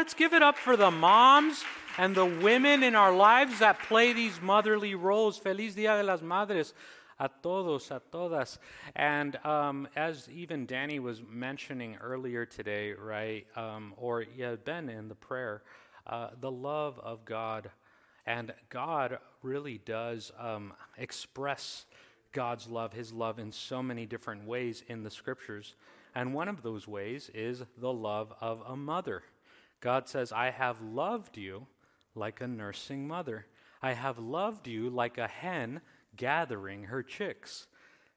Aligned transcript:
let's 0.00 0.14
give 0.14 0.32
it 0.32 0.42
up 0.42 0.56
for 0.56 0.78
the 0.78 0.90
moms 0.90 1.62
and 1.98 2.14
the 2.14 2.24
women 2.24 2.82
in 2.82 2.94
our 2.94 3.14
lives 3.14 3.58
that 3.58 3.78
play 3.80 4.14
these 4.14 4.40
motherly 4.40 4.94
roles. 4.94 5.36
Feliz 5.36 5.74
Dia 5.74 5.98
de 5.98 6.02
las 6.02 6.22
Madres 6.22 6.72
a 7.18 7.28
todos, 7.42 7.90
a 7.90 8.00
todas. 8.10 8.58
And 8.96 9.36
um, 9.44 9.86
as 9.94 10.26
even 10.30 10.64
Danny 10.64 11.00
was 11.00 11.20
mentioning 11.30 11.98
earlier 12.00 12.46
today, 12.46 12.94
right, 12.94 13.46
um, 13.56 13.92
or 13.98 14.24
yeah, 14.34 14.56
Ben 14.56 14.88
in 14.88 15.08
the 15.08 15.14
prayer, 15.14 15.64
uh, 16.06 16.30
the 16.40 16.50
love 16.50 16.98
of 17.00 17.26
God. 17.26 17.68
And 18.24 18.54
God 18.70 19.18
really 19.42 19.82
does 19.84 20.32
um, 20.38 20.72
express 20.96 21.84
God's 22.32 22.68
love, 22.68 22.94
His 22.94 23.12
love, 23.12 23.38
in 23.38 23.52
so 23.52 23.82
many 23.82 24.06
different 24.06 24.46
ways 24.46 24.82
in 24.88 25.02
the 25.02 25.10
scriptures. 25.10 25.74
And 26.14 26.32
one 26.32 26.48
of 26.48 26.62
those 26.62 26.88
ways 26.88 27.30
is 27.34 27.62
the 27.76 27.92
love 27.92 28.32
of 28.40 28.62
a 28.66 28.74
mother. 28.74 29.24
God 29.80 30.08
says, 30.08 30.32
I 30.32 30.50
have 30.50 30.80
loved 30.80 31.36
you 31.36 31.66
like 32.14 32.40
a 32.40 32.46
nursing 32.46 33.06
mother. 33.06 33.46
I 33.82 33.94
have 33.94 34.18
loved 34.18 34.68
you 34.68 34.90
like 34.90 35.18
a 35.18 35.28
hen 35.28 35.80
gathering 36.16 36.84
her 36.84 37.02
chicks. 37.02 37.66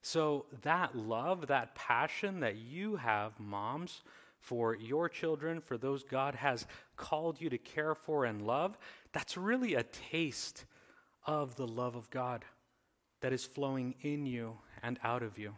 So, 0.01 0.45
that 0.63 0.97
love, 0.97 1.47
that 1.47 1.75
passion 1.75 2.41
that 2.41 2.57
you 2.57 2.97
have, 2.97 3.39
moms, 3.39 4.03
for 4.43 4.75
your 4.75 5.07
children, 5.07 5.61
for 5.61 5.77
those 5.77 6.03
God 6.03 6.35
has 6.35 6.67
called 6.97 7.39
you 7.39 7.49
to 7.49 7.57
care 7.57 7.95
for 7.95 8.25
and 8.25 8.45
love, 8.45 8.77
that's 9.13 9.37
really 9.37 9.75
a 9.75 9.83
taste 9.83 10.65
of 11.25 11.55
the 11.55 11.65
love 11.65 11.95
of 11.95 12.09
God 12.09 12.43
that 13.21 13.31
is 13.31 13.45
flowing 13.45 13.95
in 14.01 14.25
you 14.25 14.57
and 14.81 14.99
out 15.01 15.23
of 15.23 15.39
you. 15.39 15.55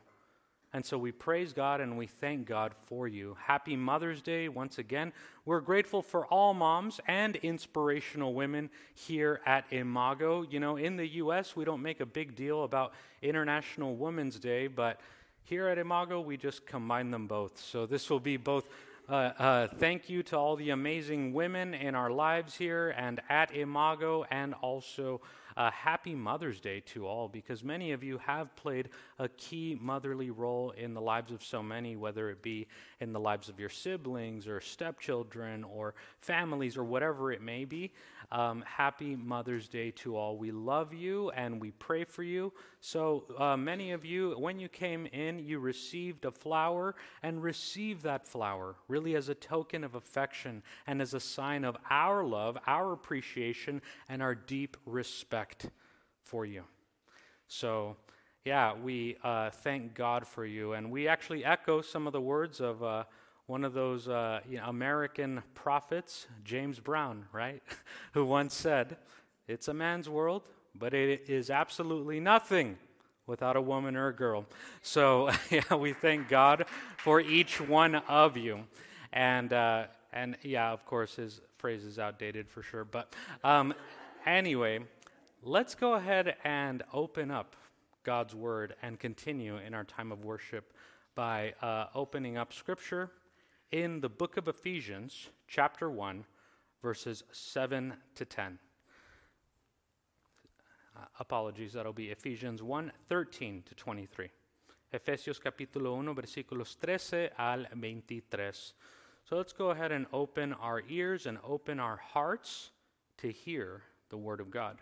And 0.75 0.85
so 0.85 0.97
we 0.97 1.13
praise 1.13 1.53
God 1.53 1.79
and 1.79 1.97
we 1.97 2.05
thank 2.05 2.45
God 2.45 2.73
for 2.87 3.07
you. 3.07 3.37
Happy 3.41 3.77
Mother's 3.77 4.21
Day 4.21 4.49
once 4.49 4.77
again. 4.77 5.13
We're 5.45 5.61
grateful 5.61 6.01
for 6.01 6.25
all 6.25 6.53
moms 6.53 6.99
and 7.07 7.37
inspirational 7.37 8.33
women 8.33 8.69
here 8.93 9.39
at 9.45 9.63
Imago. 9.71 10.41
You 10.41 10.59
know, 10.59 10.75
in 10.75 10.97
the 10.97 11.07
U.S., 11.07 11.55
we 11.55 11.63
don't 11.63 11.81
make 11.81 12.01
a 12.01 12.05
big 12.05 12.35
deal 12.35 12.65
about 12.65 12.91
International 13.21 13.95
Women's 13.95 14.37
Day, 14.37 14.67
but 14.67 14.99
here 15.45 15.69
at 15.69 15.77
Imago, 15.77 16.19
we 16.19 16.35
just 16.35 16.65
combine 16.65 17.09
them 17.09 17.25
both. 17.25 17.57
So 17.57 17.85
this 17.85 18.09
will 18.09 18.19
be 18.19 18.35
both 18.35 18.65
uh, 19.07 19.13
uh, 19.13 19.67
thank 19.77 20.09
you 20.09 20.23
to 20.23 20.37
all 20.37 20.57
the 20.57 20.71
amazing 20.71 21.31
women 21.31 21.73
in 21.73 21.95
our 21.95 22.11
lives 22.11 22.53
here 22.53 22.93
and 22.97 23.21
at 23.29 23.55
Imago, 23.55 24.25
and 24.29 24.53
also 24.55 25.21
a 25.57 25.71
happy 25.71 26.15
Mother's 26.15 26.59
Day 26.59 26.81
to 26.87 27.07
all 27.07 27.27
because 27.27 27.63
many 27.63 27.91
of 27.91 28.03
you 28.03 28.17
have 28.19 28.55
played 28.55 28.89
a 29.19 29.29
key 29.29 29.77
motherly 29.79 30.29
role 30.29 30.71
in 30.71 30.93
the 30.93 31.01
lives 31.01 31.31
of 31.31 31.43
so 31.43 31.63
many, 31.63 31.95
whether 31.95 32.29
it 32.29 32.41
be 32.41 32.67
in 32.99 33.13
the 33.13 33.19
lives 33.19 33.49
of 33.49 33.59
your 33.59 33.69
siblings 33.69 34.47
or 34.47 34.61
stepchildren 34.61 35.63
or 35.63 35.93
families 36.19 36.77
or 36.77 36.83
whatever 36.83 37.31
it 37.31 37.41
may 37.41 37.65
be. 37.65 37.91
Um, 38.31 38.63
happy 38.65 39.15
Mother's 39.15 39.67
Day 39.67 39.91
to 39.91 40.15
all. 40.15 40.37
We 40.37 40.51
love 40.51 40.93
you 40.93 41.29
and 41.31 41.61
we 41.61 41.71
pray 41.71 42.03
for 42.03 42.23
you. 42.23 42.53
So, 42.81 43.25
uh, 43.37 43.57
many 43.57 43.91
of 43.91 44.05
you, 44.05 44.31
when 44.37 44.59
you 44.59 44.67
came 44.67 45.05
in, 45.07 45.39
you 45.39 45.59
received 45.59 46.25
a 46.25 46.31
flower 46.31 46.95
and 47.21 47.43
received 47.43 48.03
that 48.03 48.25
flower 48.25 48.75
really 48.87 49.15
as 49.15 49.29
a 49.29 49.35
token 49.35 49.83
of 49.83 49.95
affection 49.95 50.63
and 50.87 51.01
as 51.01 51.13
a 51.13 51.19
sign 51.19 51.63
of 51.63 51.77
our 51.89 52.23
love, 52.23 52.57
our 52.65 52.93
appreciation, 52.93 53.81
and 54.09 54.21
our 54.21 54.35
deep 54.35 54.77
respect 54.85 55.69
for 56.23 56.45
you. 56.45 56.63
So, 57.47 57.95
yeah, 58.45 58.73
we 58.73 59.17
uh, 59.23 59.49
thank 59.49 59.95
God 59.95 60.25
for 60.27 60.45
you. 60.45 60.73
And 60.73 60.91
we 60.91 61.07
actually 61.07 61.43
echo 61.43 61.81
some 61.81 62.07
of 62.07 62.13
the 62.13 62.21
words 62.21 62.61
of. 62.61 62.83
Uh, 62.83 63.03
one 63.47 63.63
of 63.63 63.73
those 63.73 64.07
uh, 64.07 64.39
you 64.49 64.57
know, 64.57 64.65
American 64.65 65.43
prophets, 65.53 66.25
James 66.43 66.79
Brown, 66.79 67.25
right, 67.31 67.61
who 68.13 68.25
once 68.25 68.55
said, 68.55 68.97
It's 69.47 69.67
a 69.67 69.73
man's 69.73 70.09
world, 70.09 70.43
but 70.73 70.93
it 70.93 71.29
is 71.29 71.49
absolutely 71.49 72.19
nothing 72.19 72.77
without 73.27 73.55
a 73.55 73.61
woman 73.61 73.95
or 73.95 74.07
a 74.07 74.15
girl. 74.15 74.45
So, 74.81 75.29
yeah, 75.51 75.75
we 75.75 75.93
thank 75.93 76.27
God 76.27 76.65
for 76.97 77.21
each 77.21 77.61
one 77.61 77.95
of 77.95 78.35
you. 78.35 78.63
And, 79.13 79.53
uh, 79.53 79.85
and 80.11 80.37
yeah, 80.41 80.71
of 80.71 80.85
course, 80.85 81.15
his 81.15 81.41
phrase 81.57 81.83
is 81.83 81.99
outdated 81.99 82.49
for 82.49 82.63
sure. 82.63 82.83
But 82.83 83.13
um, 83.43 83.73
anyway, 84.25 84.79
let's 85.43 85.75
go 85.75 85.93
ahead 85.93 86.35
and 86.43 86.83
open 86.93 87.31
up 87.31 87.55
God's 88.05 88.35
Word 88.35 88.75
and 88.81 88.99
continue 88.99 89.57
in 89.57 89.73
our 89.73 89.83
time 89.83 90.11
of 90.11 90.23
worship 90.23 90.71
by 91.15 91.53
uh, 91.61 91.87
opening 91.95 92.37
up 92.37 92.53
Scripture 92.53 93.09
in 93.71 93.99
the 93.99 94.07
book 94.07 94.37
of 94.37 94.47
Ephesians, 94.47 95.29
chapter 95.47 95.89
1, 95.89 96.23
verses 96.81 97.23
7 97.31 97.95
to 98.13 98.23
10. 98.23 98.59
Uh, 100.95 100.99
apologies, 101.19 101.73
that'll 101.73 101.91
be 101.91 102.11
Ephesians 102.11 102.61
1, 102.61 102.91
13 103.09 103.63
to 103.65 103.75
23. 103.75 104.29
Efesios 104.93 105.39
capítulo 105.41 105.95
1, 105.95 106.15
versículos 106.15 106.75
13 106.75 107.29
al 107.39 107.65
23. 107.65 108.51
So 109.27 109.35
let's 109.35 109.51
go 109.51 109.71
ahead 109.71 109.91
and 109.91 110.05
open 110.13 110.53
our 110.53 110.83
ears 110.87 111.25
and 111.25 111.39
open 111.43 111.79
our 111.79 111.97
hearts 111.97 112.69
to 113.17 113.31
hear 113.31 113.81
the 114.09 114.17
Word 114.17 114.39
of 114.39 114.51
God. 114.51 114.77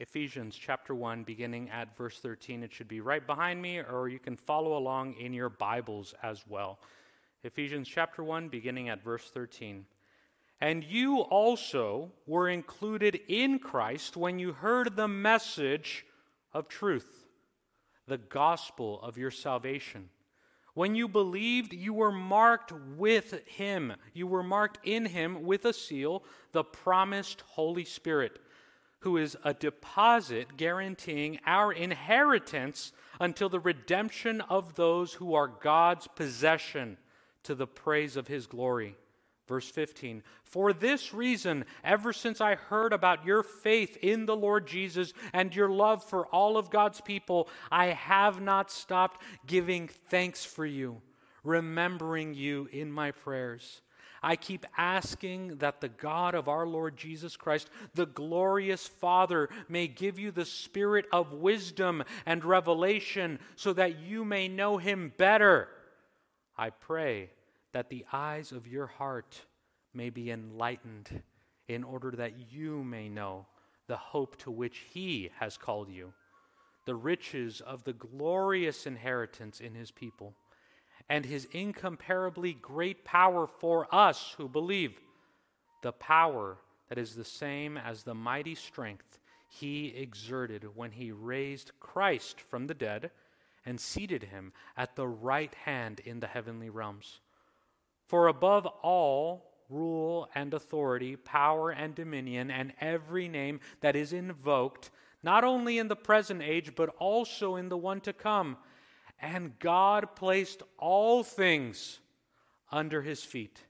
Ephesians 0.00 0.54
chapter 0.54 0.94
1, 0.94 1.24
beginning 1.24 1.68
at 1.70 1.96
verse 1.96 2.20
13. 2.20 2.62
It 2.62 2.72
should 2.72 2.86
be 2.86 3.00
right 3.00 3.26
behind 3.26 3.60
me, 3.60 3.80
or 3.80 4.08
you 4.08 4.20
can 4.20 4.36
follow 4.36 4.76
along 4.76 5.14
in 5.14 5.32
your 5.32 5.48
Bibles 5.48 6.14
as 6.22 6.44
well. 6.48 6.78
Ephesians 7.42 7.88
chapter 7.88 8.22
1, 8.22 8.48
beginning 8.48 8.88
at 8.88 9.02
verse 9.02 9.28
13. 9.34 9.86
And 10.60 10.84
you 10.84 11.18
also 11.18 12.12
were 12.28 12.48
included 12.48 13.18
in 13.26 13.58
Christ 13.58 14.16
when 14.16 14.38
you 14.38 14.52
heard 14.52 14.94
the 14.94 15.08
message 15.08 16.06
of 16.52 16.68
truth, 16.68 17.26
the 18.06 18.18
gospel 18.18 19.00
of 19.02 19.18
your 19.18 19.32
salvation. 19.32 20.10
When 20.74 20.94
you 20.94 21.08
believed, 21.08 21.72
you 21.72 21.92
were 21.92 22.12
marked 22.12 22.70
with 22.96 23.44
Him. 23.48 23.94
You 24.14 24.28
were 24.28 24.44
marked 24.44 24.78
in 24.86 25.06
Him 25.06 25.42
with 25.42 25.64
a 25.64 25.72
seal, 25.72 26.22
the 26.52 26.62
promised 26.62 27.40
Holy 27.40 27.84
Spirit 27.84 28.38
who 29.00 29.16
is 29.16 29.36
a 29.44 29.54
deposit 29.54 30.56
guaranteeing 30.56 31.38
our 31.46 31.72
inheritance 31.72 32.92
until 33.20 33.48
the 33.48 33.60
redemption 33.60 34.40
of 34.42 34.74
those 34.74 35.14
who 35.14 35.34
are 35.34 35.48
God's 35.48 36.08
possession 36.08 36.96
to 37.44 37.54
the 37.54 37.66
praise 37.66 38.16
of 38.16 38.28
his 38.28 38.46
glory. 38.46 38.96
Verse 39.46 39.68
15 39.70 40.22
For 40.42 40.72
this 40.72 41.14
reason, 41.14 41.64
ever 41.82 42.12
since 42.12 42.40
I 42.40 42.56
heard 42.56 42.92
about 42.92 43.24
your 43.24 43.42
faith 43.42 43.96
in 44.02 44.26
the 44.26 44.36
Lord 44.36 44.66
Jesus 44.66 45.14
and 45.32 45.54
your 45.54 45.70
love 45.70 46.04
for 46.04 46.26
all 46.26 46.58
of 46.58 46.70
God's 46.70 47.00
people, 47.00 47.48
I 47.72 47.86
have 47.86 48.40
not 48.42 48.70
stopped 48.70 49.22
giving 49.46 49.88
thanks 49.88 50.44
for 50.44 50.66
you, 50.66 51.00
remembering 51.42 52.34
you 52.34 52.68
in 52.70 52.92
my 52.92 53.10
prayers. 53.10 53.80
I 54.22 54.36
keep 54.36 54.66
asking 54.76 55.58
that 55.58 55.80
the 55.80 55.88
God 55.88 56.34
of 56.34 56.48
our 56.48 56.66
Lord 56.66 56.96
Jesus 56.96 57.36
Christ, 57.36 57.70
the 57.94 58.06
glorious 58.06 58.86
Father, 58.86 59.48
may 59.68 59.86
give 59.86 60.18
you 60.18 60.30
the 60.30 60.44
spirit 60.44 61.06
of 61.12 61.32
wisdom 61.32 62.02
and 62.26 62.44
revelation 62.44 63.38
so 63.56 63.72
that 63.74 64.00
you 64.00 64.24
may 64.24 64.48
know 64.48 64.78
him 64.78 65.12
better. 65.16 65.68
I 66.56 66.70
pray 66.70 67.30
that 67.72 67.88
the 67.88 68.04
eyes 68.12 68.52
of 68.52 68.66
your 68.66 68.86
heart 68.86 69.42
may 69.94 70.10
be 70.10 70.30
enlightened 70.30 71.22
in 71.68 71.84
order 71.84 72.10
that 72.12 72.52
you 72.52 72.82
may 72.82 73.08
know 73.08 73.46
the 73.86 73.96
hope 73.96 74.36
to 74.38 74.50
which 74.50 74.84
he 74.90 75.30
has 75.38 75.56
called 75.56 75.90
you, 75.90 76.12
the 76.86 76.94
riches 76.94 77.60
of 77.60 77.84
the 77.84 77.92
glorious 77.92 78.86
inheritance 78.86 79.60
in 79.60 79.74
his 79.74 79.90
people 79.90 80.34
and 81.08 81.24
his 81.24 81.46
incomparably 81.52 82.52
great 82.52 83.04
power 83.04 83.46
for 83.46 83.92
us 83.94 84.34
who 84.36 84.48
believe, 84.48 85.00
the 85.82 85.92
power 85.92 86.58
that 86.88 86.98
is 86.98 87.14
the 87.14 87.24
same 87.24 87.76
as 87.76 88.02
the 88.02 88.14
mighty 88.14 88.54
strength 88.54 89.18
he 89.48 89.88
exerted 89.96 90.76
when 90.76 90.92
he 90.92 91.10
raised 91.10 91.72
Christ 91.80 92.40
from 92.40 92.66
the 92.66 92.74
dead 92.74 93.10
and 93.64 93.80
seated 93.80 94.24
him 94.24 94.52
at 94.76 94.96
the 94.96 95.06
right 95.06 95.54
hand 95.54 96.00
in 96.00 96.20
the 96.20 96.26
heavenly 96.26 96.68
realms. 96.68 97.20
For 98.06 98.28
above 98.28 98.66
all 98.66 99.48
rule 99.68 100.28
and 100.34 100.54
authority, 100.54 101.16
power 101.16 101.70
and 101.70 101.94
dominion, 101.94 102.50
and 102.50 102.72
every 102.80 103.28
name 103.28 103.60
that 103.80 103.96
is 103.96 104.12
invoked, 104.12 104.90
not 105.22 105.44
only 105.44 105.78
in 105.78 105.88
the 105.88 105.96
present 105.96 106.42
age, 106.42 106.74
but 106.74 106.94
also 106.98 107.56
in 107.56 107.68
the 107.68 107.76
one 107.76 108.00
to 108.02 108.12
come, 108.12 108.56
and 109.20 109.58
God 109.58 110.14
placed 110.14 110.62
all 110.78 111.22
things 111.22 112.00
under 112.70 113.02
his 113.02 113.22
feet 113.22 113.60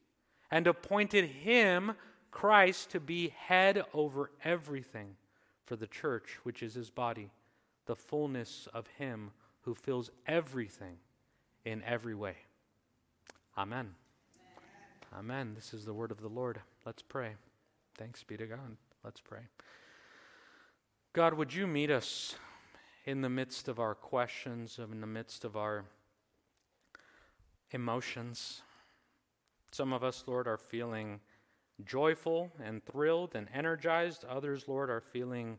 and 0.50 0.66
appointed 0.66 1.24
him, 1.24 1.92
Christ, 2.30 2.90
to 2.90 3.00
be 3.00 3.34
head 3.36 3.82
over 3.92 4.30
everything 4.44 5.16
for 5.64 5.76
the 5.76 5.86
church, 5.86 6.38
which 6.42 6.62
is 6.62 6.74
his 6.74 6.90
body, 6.90 7.30
the 7.86 7.96
fullness 7.96 8.68
of 8.72 8.86
him 8.98 9.30
who 9.62 9.74
fills 9.74 10.10
everything 10.26 10.96
in 11.64 11.82
every 11.84 12.14
way. 12.14 12.36
Amen. 13.56 13.94
Amen. 15.18 15.52
This 15.54 15.72
is 15.72 15.84
the 15.84 15.94
word 15.94 16.10
of 16.10 16.20
the 16.20 16.28
Lord. 16.28 16.60
Let's 16.84 17.02
pray. 17.02 17.32
Thanks 17.96 18.22
be 18.22 18.36
to 18.36 18.46
God. 18.46 18.76
Let's 19.04 19.20
pray. 19.20 19.40
God, 21.12 21.34
would 21.34 21.54
you 21.54 21.66
meet 21.66 21.90
us 21.90 22.36
in 23.08 23.22
the 23.22 23.30
midst 23.30 23.68
of 23.68 23.80
our 23.80 23.94
questions, 23.94 24.78
in 24.78 25.00
the 25.00 25.06
midst 25.06 25.42
of 25.42 25.56
our 25.56 25.86
emotions? 27.70 28.60
Some 29.72 29.94
of 29.94 30.04
us, 30.04 30.24
Lord, 30.26 30.46
are 30.46 30.58
feeling 30.58 31.20
joyful 31.86 32.52
and 32.62 32.84
thrilled 32.84 33.34
and 33.34 33.48
energized. 33.54 34.26
Others, 34.26 34.68
Lord, 34.68 34.90
are 34.90 35.00
feeling 35.00 35.58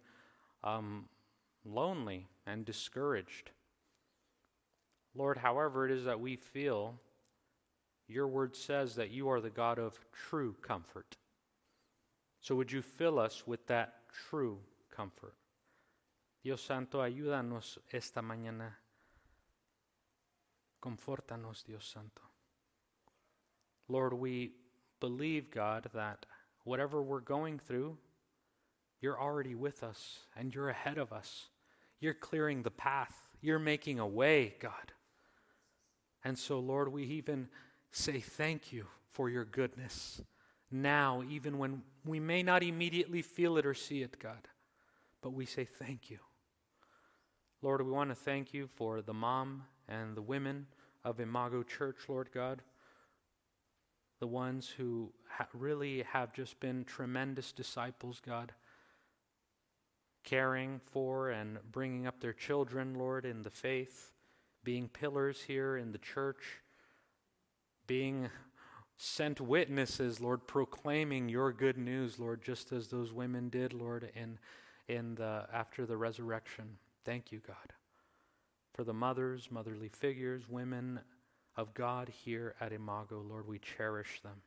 um, 0.64 1.06
lonely 1.66 2.28
and 2.46 2.66
discouraged. 2.66 3.50
Lord, 5.16 5.40
however 5.40 5.88
it 5.88 5.92
is 5.92 6.06
that 6.06 6.20
we 6.20 6.36
feel, 6.36 7.00
your 8.08 8.28
word 8.28 8.56
says 8.56 8.94
that 8.94 9.10
you 9.10 9.28
are 9.28 9.42
the 9.42 9.50
God 9.50 9.80
of 9.80 10.00
true 10.14 10.56
comfort. 10.62 11.18
So 12.42 12.54
would 12.54 12.72
you 12.72 12.84
fill 12.84 13.18
us 13.18 13.48
with 13.48 13.66
that 13.66 13.96
true 14.30 14.60
comfort? 14.96 15.34
Dios 16.42 16.62
Santo, 16.62 17.02
ayúdanos 17.02 17.80
esta 17.92 18.22
mañana. 18.22 18.78
Confórtanos, 20.80 21.66
Dios 21.66 21.86
Santo. 21.86 22.22
Lord, 23.90 24.14
we 24.14 24.54
believe, 25.02 25.52
God, 25.52 25.90
that 25.94 26.26
whatever 26.64 27.02
we're 27.02 27.20
going 27.20 27.60
through, 27.60 27.98
you're 29.02 29.20
already 29.20 29.56
with 29.56 29.84
us 29.84 30.20
and 30.36 30.54
you're 30.54 30.70
ahead 30.70 30.98
of 30.98 31.12
us. 31.12 31.50
You're 32.00 32.14
clearing 32.14 32.64
the 32.64 32.72
path. 32.72 33.28
You're 33.42 33.60
making 33.60 34.00
a 34.00 34.08
way, 34.08 34.56
God. 34.60 34.94
And 36.24 36.38
so, 36.38 36.60
Lord, 36.60 36.92
we 36.92 37.04
even 37.04 37.50
say 37.92 38.20
thank 38.20 38.72
you 38.72 38.86
for 39.10 39.30
your 39.30 39.46
goodness 39.46 40.22
now, 40.72 41.24
even 41.28 41.58
when 41.58 41.82
we 42.06 42.20
may 42.20 42.44
not 42.44 42.64
immediately 42.64 43.22
feel 43.22 43.58
it 43.58 43.66
or 43.66 43.74
see 43.74 44.04
it, 44.04 44.20
God. 44.20 44.48
But 45.22 45.34
we 45.34 45.46
say 45.46 45.66
thank 45.66 46.10
you. 46.10 46.20
Lord, 47.62 47.86
we 47.86 47.92
want 47.92 48.10
to 48.10 48.16
thank 48.16 48.54
you 48.54 48.70
for 48.76 49.02
the 49.02 49.14
mom 49.14 49.64
and 49.90 50.16
the 50.16 50.22
women 50.22 50.68
of 51.04 51.20
Imago 51.20 51.62
Church, 51.62 51.98
Lord 52.08 52.30
God. 52.34 52.62
The 54.22 54.28
ones 54.28 54.70
who 54.70 55.12
ha- 55.30 55.48
really 55.54 56.04
have 56.04 56.32
just 56.32 56.62
been 56.62 56.86
tremendous 56.86 57.52
disciples, 57.52 58.22
God. 58.26 58.54
Caring 60.24 60.80
for 60.86 61.32
and 61.32 61.58
bringing 61.70 62.08
up 62.08 62.22
their 62.22 62.32
children, 62.32 62.96
Lord, 62.96 63.26
in 63.26 63.42
the 63.42 63.50
faith. 63.50 64.14
Being 64.64 64.88
pillars 64.88 65.42
here 65.42 65.76
in 65.76 65.92
the 65.92 65.98
church. 65.98 66.62
Being 67.88 68.30
sent 68.96 69.42
witnesses, 69.42 70.22
Lord, 70.22 70.48
proclaiming 70.48 71.28
your 71.28 71.52
good 71.52 71.78
news, 71.78 72.20
Lord, 72.20 72.42
just 72.42 72.72
as 72.72 72.88
those 72.88 73.12
women 73.12 73.50
did, 73.50 73.74
Lord, 73.74 74.10
in, 74.16 74.40
in 74.88 75.16
the, 75.16 75.46
after 75.52 75.86
the 75.86 75.98
resurrection. 75.98 76.78
Thank 77.10 77.32
you, 77.32 77.42
God, 77.48 77.74
for 78.76 78.84
the 78.84 78.94
mothers, 78.94 79.48
motherly 79.50 79.90
figures, 79.90 80.48
women 80.48 81.00
of 81.58 81.74
God 81.74 82.08
here 82.08 82.54
at 82.62 82.72
Imago. 82.72 83.26
Lord, 83.28 83.48
we 83.48 83.58
cherish 83.58 84.22
them. 84.22 84.44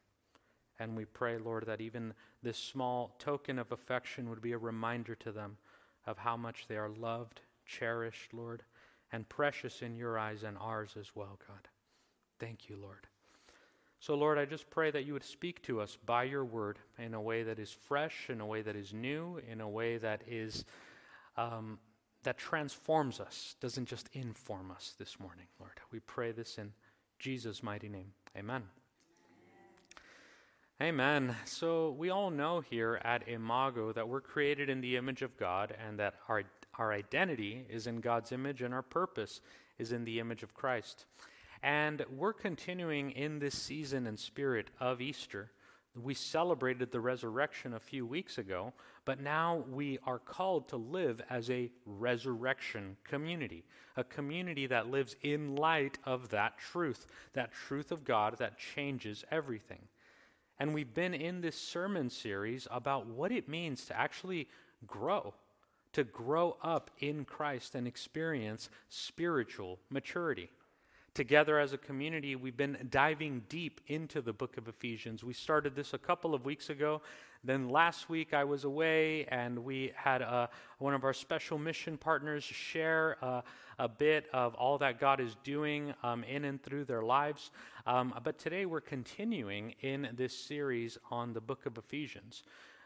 And 0.79 0.97
we 0.97 1.05
pray, 1.05 1.39
Lord, 1.39 1.67
that 1.67 1.81
even 1.81 2.15
this 2.41 2.57
small 2.57 3.17
token 3.19 3.59
of 3.59 3.73
affection 3.73 4.31
would 4.31 4.41
be 4.41 4.53
a 4.53 4.59
reminder 4.59 5.17
to 5.17 5.33
them 5.33 5.57
of 6.07 6.19
how 6.19 6.37
much 6.37 6.69
they 6.69 6.77
are 6.77 6.89
loved, 6.89 7.41
cherished, 7.67 8.33
Lord, 8.33 8.63
and 9.11 9.29
precious 9.29 9.83
in 9.83 9.97
your 9.97 10.17
eyes 10.17 10.45
and 10.45 10.57
ours 10.57 10.95
as 10.97 11.17
well, 11.17 11.41
God. 11.49 11.67
Thank 12.39 12.69
you, 12.69 12.77
Lord. 12.81 13.09
So, 13.99 14.15
Lord, 14.15 14.39
I 14.39 14.45
just 14.45 14.71
pray 14.71 14.93
that 14.93 15.05
you 15.05 15.15
would 15.15 15.25
speak 15.25 15.63
to 15.63 15.81
us 15.81 15.99
by 16.07 16.23
your 16.23 16.45
word 16.45 16.79
in 16.97 17.15
a 17.15 17.21
way 17.21 17.43
that 17.43 17.59
is 17.59 17.73
fresh, 17.73 18.31
in 18.31 18.41
a 18.41 18.47
way 18.47 18.63
that 18.63 18.77
is 18.77 18.95
new, 18.95 19.41
in 19.51 19.61
a 19.61 19.69
way 19.69 19.97
that 19.97 20.23
is 20.29 20.65
um, 21.37 21.81
that 22.23 22.39
transforms 22.39 23.21
us, 23.21 23.57
doesn't 23.61 23.87
just 23.87 24.09
inform 24.13 24.71
us 24.71 24.95
this 24.99 25.19
morning, 25.19 25.47
Lord. 25.59 25.81
We 25.91 26.01
pray 26.01 26.33
this 26.33 26.59
in 26.59 26.73
Jesus' 27.19 27.63
mighty 27.63 27.89
name. 27.89 28.13
Amen. 28.37 28.63
Amen. 30.81 31.37
So 31.45 31.91
we 31.91 32.11
all 32.11 32.31
know 32.31 32.61
here 32.61 33.01
at 33.05 33.29
Imago 33.29 33.93
that 33.93 34.09
we're 34.09 34.21
created 34.21 34.69
in 34.69 34.81
the 34.81 34.97
image 34.97 35.23
of 35.23 35.37
God 35.37 35.75
and 35.87 35.99
that 36.01 36.15
our, 36.29 36.43
our 36.77 36.93
identity 36.93 37.65
is 37.71 37.87
in 37.87 38.01
God's 38.01 38.33
image 38.33 38.63
and 38.63 38.75
our 38.75 38.83
purpose 38.83 39.41
is 39.79 39.93
in 39.93 40.05
the 40.05 40.19
image 40.19 40.43
of 40.43 40.55
Christ. 40.55 41.05
And 41.63 42.05
we're 42.11 42.33
continuing 42.33 43.13
in 43.13 43.39
this 43.39 43.55
season 43.55 44.09
and 44.09 44.19
spirit 44.19 44.71
of 44.81 45.01
Easter 45.01 45.53
we 46.01 46.15
celebrated 46.15 46.91
the 46.91 47.01
resurrection 47.01 47.75
a 47.75 47.81
few 47.81 48.07
weeks 48.07 48.39
ago, 48.39 48.73
but 49.05 49.21
now 49.21 49.65
we 49.71 49.99
are 50.07 50.19
called 50.19 50.69
to 50.69 50.77
live 50.77 51.21
as 51.29 51.51
a 51.51 51.71
resurrection 51.85 52.97
community, 53.05 53.65
a 53.97 54.05
community 54.05 54.67
that 54.67 54.91
lives 54.91 55.17
in 55.23 55.55
light 55.55 55.99
of 56.05 56.31
that 56.31 56.57
truth, 56.59 57.07
that 57.35 57.53
truth 57.53 57.93
of 57.93 58.05
God 58.05 58.39
that 58.39 58.59
changes 58.59 59.25
everything. 59.31 59.81
And 60.59 60.73
we've 60.73 60.95
been 60.95 61.15
in 61.15 61.41
this 61.41 61.57
sermon 61.57 62.09
series 62.09 62.67
about 62.71 63.07
what 63.07 63.33
it 63.33 63.49
means 63.49 63.85
to 63.87 63.99
actually 63.99 64.49
grow, 64.87 65.35
to 65.93 66.05
grow 66.05 66.57
up 66.63 66.91
in 67.01 67.25
Christ 67.27 67.75
and 67.75 67.87
experience 67.87 68.71
spiritual 68.89 69.79
maturity. 69.91 70.49
Together 71.15 71.59
as 71.59 71.75
a 71.75 71.79
community, 71.79 72.37
we've 72.37 72.57
been 72.57 72.89
diving 72.89 73.43
deep 73.51 73.83
into 73.89 74.23
the 74.23 74.33
book 74.33 74.57
of 74.57 74.67
Ephesians. 74.67 75.23
We 75.23 75.35
started 75.35 75.75
this 75.75 75.93
a 75.93 75.99
couple 75.99 76.35
of 76.35 76.47
weeks 76.47 76.71
ago. 76.71 77.03
Then 77.45 77.69
last 77.69 78.09
week 78.09 78.33
I 78.33 78.45
was 78.45 78.65
away 78.65 79.27
and 79.27 79.59
we 79.59 79.93
had 79.95 80.23
uh, 80.23 80.47
one 80.79 80.95
of 80.95 81.05
our 81.05 81.13
special 81.13 81.59
mission 81.59 81.99
partners 81.99 82.45
share 82.45 83.19
uh, 83.21 83.43
a 83.79 83.89
bit 83.91 84.27
of 84.33 84.55
all 84.55 84.79
that 84.79 84.99
God 84.99 85.21
is 85.21 85.37
doing 85.45 85.93
um, 86.03 86.25
in 86.25 86.47
and 86.47 86.63
through 86.63 86.87
their 86.87 87.03
lives. 87.03 87.51
Um, 87.87 88.15
but 88.25 88.39
today 88.39 88.65
we're 88.65 88.81
continuing 88.81 89.75
in 89.83 90.09
this 90.15 90.35
series 90.35 90.97
on 91.11 91.35
the 91.35 91.43
book 91.43 91.67
of 91.67 91.77
Ephesians, 91.77 92.43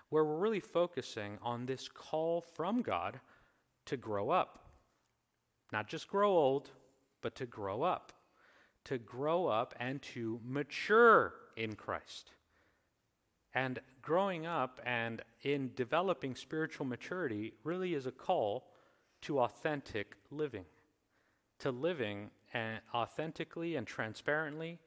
where 0.09 0.25
we're 0.25 0.39
really 0.39 0.59
focusing 0.59 1.39
on 1.43 1.67
this 1.67 1.89
call 1.89 2.41
from 2.41 2.83
God 2.83 3.21
to 3.85 3.97
grow 3.97 4.31
up. 4.31 4.69
Not 5.73 5.87
just 5.87 6.09
grow 6.09 6.31
old, 6.31 6.71
but 7.23 7.37
to 7.37 7.47
grow 7.47 7.83
up 7.85 8.13
to 8.87 8.99
grow 8.99 9.47
up 9.47 9.75
and 9.79 10.01
to 10.01 10.41
mature 10.45 11.35
in 11.57 11.75
Christ. 11.75 12.31
And 13.55 13.81
growing 14.01 14.47
up 14.47 14.81
and 14.85 15.23
in 15.43 15.73
developing 15.75 16.35
spiritual 16.35 16.87
maturity 16.87 17.55
really 17.65 17.95
is 17.95 18.07
a 18.07 18.13
call 18.13 18.69
to 19.23 19.41
authentic 19.41 20.15
living, 20.31 20.67
to 21.59 21.71
living 21.71 22.31
authentically 22.95 23.77
and 23.77 23.87
transparently, 23.87 24.79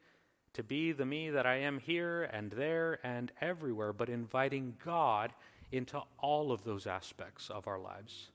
to 0.54 0.62
be 0.62 0.92
the 0.92 1.04
me 1.04 1.30
that 1.30 1.46
I 1.46 1.56
am 1.56 1.78
here 1.78 2.24
and 2.24 2.50
there 2.50 2.98
and 3.04 3.30
everywhere, 3.40 3.92
but 3.92 4.08
inviting 4.08 4.74
God 4.84 5.32
into 5.70 6.00
all 6.18 6.50
of 6.50 6.64
those 6.64 6.86
aspects 6.86 7.50
of 7.50 7.68
our 7.68 7.78
lives. 7.78 8.30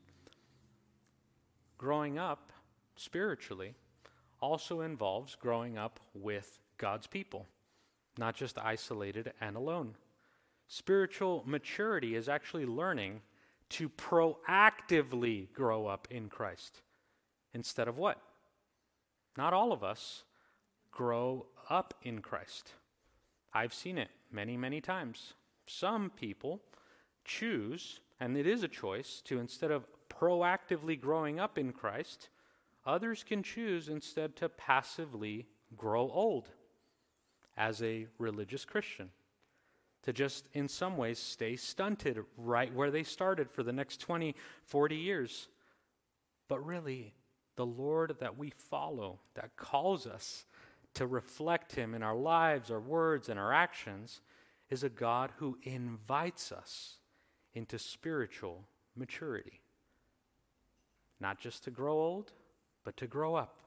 Growing 1.77 2.17
up 2.17 2.51
spiritually 2.95 3.75
also 4.41 4.81
involves 4.81 5.35
growing 5.35 5.77
up 5.77 5.99
with 6.13 6.59
God's 6.77 7.07
people, 7.07 7.47
not 8.17 8.35
just 8.35 8.57
isolated 8.57 9.33
and 9.41 9.55
alone. 9.55 9.95
Spiritual 10.67 11.43
maturity 11.45 12.15
is 12.15 12.27
actually 12.27 12.65
learning 12.65 13.21
to 13.69 13.89
proactively 13.89 15.51
grow 15.53 15.87
up 15.87 16.07
in 16.11 16.29
Christ 16.29 16.81
instead 17.53 17.87
of 17.87 17.97
what? 17.97 18.21
Not 19.37 19.53
all 19.53 19.71
of 19.71 19.83
us 19.83 20.23
grow 20.91 21.47
up 21.69 21.93
in 22.03 22.21
Christ. 22.21 22.73
I've 23.53 23.73
seen 23.73 23.97
it 23.97 24.09
many, 24.31 24.57
many 24.57 24.81
times. 24.81 25.33
Some 25.65 26.09
people 26.09 26.61
choose, 27.23 27.99
and 28.19 28.37
it 28.37 28.45
is 28.45 28.63
a 28.63 28.67
choice, 28.67 29.21
to 29.25 29.39
instead 29.39 29.71
of 29.71 29.87
proactively 30.09 30.99
growing 30.99 31.39
up 31.39 31.57
in 31.57 31.71
Christ, 31.73 32.29
Others 32.85 33.23
can 33.23 33.41
choose 33.41 33.89
instead 33.89 34.35
to 34.37 34.49
passively 34.49 35.47
grow 35.75 36.09
old 36.11 36.49
as 37.57 37.81
a 37.81 38.07
religious 38.19 38.65
Christian, 38.65 39.09
to 40.03 40.13
just 40.13 40.45
in 40.53 40.67
some 40.67 40.97
ways 40.97 41.17
stay 41.17 41.55
stunted 41.55 42.19
right 42.37 42.73
where 42.73 42.91
they 42.91 43.03
started 43.03 43.49
for 43.49 43.63
the 43.63 43.73
next 43.73 44.01
20, 44.01 44.35
40 44.65 44.95
years. 44.95 45.47
But 46.47 46.65
really, 46.65 47.13
the 47.55 47.65
Lord 47.65 48.17
that 48.19 48.37
we 48.37 48.51
follow, 48.51 49.19
that 49.33 49.55
calls 49.55 50.05
us 50.05 50.45
to 50.93 51.07
reflect 51.07 51.73
Him 51.75 51.95
in 51.95 52.03
our 52.03 52.15
lives, 52.15 52.69
our 52.69 52.79
words, 52.79 53.29
and 53.29 53.39
our 53.39 53.51
actions, 53.51 54.21
is 54.69 54.83
a 54.83 54.89
God 54.89 55.31
who 55.37 55.57
invites 55.63 56.51
us 56.51 56.97
into 57.53 57.79
spiritual 57.79 58.67
maturity. 58.95 59.61
Not 61.19 61.39
just 61.39 61.63
to 61.63 61.71
grow 61.71 61.93
old, 61.93 62.31
but 62.85 62.95
to 62.97 63.07
grow 63.07 63.35
up. 63.35 63.57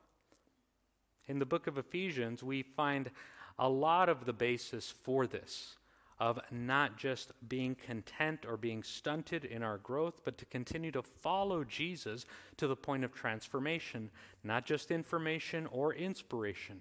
In 1.27 1.39
the 1.39 1.47
book 1.47 1.67
of 1.67 1.77
Ephesians, 1.77 2.43
we 2.43 2.63
find 2.63 3.11
a 3.59 3.69
lot 3.69 4.09
of 4.09 4.25
the 4.25 4.33
basis 4.33 4.91
for 4.91 5.27
this 5.27 5.77
of 6.21 6.41
not 6.51 6.97
just 6.97 7.33
being 7.49 7.77
content 7.77 8.45
or 8.49 8.57
being 8.57 8.83
stunted 8.83 9.45
in 9.45 9.63
our 9.63 9.79
growth, 9.79 10.21
but 10.25 10.37
to 10.39 10.45
continue 10.47 10.91
to 10.91 11.03
follow 11.03 11.63
Jesus 11.63 12.27
to 12.57 12.67
the 12.67 12.75
point 12.75 13.05
of 13.05 13.15
transformation, 13.15 14.11
not 14.43 14.67
just 14.67 14.91
information 14.91 15.67
or 15.71 15.95
inspiration. 15.95 16.81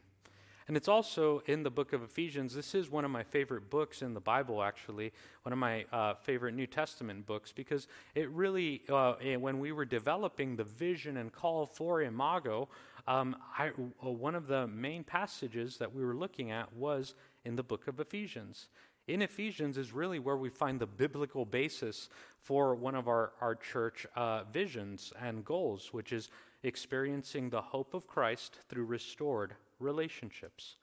And 0.67 0.75
it's 0.75 0.89
also 0.89 1.41
in 1.45 1.63
the 1.63 1.69
book 1.69 1.93
of 1.93 2.03
Ephesians. 2.03 2.53
This 2.53 2.75
is 2.75 2.89
one 2.89 3.05
of 3.05 3.11
my 3.11 3.23
favorite 3.23 3.69
books 3.69 4.01
in 4.01 4.13
the 4.13 4.19
Bible, 4.19 4.61
actually, 4.61 5.13
one 5.43 5.53
of 5.53 5.59
my 5.59 5.85
uh, 5.93 6.15
favorite 6.15 6.55
New 6.55 6.67
Testament 6.67 7.25
books, 7.25 7.53
because 7.53 7.87
it 8.15 8.29
really, 8.31 8.81
uh, 8.89 9.13
eh, 9.13 9.37
when 9.37 9.59
we 9.59 9.71
were 9.71 9.85
developing 9.85 10.57
the 10.57 10.65
vision 10.65 11.15
and 11.17 11.31
call 11.31 11.65
for 11.65 12.01
Imago, 12.01 12.67
um, 13.07 13.37
I, 13.57 13.69
uh, 14.05 14.09
one 14.09 14.35
of 14.35 14.47
the 14.47 14.67
main 14.67 15.05
passages 15.05 15.77
that 15.77 15.95
we 15.95 16.03
were 16.03 16.15
looking 16.15 16.51
at 16.51 16.73
was 16.73 17.15
in 17.45 17.55
the 17.55 17.63
book 17.63 17.87
of 17.87 18.01
Ephesians. 18.01 18.67
In 19.07 19.21
Ephesians 19.21 19.77
is 19.77 19.93
really 19.93 20.19
where 20.19 20.35
we 20.35 20.49
find 20.49 20.81
the 20.81 20.85
biblical 20.85 21.45
basis 21.45 22.09
for 22.41 22.75
one 22.75 22.93
of 22.93 23.07
our, 23.07 23.31
our 23.39 23.55
church 23.55 24.05
uh, 24.17 24.43
visions 24.51 25.13
and 25.21 25.45
goals, 25.45 25.93
which 25.93 26.11
is 26.11 26.29
experiencing 26.63 27.49
the 27.49 27.61
hope 27.61 27.93
of 27.93 28.05
Christ 28.05 28.59
through 28.67 28.83
restored 28.83 29.55
relationships. 29.79 30.75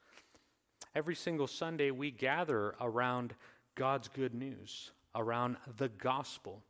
Every 0.94 1.14
single 1.14 1.46
Sunday, 1.46 1.90
we 1.90 2.10
gather 2.10 2.74
around 2.80 3.34
God's 3.74 4.08
good 4.08 4.34
news, 4.34 4.92
around 5.14 5.56
the 5.76 5.88
gospel. 5.88 6.62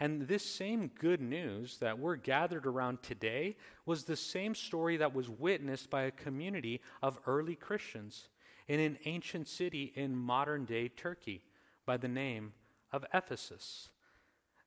And 0.00 0.28
this 0.28 0.44
same 0.44 0.90
good 0.98 1.20
news 1.20 1.78
that 1.78 1.98
we're 1.98 2.16
gathered 2.16 2.66
around 2.66 3.02
today 3.02 3.56
was 3.84 4.04
the 4.04 4.16
same 4.16 4.54
story 4.54 4.96
that 4.98 5.14
was 5.14 5.28
witnessed 5.28 5.90
by 5.90 6.02
a 6.02 6.10
community 6.10 6.80
of 7.02 7.18
early 7.26 7.56
Christians 7.56 8.28
in 8.68 8.80
an 8.80 8.98
ancient 9.06 9.48
city 9.48 9.92
in 9.96 10.14
modern 10.14 10.64
day 10.64 10.88
Turkey 10.88 11.42
by 11.86 11.96
the 11.96 12.08
name 12.08 12.52
of 12.92 13.04
Ephesus. 13.12 13.88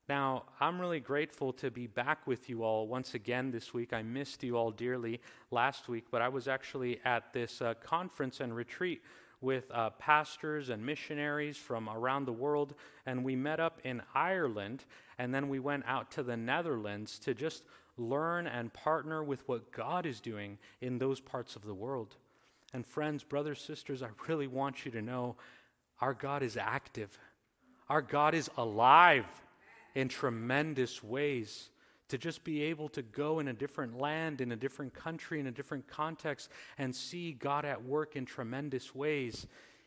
Now, 0.08 0.44
I'm 0.58 0.80
really 0.80 0.98
grateful 0.98 1.52
to 1.54 1.70
be 1.70 1.86
back 1.86 2.26
with 2.26 2.50
you 2.50 2.64
all 2.64 2.88
once 2.88 3.14
again 3.14 3.52
this 3.52 3.72
week. 3.72 3.92
I 3.92 4.02
missed 4.02 4.42
you 4.42 4.56
all 4.56 4.72
dearly 4.72 5.20
last 5.52 5.88
week, 5.88 6.06
but 6.10 6.20
I 6.20 6.28
was 6.28 6.48
actually 6.48 7.00
at 7.04 7.32
this 7.32 7.62
uh, 7.62 7.74
conference 7.74 8.40
and 8.40 8.54
retreat 8.54 9.02
with 9.40 9.70
uh, 9.70 9.90
pastors 9.90 10.70
and 10.70 10.84
missionaries 10.84 11.56
from 11.56 11.88
around 11.88 12.24
the 12.24 12.32
world, 12.32 12.74
and 13.06 13.24
we 13.24 13.36
met 13.36 13.60
up 13.60 13.80
in 13.84 14.02
Ireland, 14.12 14.84
and 15.18 15.32
then 15.32 15.48
we 15.48 15.60
went 15.60 15.84
out 15.86 16.10
to 16.12 16.24
the 16.24 16.36
Netherlands 16.36 17.20
to 17.20 17.32
just 17.32 17.62
learn 17.96 18.48
and 18.48 18.72
partner 18.72 19.22
with 19.22 19.46
what 19.48 19.70
God 19.70 20.04
is 20.04 20.20
doing 20.20 20.58
in 20.80 20.98
those 20.98 21.20
parts 21.20 21.54
of 21.54 21.64
the 21.64 21.74
world. 21.74 22.16
And 22.74 22.84
friends, 22.84 23.22
brothers, 23.22 23.60
sisters, 23.60 24.02
I 24.02 24.08
really 24.26 24.48
want 24.48 24.84
you 24.84 24.90
to 24.92 25.02
know 25.02 25.36
our 26.00 26.14
God 26.14 26.42
is 26.42 26.56
active. 26.56 27.16
Our 27.88 28.02
God 28.02 28.34
is 28.34 28.50
alive 28.56 29.26
in 29.94 30.08
tremendous 30.08 31.02
ways. 31.02 31.70
To 32.08 32.18
just 32.18 32.44
be 32.44 32.62
able 32.64 32.90
to 32.90 33.00
go 33.00 33.38
in 33.38 33.48
a 33.48 33.54
different 33.54 33.98
land, 33.98 34.42
in 34.42 34.52
a 34.52 34.56
different 34.56 34.92
country, 34.92 35.40
in 35.40 35.46
a 35.46 35.50
different 35.50 35.88
context, 35.88 36.50
and 36.76 36.94
see 36.94 37.32
God 37.32 37.64
at 37.64 37.82
work 37.82 38.16
in 38.16 38.26
tremendous 38.26 38.94
ways 38.94 39.46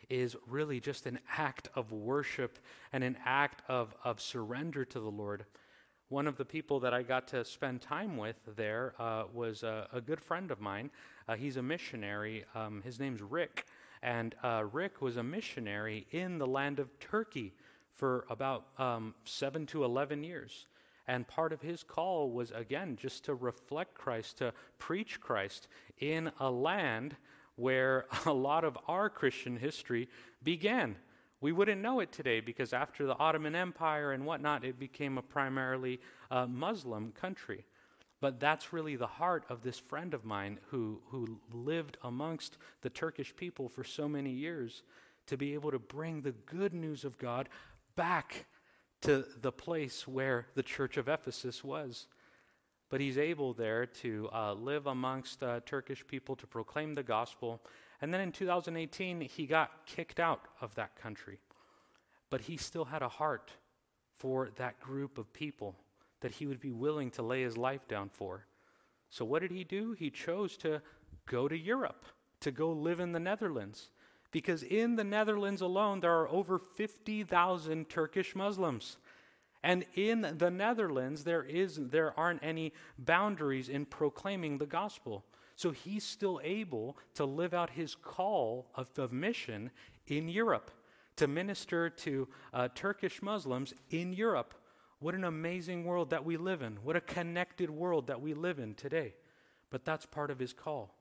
is 0.10 0.36
really 0.48 0.80
just 0.80 1.06
an 1.06 1.20
act 1.38 1.70
of 1.76 1.92
worship 1.92 2.60
and 2.94 3.04
an 3.04 3.18
act 3.26 3.62
of, 3.68 3.96
of 4.04 4.20
surrender 4.22 4.86
to 4.86 5.00
the 5.00 5.10
Lord. 5.10 5.46
One 6.10 6.28
of 6.28 6.38
the 6.38 6.46
people 6.46 6.80
that 6.82 6.94
I 6.94 7.02
got 7.02 7.28
to 7.30 7.44
spend 7.44 7.82
time 7.82 8.18
with 8.18 8.36
there 8.56 8.94
uh, 9.00 9.24
was 9.34 9.64
a, 9.64 9.88
a, 9.92 10.02
good 10.02 10.22
friend 10.22 10.52
of 10.52 10.62
mine. 10.62 10.92
Uh, 11.28 11.36
he's 11.36 11.58
a 11.58 11.64
missionary. 11.64 12.46
Um, 12.54 12.82
his 12.84 13.00
name's 13.00 13.22
Rick. 13.22 13.66
And 14.04 14.36
uh, 14.44 14.66
Rick 14.72 15.02
was 15.02 15.18
a 15.18 15.24
missionary 15.24 16.06
in 16.12 16.38
the 16.38 16.46
land 16.46 16.80
of 16.80 17.00
Turkey 17.00 17.54
for 17.96 18.25
about 18.30 18.66
um, 18.78 19.16
seven 19.24 19.66
to 19.68 19.84
11 19.84 20.24
years. 20.24 20.68
And 21.08 21.28
part 21.28 21.54
of 21.54 21.62
his 21.62 21.84
call 21.84 22.32
was, 22.32 22.52
again, 22.52 22.98
just 23.00 23.25
to 23.25 23.36
reflect 23.36 23.94
Christ, 23.94 24.40
to 24.40 24.54
preach 24.80 25.22
Christ 25.22 25.68
in 26.00 26.32
a 26.40 26.50
land 26.50 27.16
where 27.56 28.06
a 28.25 28.34
lot 28.34 28.64
of 28.64 28.78
our 28.88 29.10
Christian 29.10 29.58
history 29.58 30.10
began. 30.44 30.96
We 31.42 31.52
wouldn't 31.52 31.82
know 31.82 32.00
it 32.00 32.12
today 32.12 32.40
because 32.40 32.74
after 32.74 33.06
the 33.06 33.18
Ottoman 33.18 33.56
Empire 33.56 34.14
and 34.14 34.25
whatnot, 34.25 34.64
it 34.64 34.80
became 34.80 35.18
a 35.18 35.22
primarily 35.22 36.00
uh, 36.32 36.48
Muslim 36.48 37.12
country. 37.12 37.66
But 38.20 38.40
that's 38.40 38.74
really 38.74 38.96
the 38.96 39.06
heart 39.06 39.46
of 39.50 39.62
this 39.62 39.78
friend 39.78 40.14
of 40.14 40.25
mine 40.25 40.60
who, 40.70 41.02
who 41.10 41.40
lived 41.54 41.98
amongst 42.04 42.58
the 42.82 42.90
Turkish 42.90 43.36
people 43.36 43.70
for 43.70 43.84
so 43.84 44.08
many 44.08 44.32
years 44.32 44.82
to 45.28 45.38
be 45.38 45.54
able 45.54 45.72
to 45.72 45.80
bring 45.80 46.22
the 46.22 46.32
good 46.32 46.74
news 46.74 47.04
of 47.04 47.18
God 47.18 47.50
back 47.96 48.46
to 49.02 49.25
the 49.42 49.52
place 49.52 50.08
where 50.08 50.48
the 50.56 50.64
church 50.64 50.98
of 50.98 51.08
Ephesus 51.08 51.64
was. 51.64 52.08
But 52.90 53.02
he's 53.02 53.18
able 53.18 53.54
there 53.54 53.86
to 53.86 54.30
uh, 54.34 54.54
live 54.54 54.88
amongst 54.88 55.42
uh, 55.42 55.60
Turkish 55.66 56.06
people 56.06 56.36
to 56.36 56.48
proclaim 56.48 56.94
the 56.94 57.04
gospel. 57.04 57.62
And 58.02 58.14
then 58.14 58.22
in 58.22 58.32
2018, 58.32 59.22
he 59.22 59.46
got 59.48 59.86
kicked 59.86 60.20
out 60.20 60.42
of 60.62 60.75
that 60.75 60.96
country. 60.96 61.40
But 62.30 62.42
he 62.42 62.58
still 62.58 62.86
had 62.86 63.02
a 63.02 63.10
heart 63.10 63.52
for 64.18 64.50
that 64.58 64.80
group 64.80 65.18
of 65.18 65.34
people 65.34 65.75
that 66.22 66.32
he 66.32 66.48
would 66.48 66.60
be 66.60 66.72
willing 66.72 67.12
to 67.12 67.22
lay 67.22 67.44
his 67.44 67.58
life 67.58 67.88
down 67.88 68.10
for. 68.10 68.46
So, 69.10 69.25
what 69.25 69.42
did 69.42 69.52
he 69.52 69.64
do? 69.64 69.94
He 69.94 70.10
chose 70.10 70.58
to 70.58 70.82
go 71.28 71.48
to 71.48 71.58
Europe, 71.58 72.06
to 72.42 72.52
go 72.52 72.72
live 72.72 73.00
in 73.00 73.12
the 73.12 73.20
Netherlands 73.20 73.90
because 74.36 74.63
in 74.63 74.98
the 74.98 75.04
Netherlands 75.06 75.62
alone, 75.62 76.01
there 76.01 76.12
are 76.12 76.27
over 76.27 76.60
50,000 76.60 77.88
Turkish 77.88 78.36
Muslims. 78.36 78.98
And 79.63 79.86
in 79.94 80.36
the 80.38 80.51
Netherlands, 80.51 81.24
there, 81.24 81.44
is, 81.44 81.80
there 81.82 82.13
aren't 82.20 82.44
any 82.44 82.74
boundaries 83.00 83.70
in 83.70 83.86
proclaiming 83.86 84.58
the 84.58 84.65
gospel. 84.65 85.24
So 85.56 85.72
he's 85.72 86.04
still 86.04 86.42
able 86.44 86.98
to 87.13 87.24
live 87.24 87.54
out 87.54 87.70
his 87.70 87.96
call 87.96 88.68
of, 88.75 88.89
of 88.98 89.13
mission 89.13 89.72
in 90.08 90.27
Europe, 90.27 90.70
to 91.15 91.30
minister 91.30 91.89
to 91.89 92.27
uh, 92.54 92.68
Turkish 92.75 93.22
Muslims 93.22 93.74
in 93.89 94.12
Europe. 94.12 94.54
What 95.00 95.15
an 95.15 95.24
amazing 95.24 95.86
world 95.86 96.10
that 96.10 96.25
we 96.25 96.36
live 96.36 96.62
in. 96.62 96.75
What 96.84 96.98
a 96.98 97.01
connected 97.01 97.70
world 97.70 98.08
that 98.08 98.20
we 98.20 98.34
live 98.34 98.60
in 98.60 98.74
today. 98.74 99.13
But 99.70 99.86
that's 99.86 100.06
part 100.06 100.30
of 100.30 100.39
his 100.39 100.51
call. 100.51 100.95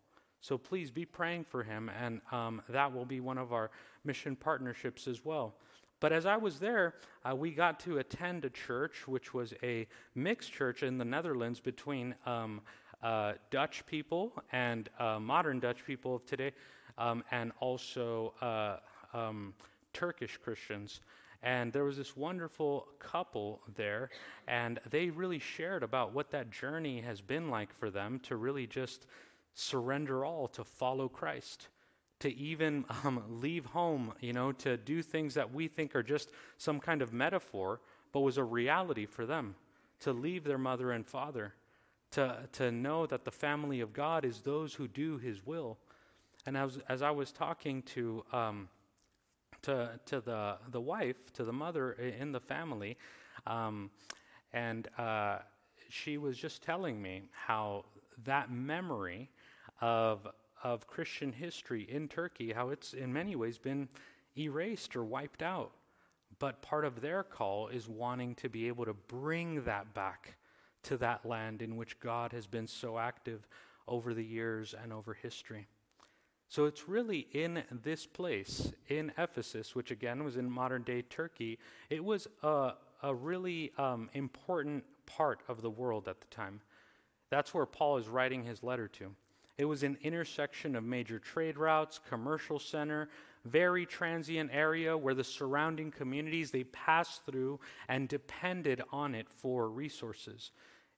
So 0.44 0.58
please 0.58 0.90
be 0.90 1.06
praying 1.06 1.44
for 1.44 1.62
him, 1.62 1.90
and 1.98 2.20
um, 2.30 2.60
that 2.68 2.92
will 2.92 3.06
be 3.06 3.18
one 3.18 3.38
of 3.38 3.54
our 3.54 3.70
mission 4.04 4.36
partnerships 4.36 5.08
as 5.08 5.24
well. 5.24 5.54
But 6.00 6.12
as 6.12 6.26
I 6.26 6.36
was 6.36 6.58
there, 6.58 6.96
uh, 7.24 7.34
we 7.34 7.50
got 7.50 7.80
to 7.80 7.96
attend 7.96 8.44
a 8.44 8.50
church, 8.50 9.08
which 9.08 9.32
was 9.32 9.54
a 9.62 9.86
mixed 10.14 10.52
church 10.52 10.82
in 10.82 10.98
the 10.98 11.04
Netherlands 11.06 11.60
between 11.60 12.14
um, 12.26 12.60
uh, 13.02 13.32
Dutch 13.48 13.86
people 13.86 14.34
and 14.52 14.90
uh, 14.98 15.18
modern 15.18 15.60
Dutch 15.60 15.82
people 15.86 16.14
of 16.14 16.26
today, 16.26 16.52
um, 16.98 17.24
and 17.30 17.50
also 17.60 18.34
uh, 18.42 18.76
um, 19.16 19.54
Turkish 19.94 20.36
Christians. 20.36 21.00
And 21.42 21.72
there 21.72 21.84
was 21.84 21.96
this 21.96 22.18
wonderful 22.18 22.88
couple 22.98 23.62
there, 23.76 24.10
and 24.46 24.78
they 24.90 25.08
really 25.08 25.38
shared 25.38 25.82
about 25.82 26.12
what 26.12 26.30
that 26.32 26.50
journey 26.50 27.00
has 27.00 27.22
been 27.22 27.48
like 27.48 27.72
for 27.72 27.88
them 27.88 28.20
to 28.24 28.36
really 28.36 28.66
just 28.66 29.06
surrender 29.54 30.24
all 30.24 30.48
to 30.48 30.64
follow 30.64 31.08
Christ, 31.08 31.68
to 32.20 32.34
even 32.34 32.84
um, 33.04 33.22
leave 33.28 33.66
home, 33.66 34.12
you 34.20 34.32
know, 34.32 34.52
to 34.52 34.76
do 34.76 35.02
things 35.02 35.34
that 35.34 35.52
we 35.52 35.68
think 35.68 35.94
are 35.94 36.02
just 36.02 36.30
some 36.58 36.80
kind 36.80 37.02
of 37.02 37.12
metaphor, 37.12 37.80
but 38.12 38.20
was 38.20 38.36
a 38.36 38.44
reality 38.44 39.06
for 39.06 39.26
them, 39.26 39.54
to 40.00 40.12
leave 40.12 40.44
their 40.44 40.58
mother 40.58 40.92
and 40.92 41.06
father, 41.06 41.54
to, 42.12 42.38
to 42.52 42.70
know 42.70 43.06
that 43.06 43.24
the 43.24 43.30
family 43.30 43.80
of 43.80 43.92
God 43.92 44.24
is 44.24 44.40
those 44.40 44.74
who 44.74 44.86
do 44.86 45.18
his 45.18 45.44
will. 45.44 45.78
And 46.46 46.56
as, 46.56 46.78
as 46.88 47.02
I 47.02 47.10
was 47.10 47.32
talking 47.32 47.82
to, 47.82 48.24
um, 48.32 48.68
to, 49.62 49.98
to 50.06 50.20
the, 50.20 50.56
the 50.70 50.80
wife, 50.80 51.32
to 51.32 51.44
the 51.44 51.52
mother 51.52 51.92
in 51.92 52.32
the 52.32 52.40
family, 52.40 52.98
um, 53.46 53.90
and 54.52 54.88
uh, 54.98 55.38
she 55.88 56.18
was 56.18 56.36
just 56.36 56.62
telling 56.62 57.00
me 57.00 57.22
how 57.32 57.84
that 58.24 58.50
memory 58.50 59.30
of, 59.84 60.26
of 60.62 60.86
Christian 60.86 61.30
history 61.30 61.82
in 61.82 62.08
Turkey, 62.08 62.54
how 62.54 62.70
it's 62.70 62.94
in 62.94 63.12
many 63.12 63.36
ways 63.36 63.58
been 63.58 63.86
erased 64.34 64.96
or 64.96 65.04
wiped 65.04 65.42
out. 65.42 65.72
But 66.38 66.62
part 66.62 66.86
of 66.86 67.02
their 67.02 67.22
call 67.22 67.68
is 67.68 67.86
wanting 67.86 68.34
to 68.36 68.48
be 68.48 68.66
able 68.68 68.86
to 68.86 68.94
bring 68.94 69.64
that 69.64 69.92
back 69.92 70.36
to 70.84 70.96
that 70.96 71.26
land 71.26 71.60
in 71.60 71.76
which 71.76 72.00
God 72.00 72.32
has 72.32 72.46
been 72.46 72.66
so 72.66 72.98
active 72.98 73.46
over 73.86 74.14
the 74.14 74.24
years 74.24 74.74
and 74.82 74.90
over 74.90 75.12
history. 75.12 75.66
So 76.48 76.64
it's 76.64 76.88
really 76.88 77.26
in 77.32 77.62
this 77.82 78.06
place, 78.06 78.72
in 78.88 79.12
Ephesus, 79.18 79.74
which 79.74 79.90
again 79.90 80.24
was 80.24 80.38
in 80.38 80.50
modern 80.50 80.82
day 80.82 81.02
Turkey, 81.02 81.58
it 81.90 82.02
was 82.02 82.26
a, 82.42 82.72
a 83.02 83.14
really 83.14 83.70
um, 83.76 84.08
important 84.14 84.84
part 85.04 85.40
of 85.46 85.60
the 85.60 85.70
world 85.70 86.08
at 86.08 86.22
the 86.22 86.26
time. 86.28 86.62
That's 87.28 87.52
where 87.52 87.66
Paul 87.66 87.98
is 87.98 88.08
writing 88.08 88.44
his 88.44 88.62
letter 88.62 88.88
to. 88.88 89.14
It 89.56 89.66
was 89.66 89.82
an 89.82 89.98
intersection 90.02 90.74
of 90.74 90.84
major 90.84 91.18
trade 91.18 91.56
routes, 91.56 92.00
commercial 92.08 92.58
center, 92.58 93.08
very 93.44 93.86
transient 93.86 94.50
area 94.52 94.96
where 94.96 95.14
the 95.14 95.22
surrounding 95.22 95.90
communities 95.90 96.50
they 96.50 96.64
passed 96.64 97.24
through 97.26 97.60
and 97.88 98.08
depended 98.08 98.82
on 98.90 99.14
it 99.14 99.28
for 99.28 99.68
resources. 99.68 100.50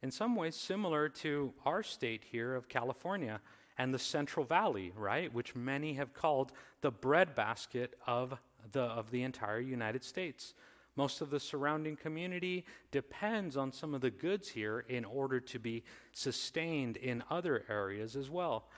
In 0.02 0.10
some 0.10 0.36
ways 0.36 0.54
similar 0.54 1.08
to 1.08 1.52
our 1.64 1.82
state 1.82 2.24
here 2.30 2.54
of 2.54 2.68
California 2.68 3.40
and 3.78 3.92
the 3.92 3.98
Central 3.98 4.46
Valley, 4.46 4.92
right, 4.96 5.32
which 5.34 5.54
many 5.54 5.94
have 5.94 6.14
called 6.14 6.52
the 6.80 6.90
breadbasket 6.90 7.94
of 8.06 8.38
the 8.72 8.82
of 8.82 9.10
the 9.10 9.22
entire 9.22 9.60
United 9.60 10.02
States. 10.02 10.54
Most 10.96 11.20
of 11.20 11.30
the 11.30 11.38
surrounding 11.38 11.96
community 11.96 12.64
depends 12.90 13.56
on 13.56 13.70
some 13.70 13.94
of 13.94 14.00
the 14.00 14.10
goods 14.10 14.48
here 14.48 14.84
in 14.88 15.04
order 15.04 15.40
to 15.40 15.58
be 15.58 15.84
sustained 16.12 16.96
in 16.96 17.22
other 17.30 17.64
areas 17.68 18.16
as 18.16 18.30
well. 18.30 18.68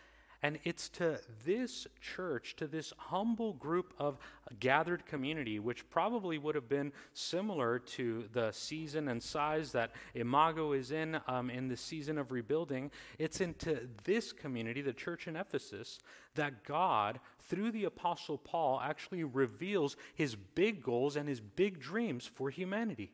And 0.41 0.61
it's 0.63 0.89
to 0.91 1.19
this 1.45 1.89
church, 2.01 2.55
to 2.57 2.69
this 2.69 2.93
humble 2.97 3.55
group 3.55 3.93
of 3.99 4.19
gathered 4.61 5.05
community, 5.05 5.59
which 5.59 5.89
probably 5.91 6.39
would 6.39 6.55
have 6.55 6.69
been 6.69 6.93
similar 7.13 7.81
to 7.81 8.29
the 8.33 8.53
season 8.53 9.09
and 9.09 9.21
size 9.21 9.73
that 9.73 9.91
Imago 10.15 10.73
is 10.73 10.93
in 10.93 11.21
um, 11.27 11.51
in 11.51 11.67
the 11.67 11.77
season 11.77 12.19
of 12.19 12.31
rebuilding. 12.31 12.93
It's 13.19 13.41
into 13.41 13.89
this 14.05 14.33
community, 14.33 14.81
the 14.81 14.93
church 14.93 15.27
in 15.27 15.35
Ephesus, 15.35 15.99
that 16.37 16.63
God, 16.63 17.19
through 17.41 17.73
the 17.73 17.85
Apostle 17.85 18.39
Paul, 18.39 18.81
actually 18.81 19.25
reveals 19.25 19.97
his 20.15 20.37
big 20.37 20.85
goals 20.85 21.17
and 21.17 21.29
his 21.29 21.41
big 21.41 21.81
dreams 21.81 22.27
for 22.33 22.49
humanity. 22.49 23.13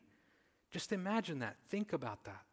Just 0.69 0.91
imagine 0.91 1.39
that. 1.39 1.55
Think 1.69 1.91
about 1.91 2.25
that. 2.25 2.43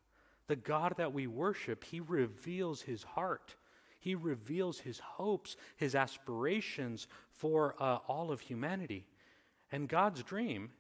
The 0.47 0.57
God 0.57 0.95
that 0.97 1.13
we 1.13 1.27
worship, 1.27 1.85
he 1.85 2.01
reveals 2.01 2.83
his 2.83 3.03
heart 3.03 3.57
he 4.03 4.17
reveals 4.17 4.81
his 4.81 4.99
hopes, 4.99 5.57
his 5.77 5.95
aspirations 5.95 7.07
for 7.31 7.77
uh, 7.79 7.99
all 8.09 8.33
of 8.33 8.41
humanity. 8.41 9.07
And 9.71 9.89
God's 9.89 10.25
dream 10.25 10.71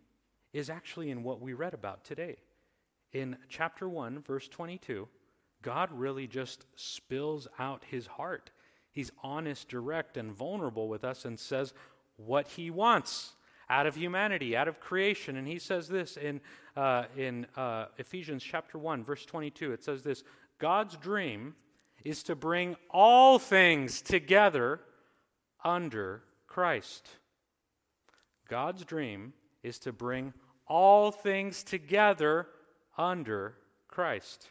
is 0.53 0.69
actually 0.69 1.09
in 1.09 1.23
what 1.23 1.41
we 1.41 1.53
read 1.53 1.73
about 1.73 2.05
today. 2.05 2.39
In 3.13 3.37
chapter 3.49 3.89
1, 3.89 4.23
verse 4.23 4.49
22, 4.49 5.07
God 5.63 5.91
really 5.93 6.27
just 6.27 6.67
spills 6.75 7.47
out 7.61 7.85
his 7.89 8.09
heart. 8.09 8.51
He's 8.91 9.13
honest, 9.23 9.69
direct, 9.69 10.17
and 10.17 10.33
vulnerable 10.33 10.89
with 10.89 11.05
us 11.05 11.25
and 11.25 11.39
says 11.39 11.73
what 12.17 12.49
he 12.49 12.73
wants 12.73 13.35
out 13.71 13.87
of 13.87 13.95
humanity, 13.95 14.57
out 14.57 14.67
of 14.67 14.81
creation. 14.81 15.37
And 15.37 15.47
he 15.47 15.61
says 15.61 15.87
this 15.87 16.17
in, 16.17 16.41
uh, 16.77 17.05
in 17.17 17.47
uh, 17.57 17.87
Ephesians 17.99 18.43
chapter 18.43 18.79
1, 18.79 19.05
verse 19.05 19.25
22. 19.25 19.73
It 19.73 19.85
says 19.85 20.03
this 20.03 20.25
God's 20.59 20.97
dream 20.97 21.55
is 22.05 22.23
to 22.25 22.35
bring 22.35 22.77
all 22.91 23.39
things 23.39 24.03
together 24.03 24.81
under 25.65 26.23
Christ. 26.47 27.09
God's 28.49 28.85
dream 28.85 29.33
is 29.63 29.79
to 29.81 29.93
bring 29.93 30.33
all 30.67 31.11
things 31.11 31.63
together 31.63 32.49
under 32.99 33.57
Christ. 33.89 34.49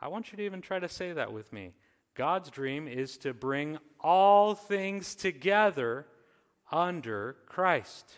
I 0.00 0.08
want 0.08 0.30
you 0.30 0.36
to 0.36 0.44
even 0.44 0.60
try 0.60 0.78
to 0.78 0.88
say 0.88 1.12
that 1.12 1.32
with 1.32 1.52
me. 1.52 1.74
God's 2.14 2.50
dream 2.50 2.88
is 2.88 3.16
to 3.18 3.32
bring 3.32 3.78
all 4.00 4.54
things 4.54 5.14
together 5.14 6.06
under 6.70 7.36
Christ. 7.46 8.12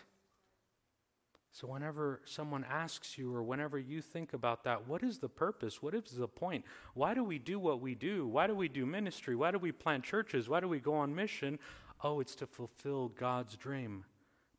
So, 1.53 1.67
whenever 1.67 2.21
someone 2.23 2.63
asks 2.63 3.17
you, 3.17 3.35
or 3.35 3.43
whenever 3.43 3.77
you 3.77 4.01
think 4.01 4.31
about 4.31 4.63
that, 4.63 4.87
what 4.87 5.03
is 5.03 5.19
the 5.19 5.27
purpose? 5.27 5.81
What 5.81 5.93
is 5.93 6.11
the 6.11 6.27
point? 6.27 6.63
Why 6.93 7.13
do 7.13 7.25
we 7.25 7.39
do 7.39 7.59
what 7.59 7.81
we 7.81 7.93
do? 7.93 8.25
Why 8.25 8.47
do 8.47 8.55
we 8.55 8.69
do 8.69 8.85
ministry? 8.85 9.35
Why 9.35 9.51
do 9.51 9.57
we 9.57 9.73
plant 9.73 10.05
churches? 10.05 10.47
Why 10.47 10.61
do 10.61 10.69
we 10.69 10.79
go 10.79 10.93
on 10.93 11.13
mission? 11.13 11.59
Oh, 12.03 12.21
it's 12.21 12.35
to 12.35 12.47
fulfill 12.47 13.09
God's 13.09 13.57
dream, 13.57 14.05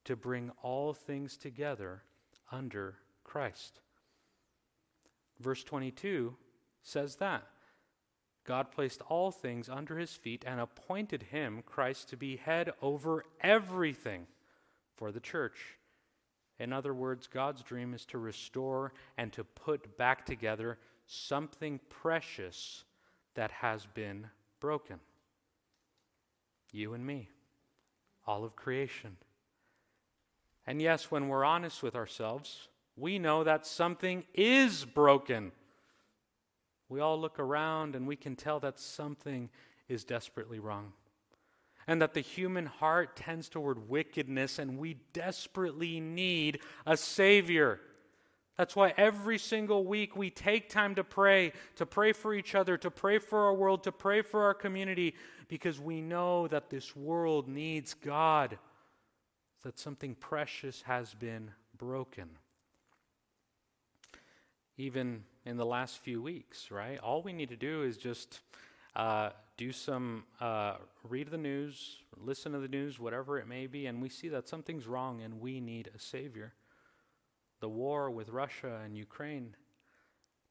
to 0.05 0.17
bring 0.17 0.51
all 0.63 0.93
things 0.93 1.39
together 1.39 2.03
under 2.51 2.97
Christ. 3.25 3.81
Verse 5.41 5.65
22 5.65 6.37
says 6.83 7.17
that. 7.17 7.47
God 8.45 8.71
placed 8.71 9.01
all 9.09 9.31
things 9.31 9.69
under 9.71 9.99
his 9.99 10.13
feet 10.13 10.45
and 10.47 10.61
appointed 10.61 11.23
him, 11.31 11.63
Christ, 11.65 12.11
to 12.11 12.19
be 12.19 12.37
head 12.37 12.73
over 12.83 13.25
everything 13.41 14.27
for 14.95 15.11
the 15.11 15.21
church 15.21 15.79
in 16.63 16.73
other 16.73 16.95
words, 16.95 17.27
God's 17.27 17.63
dream 17.63 17.93
is 17.93 18.07
to 18.07 18.19
restore 18.19 18.93
and 19.19 19.33
to 19.33 19.43
put 19.43 19.97
back 19.99 20.25
together 20.25 20.79
something 21.07 21.81
precious 21.89 22.85
that 23.35 23.51
has 23.51 23.85
been 23.95 24.29
broken. 24.61 25.01
You 26.71 26.95
and 26.95 27.05
me, 27.05 27.29
all 28.29 28.45
of 28.45 28.55
creation. 28.55 29.17
And 30.65 30.81
yes, 30.81 31.11
when 31.11 31.29
we're 31.29 31.45
honest 31.45 31.83
with 31.83 31.97
ourselves, 31.97 32.69
we 32.97 33.19
know 33.19 33.43
that 33.43 33.67
something 33.67 34.23
is 34.33 34.85
broken. 34.85 35.51
We 36.89 37.01
all 37.01 37.21
look 37.21 37.41
around 37.41 37.97
and 37.97 38.07
we 38.07 38.15
can 38.15 38.37
tell 38.37 38.61
that 38.61 38.79
something 38.79 39.51
is 39.89 40.05
desperately 40.05 40.61
wrong 40.61 40.93
and 41.87 42.01
that 42.01 42.15
the 42.15 42.21
human 42.21 42.67
heart 42.67 43.17
tends 43.17 43.49
toward 43.49 43.89
wickedness, 43.89 44.59
and 44.59 44.79
we 44.79 44.99
desperately 45.13 46.01
need 46.01 46.61
a 46.87 46.97
Savior. 46.97 47.81
That's 48.57 48.77
why 48.77 48.93
every 48.97 49.39
single 49.39 49.85
week 49.85 50.15
we 50.15 50.31
take 50.31 50.69
time 50.69 50.95
to 50.97 51.05
pray, 51.05 51.53
to 51.77 51.87
pray 51.87 52.13
for 52.13 52.35
each 52.35 52.55
other, 52.55 52.77
to 52.77 52.91
pray 52.91 53.19
for 53.19 53.47
our 53.47 53.55
world, 53.55 53.83
to 53.85 53.93
pray 53.93 54.23
for 54.23 54.45
our 54.45 54.55
community, 54.55 55.15
because 55.49 55.81
we 55.81 56.01
know 56.01 56.47
that 56.49 56.71
this 56.71 56.95
world 56.95 57.49
needs 57.49 57.95
God, 57.95 58.59
that 59.63 59.79
something 59.79 60.15
precious 60.15 60.83
has 60.83 61.15
been 61.15 61.51
broken. 61.77 62.29
Even 64.77 65.25
in 65.45 65.57
the 65.57 65.67
last 65.67 65.99
few 65.99 66.23
weeks, 66.23 66.71
right? 66.71 66.99
All 67.01 67.23
we 67.23 67.33
need 67.33 67.49
to 67.49 67.57
do 67.57 67.83
is 67.83 67.97
just 67.97 68.41
uh, 68.95 69.31
do 69.57 69.73
some, 69.73 70.25
uh, 70.41 70.77
read 71.09 71.31
the 71.31 71.39
news, 71.39 71.99
listen 72.17 72.53
to 72.53 72.59
the 72.59 72.69
news, 72.69 72.99
whatever 72.99 73.39
it 73.39 73.47
may 73.47 73.67
be, 73.67 73.87
and 73.87 74.01
we 74.01 74.09
see 74.09 74.29
that 74.29 74.49
something's 74.49 74.87
wrong 74.87 75.23
and 75.23 75.41
we 75.41 75.61
need 75.61 75.91
a 75.95 75.99
Savior. 75.99 76.55
The 77.61 77.69
war 77.69 78.11
with 78.11 78.31
Russia 78.31 78.81
and 78.85 78.97
Ukraine. 78.97 79.55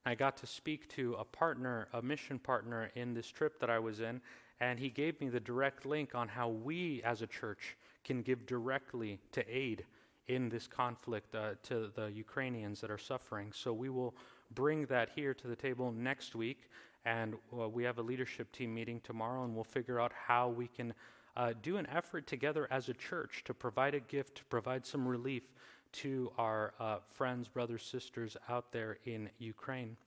I 0.05 0.15
got 0.15 0.37
to 0.37 0.47
speak 0.47 0.87
to 0.89 1.15
a 1.19 1.23
partner, 1.25 1.87
a 1.93 2.01
mission 2.01 2.39
partner 2.39 2.91
in 2.95 3.13
this 3.13 3.27
trip 3.27 3.59
that 3.59 3.69
I 3.69 3.79
was 3.79 3.99
in, 3.99 4.21
and 4.59 4.79
he 4.79 4.89
gave 4.89 5.19
me 5.19 5.29
the 5.29 5.39
direct 5.39 5.85
link 5.85 6.15
on 6.15 6.27
how 6.27 6.49
we 6.49 7.01
as 7.03 7.21
a 7.21 7.27
church 7.27 7.75
can 8.03 8.21
give 8.21 8.45
directly 8.45 9.19
to 9.33 9.43
aid 9.47 9.85
in 10.27 10.49
this 10.49 10.67
conflict 10.67 11.35
uh, 11.35 11.51
to 11.63 11.91
the 11.95 12.11
Ukrainians 12.11 12.81
that 12.81 12.89
are 12.89 12.97
suffering. 12.97 13.51
So 13.53 13.73
we 13.73 13.89
will 13.89 14.15
bring 14.53 14.85
that 14.85 15.09
here 15.15 15.33
to 15.33 15.47
the 15.47 15.55
table 15.55 15.91
next 15.91 16.35
week. 16.35 16.69
And 17.05 17.35
uh, 17.57 17.67
we 17.67 17.83
have 17.83 17.97
a 17.97 18.01
leadership 18.01 18.51
team 18.51 18.73
meeting 18.73 19.01
tomorrow, 19.03 19.43
and 19.43 19.55
we'll 19.55 19.63
figure 19.63 19.99
out 19.99 20.11
how 20.27 20.49
we 20.49 20.67
can 20.67 20.93
uh, 21.35 21.53
do 21.61 21.77
an 21.77 21.87
effort 21.87 22.27
together 22.27 22.67
as 22.69 22.89
a 22.89 22.93
church 22.93 23.43
to 23.45 23.53
provide 23.53 23.95
a 23.95 23.99
gift, 23.99 24.35
to 24.35 24.45
provide 24.45 24.85
some 24.85 25.07
relief 25.07 25.49
to 25.93 26.31
our 26.37 26.73
uh, 26.79 26.97
friends, 27.13 27.47
brothers, 27.47 27.83
sisters 27.83 28.37
out 28.49 28.71
there 28.71 28.97
in 29.05 29.29
Ukraine. 29.39 29.97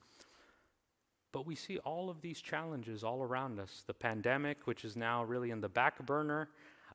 But 1.33 1.47
we 1.47 1.57
see 1.57 1.79
all 1.79 2.11
of 2.11 2.21
these 2.21 2.41
challenges 2.41 3.03
all 3.03 3.23
around 3.23 3.59
us. 3.59 3.83
The 3.87 3.95
pandemic, 3.95 4.67
which 4.67 4.85
is 4.85 4.97
now 4.97 5.25
really 5.25 5.51
in 5.51 5.61
the 5.61 5.69
back 5.69 6.05
burner 6.07 6.49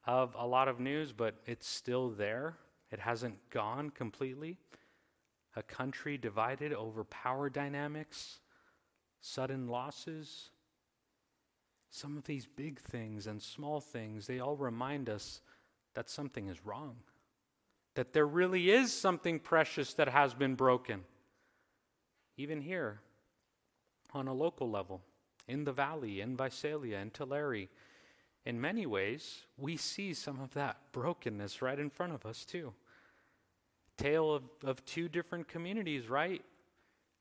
of 0.05 0.33
a 0.39 0.47
lot 0.47 0.69
of 0.69 0.79
news, 0.79 1.12
but 1.12 1.35
it's 1.45 1.67
still 1.67 2.09
there. 2.09 2.55
It 2.89 2.99
hasn't 2.99 3.38
gone 3.49 3.89
completely. 3.89 4.57
A 5.55 5.62
country 5.62 6.17
divided 6.17 6.73
over 6.73 7.03
power 7.03 7.49
dynamics 7.49 8.39
sudden 9.21 9.67
losses. 9.67 10.49
Some 11.89 12.17
of 12.17 12.25
these 12.25 12.45
big 12.45 12.79
things 12.79 13.27
and 13.27 13.41
small 13.41 13.82
things, 13.82 14.27
they 14.27 14.39
all 14.39 14.55
remind 14.55 15.10
us 15.10 15.41
that 15.95 16.10
something 16.10 16.47
is 16.47 16.65
wrong, 16.65 16.97
that 17.95 18.13
there 18.13 18.27
really 18.27 18.69
is 18.69 18.93
something 18.93 19.39
precious 19.39 19.93
that 19.95 20.08
has 20.08 20.34
been 20.34 20.55
broken. 20.55 21.03
Even 22.38 22.62
here, 22.62 23.01
on 24.13 24.27
a 24.27 24.34
local 24.34 24.69
level, 24.69 25.01
in 25.47 25.63
the 25.63 25.73
valley, 25.73 26.21
in 26.21 26.38
Visalia, 26.38 26.99
in 26.99 27.10
Tulare, 27.10 27.67
in 28.45 28.62
many 28.62 28.86
ways, 28.86 29.43
we 29.58 29.75
see 29.75 30.13
some 30.13 30.39
of 30.39 30.53
that 30.53 30.77
brokenness 30.91 31.62
right 31.62 31.77
in 31.77 31.89
front 31.89 32.13
of 32.13 32.25
us, 32.25 32.45
too. 32.45 32.73
Tale 33.97 34.34
of, 34.34 34.43
of 34.63 34.86
two 34.86 35.10
different 35.10 35.47
communities, 35.47 36.08
right? 36.08 36.43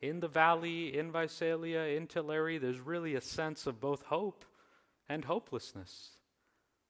In 0.01 0.21
the 0.21 0.29
valley, 0.29 0.97
in 0.97 1.11
Visalia, 1.11 1.81
in 1.97 2.07
Tulare, 2.07 2.59
there's 2.59 2.81
really 2.81 3.15
a 3.15 3.21
sense 3.21 3.67
of 3.67 3.81
both 3.81 4.03
hope 4.05 4.45
and 5.09 5.25
hopelessness. 5.25 6.11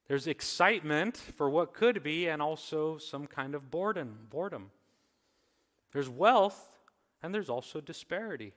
There's 0.09 0.27
excitement 0.27 1.17
for 1.17 1.51
what 1.51 1.75
could 1.75 2.03
be 2.03 2.29
and 2.29 2.41
also 2.41 2.99
some 2.99 3.27
kind 3.27 3.55
of 3.55 3.71
boredom, 3.71 4.27
boredom. 4.31 4.71
There's 5.93 6.09
wealth 6.09 6.79
and 7.23 7.35
there's 7.35 7.51
also 7.51 7.81
disparity. 7.81 8.53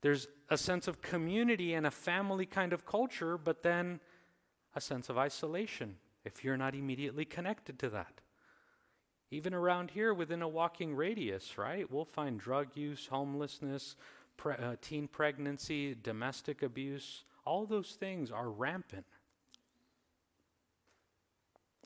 There's 0.00 0.28
a 0.48 0.56
sense 0.56 0.88
of 0.88 1.02
community 1.02 1.74
and 1.74 1.86
a 1.86 1.90
family 1.90 2.46
kind 2.46 2.72
of 2.72 2.86
culture, 2.86 3.36
but 3.36 3.62
then 3.62 4.00
a 4.74 4.80
sense 4.80 5.08
of 5.08 5.18
isolation 5.18 5.96
if 6.24 6.44
you're 6.44 6.56
not 6.56 6.74
immediately 6.74 7.24
connected 7.24 7.78
to 7.80 7.88
that. 7.90 8.20
Even 9.30 9.52
around 9.52 9.90
here 9.90 10.14
within 10.14 10.42
a 10.42 10.48
walking 10.48 10.94
radius, 10.94 11.58
right? 11.58 11.90
We'll 11.90 12.06
find 12.06 12.40
drug 12.40 12.68
use, 12.74 13.08
homelessness, 13.08 13.96
pre- 14.36 14.54
uh, 14.54 14.76
teen 14.80 15.06
pregnancy, 15.06 15.94
domestic 16.02 16.62
abuse. 16.62 17.24
All 17.44 17.66
those 17.66 17.90
things 17.90 18.30
are 18.30 18.48
rampant. 18.48 19.04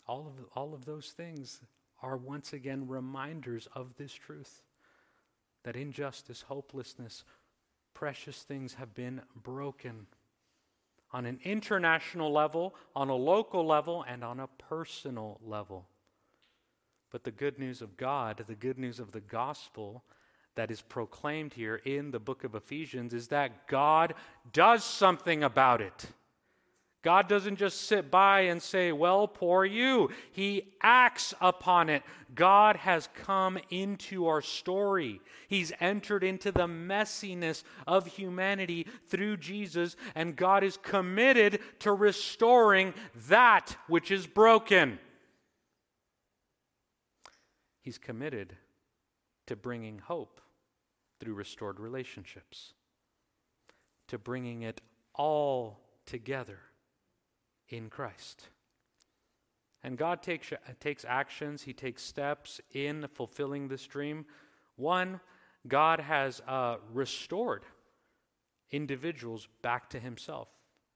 All 0.06 0.26
of, 0.26 0.46
all 0.54 0.74
of 0.74 0.84
those 0.84 1.08
things 1.08 1.60
are 2.00 2.16
once 2.16 2.52
again 2.52 2.86
reminders 2.86 3.68
of 3.74 3.96
this 3.96 4.12
truth 4.12 4.62
that 5.64 5.76
injustice, 5.76 6.42
hopelessness, 6.42 7.24
precious 7.94 8.42
things 8.42 8.74
have 8.74 8.94
been 8.94 9.20
broken 9.36 10.06
on 11.12 11.26
an 11.26 11.38
international 11.44 12.32
level, 12.32 12.74
on 12.96 13.08
a 13.08 13.14
local 13.14 13.66
level, 13.66 14.04
and 14.08 14.24
on 14.24 14.40
a 14.40 14.48
personal 14.58 15.38
level. 15.44 15.86
But 17.12 17.24
the 17.24 17.30
good 17.30 17.58
news 17.58 17.82
of 17.82 17.98
God, 17.98 18.42
the 18.46 18.54
good 18.54 18.78
news 18.78 18.98
of 18.98 19.12
the 19.12 19.20
gospel 19.20 20.02
that 20.54 20.70
is 20.70 20.80
proclaimed 20.80 21.52
here 21.52 21.76
in 21.84 22.10
the 22.10 22.18
book 22.18 22.42
of 22.42 22.54
Ephesians 22.54 23.12
is 23.12 23.28
that 23.28 23.68
God 23.68 24.14
does 24.52 24.82
something 24.82 25.44
about 25.44 25.82
it. 25.82 26.06
God 27.02 27.28
doesn't 27.28 27.56
just 27.56 27.82
sit 27.88 28.10
by 28.10 28.42
and 28.42 28.62
say, 28.62 28.92
Well, 28.92 29.26
poor 29.26 29.64
you. 29.64 30.10
He 30.30 30.72
acts 30.80 31.34
upon 31.40 31.90
it. 31.90 32.02
God 32.34 32.76
has 32.76 33.08
come 33.14 33.58
into 33.70 34.28
our 34.28 34.40
story. 34.40 35.20
He's 35.48 35.72
entered 35.80 36.22
into 36.22 36.52
the 36.52 36.68
messiness 36.68 37.64
of 37.86 38.06
humanity 38.06 38.86
through 39.08 39.38
Jesus, 39.38 39.96
and 40.14 40.36
God 40.36 40.62
is 40.62 40.76
committed 40.76 41.58
to 41.80 41.92
restoring 41.92 42.94
that 43.28 43.76
which 43.88 44.12
is 44.12 44.26
broken. 44.26 44.98
He's 47.82 47.98
committed 47.98 48.56
to 49.46 49.56
bringing 49.56 49.98
hope 49.98 50.40
through 51.20 51.34
restored 51.34 51.78
relationships, 51.78 52.72
to 54.08 54.18
bringing 54.18 54.62
it 54.62 54.80
all 55.14 55.80
together 56.06 56.58
in 57.68 57.90
Christ. 57.90 58.48
And 59.82 59.98
God 59.98 60.22
takes, 60.22 60.52
takes 60.78 61.04
actions, 61.04 61.62
He 61.62 61.72
takes 61.72 62.02
steps 62.02 62.60
in 62.72 63.06
fulfilling 63.08 63.68
this 63.68 63.84
dream. 63.86 64.26
One, 64.76 65.20
God 65.66 65.98
has 66.00 66.40
uh, 66.46 66.76
restored 66.92 67.64
individuals 68.70 69.48
back 69.60 69.90
to 69.90 69.98
Himself. 69.98 70.48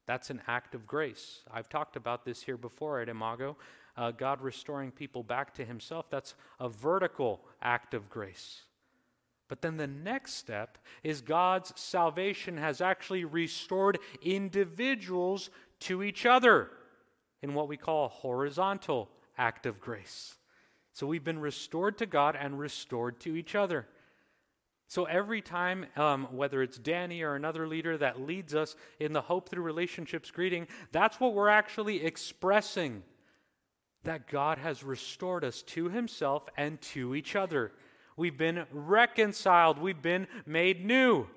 That's 0.05 0.29
an 0.29 0.41
act 0.47 0.73
of 0.73 0.87
grace. 0.87 1.41
I've 1.51 1.67
talked 1.67 1.97
about 1.97 2.23
this 2.23 2.43
here 2.43 2.57
before 2.57 3.01
at 3.01 3.09
Imago. 3.09 3.57
Uh, 3.97 4.11
God 4.11 4.41
restoring 4.41 4.91
people 4.91 5.23
back 5.23 5.55
to 5.55 5.65
Himself, 5.65 6.09
that's 6.09 6.35
a 6.59 6.69
vertical 6.69 7.41
act 7.61 7.93
of 7.93 8.09
grace. 8.09 8.61
But 9.47 9.61
then 9.61 9.77
the 9.77 9.87
next 9.87 10.33
step 10.33 10.77
is 11.03 11.21
God's 11.21 11.73
salvation 11.79 12.57
has 12.57 12.81
actually 12.81 13.25
restored 13.25 13.97
individuals 14.21 15.49
to 15.81 16.03
each 16.03 16.25
other 16.25 16.69
in 17.41 17.53
what 17.53 17.67
we 17.67 17.77
call 17.77 18.05
a 18.05 18.09
horizontal 18.09 19.09
act 19.37 19.65
of 19.65 19.79
grace. 19.79 20.35
So 20.93 21.07
we've 21.07 21.23
been 21.23 21.39
restored 21.39 21.97
to 21.99 22.05
God 22.05 22.35
and 22.39 22.59
restored 22.59 23.19
to 23.21 23.35
each 23.35 23.55
other. 23.55 23.87
So 24.87 25.05
every 25.05 25.41
time, 25.41 25.85
um, 25.95 26.27
whether 26.31 26.61
it's 26.61 26.77
Danny 26.77 27.21
or 27.21 27.35
another 27.35 27.67
leader 27.67 27.97
that 27.97 28.21
leads 28.21 28.55
us 28.55 28.75
in 28.99 29.13
the 29.13 29.21
Hope 29.21 29.49
Through 29.49 29.63
Relationships 29.63 30.31
greeting, 30.31 30.67
that's 30.91 31.19
what 31.19 31.33
we're 31.33 31.49
actually 31.49 32.05
expressing 32.05 33.03
that 34.07 34.29
God 34.29 34.57
has 34.57 34.85
restored 34.85 35.43
us 35.43 35.61
to 35.63 35.89
Himself 35.89 36.47
and 36.55 36.79
to 36.81 37.13
each 37.13 37.35
other. 37.35 37.73
We've 38.15 38.37
been 38.37 38.65
reconciled, 38.71 39.77
we've 39.77 40.01
been 40.01 40.27
made 40.45 40.85
new. 40.85 41.27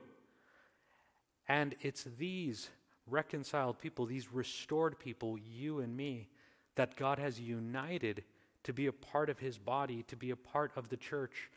And 1.48 1.74
it's 1.80 2.04
these 2.16 2.70
reconciled 3.08 3.80
people, 3.80 4.06
these 4.06 4.32
restored 4.32 5.00
people, 5.00 5.36
you 5.36 5.80
and 5.80 5.96
me, 5.96 6.28
that 6.76 6.94
God 6.94 7.18
has 7.18 7.40
united 7.40 8.22
to 8.62 8.72
be 8.72 8.86
a 8.86 8.92
part 8.92 9.30
of 9.30 9.40
his 9.40 9.58
body, 9.58 10.04
to 10.04 10.14
be 10.14 10.30
a 10.30 10.36
part 10.36 10.70
of 10.76 10.90
the 10.90 10.96
church. 10.96 11.50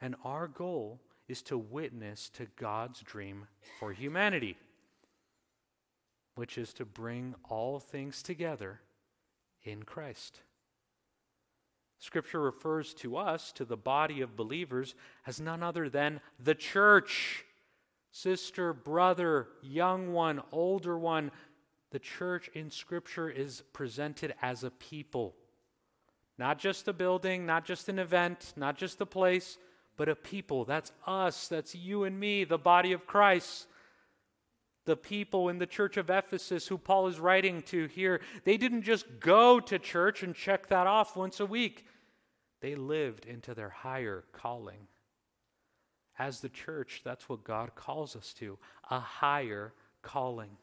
And 0.00 0.16
our 0.24 0.48
goal 0.48 1.00
is 1.28 1.42
to 1.42 1.56
witness 1.56 2.28
to 2.30 2.48
God's 2.56 3.02
dream 3.02 3.46
for 3.78 3.92
humanity, 3.92 4.56
which 6.34 6.58
is 6.58 6.74
to 6.74 6.84
bring 6.84 7.36
all 7.48 7.78
things 7.78 8.20
together 8.20 8.80
in 9.62 9.84
Christ. 9.84 10.40
Scripture 11.98 12.40
refers 12.40 12.92
to 12.94 13.16
us, 13.16 13.52
to 13.52 13.64
the 13.64 13.76
body 13.76 14.20
of 14.20 14.36
believers, 14.36 14.94
as 15.26 15.40
none 15.40 15.62
other 15.62 15.88
than 15.88 16.20
the 16.38 16.54
church 16.54 17.44
sister, 18.10 18.72
brother, 18.72 19.48
young 19.62 20.12
one, 20.12 20.42
older 20.52 20.98
one. 20.98 21.30
The 21.90 21.98
church 21.98 22.48
in 22.54 22.70
Scripture 22.70 23.28
is 23.30 23.62
presented 23.72 24.34
as 24.42 24.64
a 24.64 24.70
people. 24.70 25.34
Not 26.38 26.58
just 26.58 26.88
a 26.88 26.92
building, 26.92 27.46
not 27.46 27.64
just 27.64 27.88
an 27.88 27.98
event, 27.98 28.52
not 28.56 28.76
just 28.76 29.00
a 29.00 29.06
place, 29.06 29.58
but 29.96 30.08
a 30.08 30.14
people. 30.14 30.64
That's 30.64 30.92
us, 31.06 31.48
that's 31.48 31.74
you 31.74 32.04
and 32.04 32.18
me, 32.18 32.44
the 32.44 32.58
body 32.58 32.92
of 32.92 33.06
Christ. 33.06 33.66
The 34.86 34.96
people 34.96 35.48
in 35.48 35.58
the 35.58 35.66
church 35.66 35.96
of 35.96 36.10
Ephesus 36.10 36.68
who 36.68 36.78
Paul 36.78 37.08
is 37.08 37.20
writing 37.20 37.62
to 37.62 37.86
here, 37.86 38.20
they 38.44 38.56
didn't 38.56 38.82
just 38.82 39.20
go 39.20 39.60
to 39.60 39.78
church 39.78 40.22
and 40.22 40.34
check 40.34 40.68
that 40.68 40.86
off 40.86 41.16
once 41.16 41.40
a 41.40 41.46
week. 41.46 41.86
They 42.60 42.74
lived 42.74 43.26
into 43.26 43.52
their 43.52 43.68
higher 43.68 44.24
calling. 44.32 44.88
As 46.18 46.40
the 46.40 46.48
church, 46.48 47.02
that's 47.04 47.28
what 47.28 47.44
God 47.44 47.74
calls 47.74 48.16
us 48.16 48.32
to 48.34 48.58
a 48.90 48.98
higher 48.98 49.74
calling. 50.02 50.56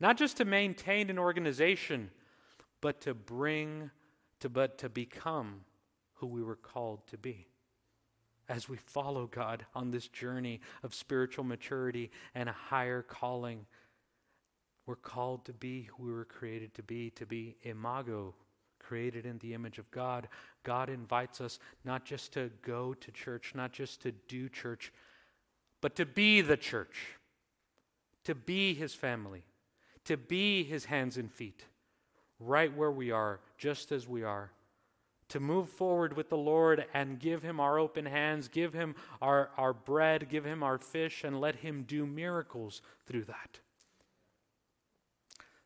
Not 0.00 0.18
just 0.18 0.36
to 0.38 0.44
maintain 0.44 1.08
an 1.08 1.18
organization, 1.18 2.10
but 2.80 3.00
to 3.02 3.14
bring, 3.14 3.90
to, 4.40 4.48
but 4.48 4.76
to 4.78 4.88
become 4.88 5.60
who 6.14 6.26
we 6.26 6.42
were 6.42 6.56
called 6.56 7.06
to 7.08 7.16
be. 7.16 7.46
As 8.50 8.68
we 8.68 8.76
follow 8.76 9.26
God 9.26 9.64
on 9.76 9.92
this 9.92 10.08
journey 10.08 10.60
of 10.82 10.92
spiritual 10.92 11.44
maturity 11.44 12.10
and 12.34 12.48
a 12.48 12.52
higher 12.52 13.00
calling, 13.00 13.64
we're 14.86 14.96
called 14.96 15.44
to 15.44 15.52
be 15.52 15.82
who 15.82 16.06
we 16.06 16.12
were 16.12 16.24
created 16.24 16.74
to 16.74 16.82
be, 16.82 17.10
to 17.10 17.24
be 17.24 17.56
imago, 17.62 18.34
created 18.80 19.24
in 19.24 19.38
the 19.38 19.54
image 19.54 19.78
of 19.78 19.88
God, 19.92 20.26
God 20.64 20.90
invites 20.90 21.40
us 21.40 21.60
not 21.84 22.04
just 22.04 22.32
to 22.32 22.50
go 22.62 22.92
to 22.94 23.12
church, 23.12 23.52
not 23.54 23.72
just 23.72 24.02
to 24.02 24.10
do 24.26 24.48
church, 24.48 24.92
but 25.80 25.94
to 25.94 26.04
be 26.04 26.40
the 26.40 26.56
church, 26.56 27.18
to 28.24 28.34
be 28.34 28.74
his 28.74 28.92
family, 28.92 29.44
to 30.06 30.16
be 30.16 30.64
his 30.64 30.86
hands 30.86 31.16
and 31.16 31.30
feet, 31.30 31.66
right 32.40 32.76
where 32.76 32.90
we 32.90 33.12
are, 33.12 33.38
just 33.58 33.92
as 33.92 34.08
we 34.08 34.24
are. 34.24 34.50
To 35.30 35.40
move 35.40 35.68
forward 35.68 36.16
with 36.16 36.28
the 36.28 36.36
Lord 36.36 36.86
and 36.92 37.18
give 37.18 37.42
him 37.42 37.60
our 37.60 37.78
open 37.78 38.04
hands, 38.04 38.48
give 38.48 38.72
him 38.72 38.96
our, 39.22 39.50
our 39.56 39.72
bread, 39.72 40.28
give 40.28 40.44
him 40.44 40.62
our 40.62 40.76
fish, 40.76 41.22
and 41.22 41.40
let 41.40 41.56
him 41.56 41.84
do 41.86 42.04
miracles 42.04 42.82
through 43.06 43.24
that. 43.24 43.60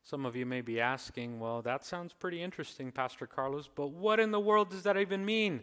Some 0.03 0.27
of 0.27 0.37
you 0.37 0.45
may 0.45 0.61
be 0.61 0.83
asking, 0.83 1.41
well, 1.41 1.63
that 1.63 1.83
sounds 1.83 2.13
pretty 2.13 2.43
interesting, 2.43 2.93
Pastor 2.93 3.27
Carlos, 3.27 3.71
but 3.75 3.89
what 3.89 4.21
in 4.21 4.33
the 4.33 4.41
world 4.41 4.69
does 4.69 4.83
that 4.83 4.99
even 4.99 5.25
mean? 5.25 5.63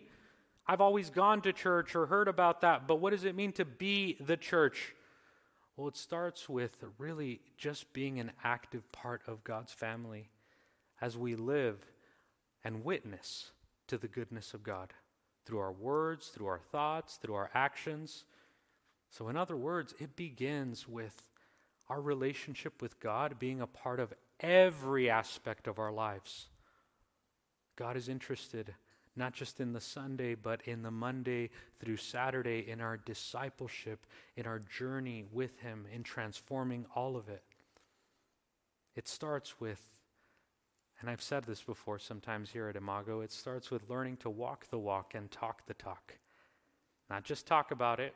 I've 0.66 0.82
always 0.82 1.12
gone 1.12 1.42
to 1.42 1.54
church 1.54 1.96
or 1.96 2.08
heard 2.08 2.28
about 2.28 2.62
that, 2.62 2.88
but 2.88 2.96
what 2.96 3.12
does 3.12 3.24
it 3.24 3.36
mean 3.36 3.52
to 3.54 3.66
be 3.66 4.18
the 4.20 4.38
church? 4.38 4.96
Well, 5.78 5.88
it 5.88 5.96
starts 5.96 6.50
with 6.50 6.76
really 6.98 7.42
just 7.56 7.94
being 7.94 8.20
an 8.20 8.32
active 8.44 8.92
part 8.92 9.22
of 9.28 9.44
God's 9.44 9.74
family 9.74 10.30
as 11.00 11.16
we 11.16 11.36
live 11.36 11.86
and 12.64 12.84
witness 12.84 13.52
to 13.92 13.98
the 13.98 14.08
goodness 14.08 14.54
of 14.54 14.64
God 14.64 14.94
through 15.46 15.60
our 15.60 15.74
words, 15.74 16.30
through 16.30 16.48
our 16.48 16.62
thoughts, 16.72 17.18
through 17.18 17.36
our 17.36 17.50
actions. 17.54 18.24
So, 19.10 19.28
in 19.28 19.36
other 19.36 19.58
words, 19.58 19.94
it 20.00 20.16
begins 20.16 20.88
with 20.88 21.30
our 21.90 22.00
relationship 22.00 22.82
with 22.82 23.02
God 23.02 23.38
being 23.38 23.60
a 23.60 23.68
part 23.68 24.00
of 24.00 24.14
every 24.40 25.10
aspect 25.10 25.68
of 25.68 25.78
our 25.78 25.92
lives. 25.92 26.48
God 27.76 27.98
is 27.98 28.08
interested 28.08 28.74
not 29.18 29.34
just 29.34 29.60
in 29.60 29.74
the 29.74 29.82
Sunday, 29.82 30.36
but 30.36 30.62
in 30.64 30.84
the 30.84 30.92
Monday 30.92 31.50
through 31.82 31.98
Saturday, 31.98 32.66
in 32.70 32.80
our 32.80 32.96
discipleship, 32.96 34.06
in 34.38 34.48
our 34.48 34.60
journey 34.60 35.26
with 35.34 35.60
Him, 35.60 35.86
in 35.94 36.04
transforming 36.04 36.86
all 36.96 37.18
of 37.18 37.28
it. 37.28 37.44
It 38.96 39.10
starts 39.10 39.60
with, 39.60 39.84
and 41.02 41.10
I've 41.10 41.22
said 41.22 41.44
this 41.44 41.62
before 41.62 42.00
sometimes 42.00 42.52
here 42.52 42.70
at 42.70 42.76
Imago, 42.76 43.22
it 43.22 43.32
starts 43.32 43.72
with 43.72 43.90
learning 43.90 44.18
to 44.18 44.30
walk 44.30 44.70
the 44.70 44.80
walk 44.80 45.14
and 45.16 45.30
talk 45.30 45.66
the 45.66 45.74
talk. 45.74 46.14
Not 47.10 47.24
just 47.24 47.46
talk 47.46 47.72
about 47.72 48.00
it, 48.00 48.14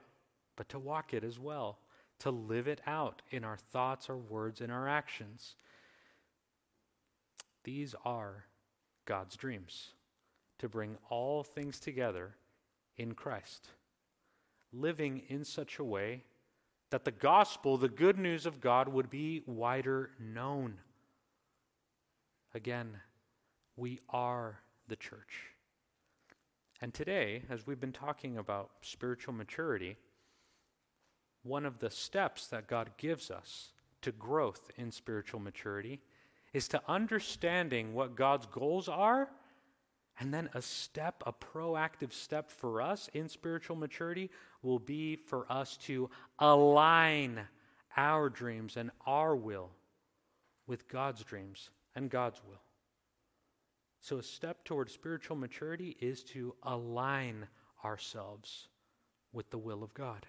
but 0.55 0.69
to 0.69 0.79
walk 0.79 1.13
it 1.13 1.23
as 1.23 1.37
well 1.37 1.79
to 2.19 2.31
live 2.31 2.67
it 2.67 2.81
out 2.87 3.21
in 3.29 3.43
our 3.43 3.57
thoughts, 3.57 4.09
our 4.09 4.17
words, 4.17 4.61
and 4.61 4.71
our 4.71 4.87
actions. 4.87 5.55
These 7.63 7.95
are 8.05 8.45
God's 9.05 9.35
dreams 9.35 9.89
to 10.59 10.69
bring 10.69 10.97
all 11.09 11.43
things 11.43 11.79
together 11.79 12.35
in 12.97 13.13
Christ, 13.13 13.67
living 14.71 15.23
in 15.27 15.43
such 15.43 15.79
a 15.79 15.83
way 15.83 16.23
that 16.91 17.03
the 17.03 17.11
gospel, 17.11 17.77
the 17.77 17.89
good 17.89 18.17
news 18.17 18.45
of 18.45 18.61
God, 18.61 18.87
would 18.87 19.09
be 19.09 19.43
wider 19.45 20.11
known. 20.19 20.75
Again, 22.55 23.01
we 23.75 23.99
are 24.09 24.61
the 24.87 24.95
church. 24.95 25.51
And 26.79 26.93
today, 26.93 27.43
as 27.49 27.67
we've 27.67 27.81
been 27.81 27.91
talking 27.91 28.37
about 28.37 28.69
spiritual 28.79 29.33
maturity, 29.33 29.97
one 31.43 31.65
of 31.65 31.79
the 31.79 31.89
steps 31.89 32.47
that 32.47 32.67
God 32.67 32.91
gives 32.97 33.29
us 33.29 33.73
to 34.03 34.13
growth 34.13 34.71
in 34.77 34.89
spiritual 34.89 35.41
maturity 35.41 35.99
is 36.53 36.69
to 36.69 36.81
understanding 36.87 37.93
what 37.93 38.15
God's 38.15 38.45
goals 38.45 38.87
are. 38.87 39.27
And 40.17 40.33
then 40.33 40.47
a 40.53 40.61
step, 40.61 41.23
a 41.25 41.33
proactive 41.33 42.13
step 42.13 42.49
for 42.49 42.81
us 42.81 43.09
in 43.13 43.27
spiritual 43.27 43.75
maturity 43.75 44.31
will 44.61 44.79
be 44.79 45.17
for 45.17 45.45
us 45.51 45.75
to 45.87 46.09
align 46.39 47.41
our 47.97 48.29
dreams 48.29 48.77
and 48.77 48.91
our 49.05 49.35
will 49.35 49.71
with 50.67 50.87
God's 50.87 51.21
dreams 51.21 51.69
and 51.95 52.09
God's 52.09 52.41
will. 52.47 52.61
So, 54.01 54.17
a 54.17 54.23
step 54.23 54.63
towards 54.63 54.93
spiritual 54.93 55.35
maturity 55.35 55.97
is 55.99 56.23
to 56.25 56.55
align 56.63 57.47
ourselves 57.83 58.67
with 59.33 59.49
the 59.49 59.57
will 59.57 59.83
of 59.83 59.93
God. 59.93 60.25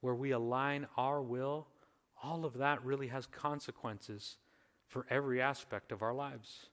Where 0.00 0.14
we 0.14 0.30
align 0.30 0.86
our 0.96 1.20
will, 1.20 1.66
all 2.22 2.44
of 2.44 2.54
that 2.58 2.84
really 2.84 3.08
has 3.08 3.26
consequences 3.26 4.36
for 4.86 5.06
every 5.10 5.40
aspect 5.40 5.92
of 5.92 6.02
our 6.02 6.14
lives, 6.14 6.66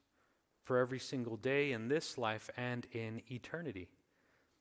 for 0.64 0.78
every 0.78 0.98
single 0.98 1.36
day 1.36 1.72
in 1.72 1.88
this 1.88 2.16
life 2.16 2.48
and 2.56 2.86
in 2.92 3.22
eternity. 3.30 3.88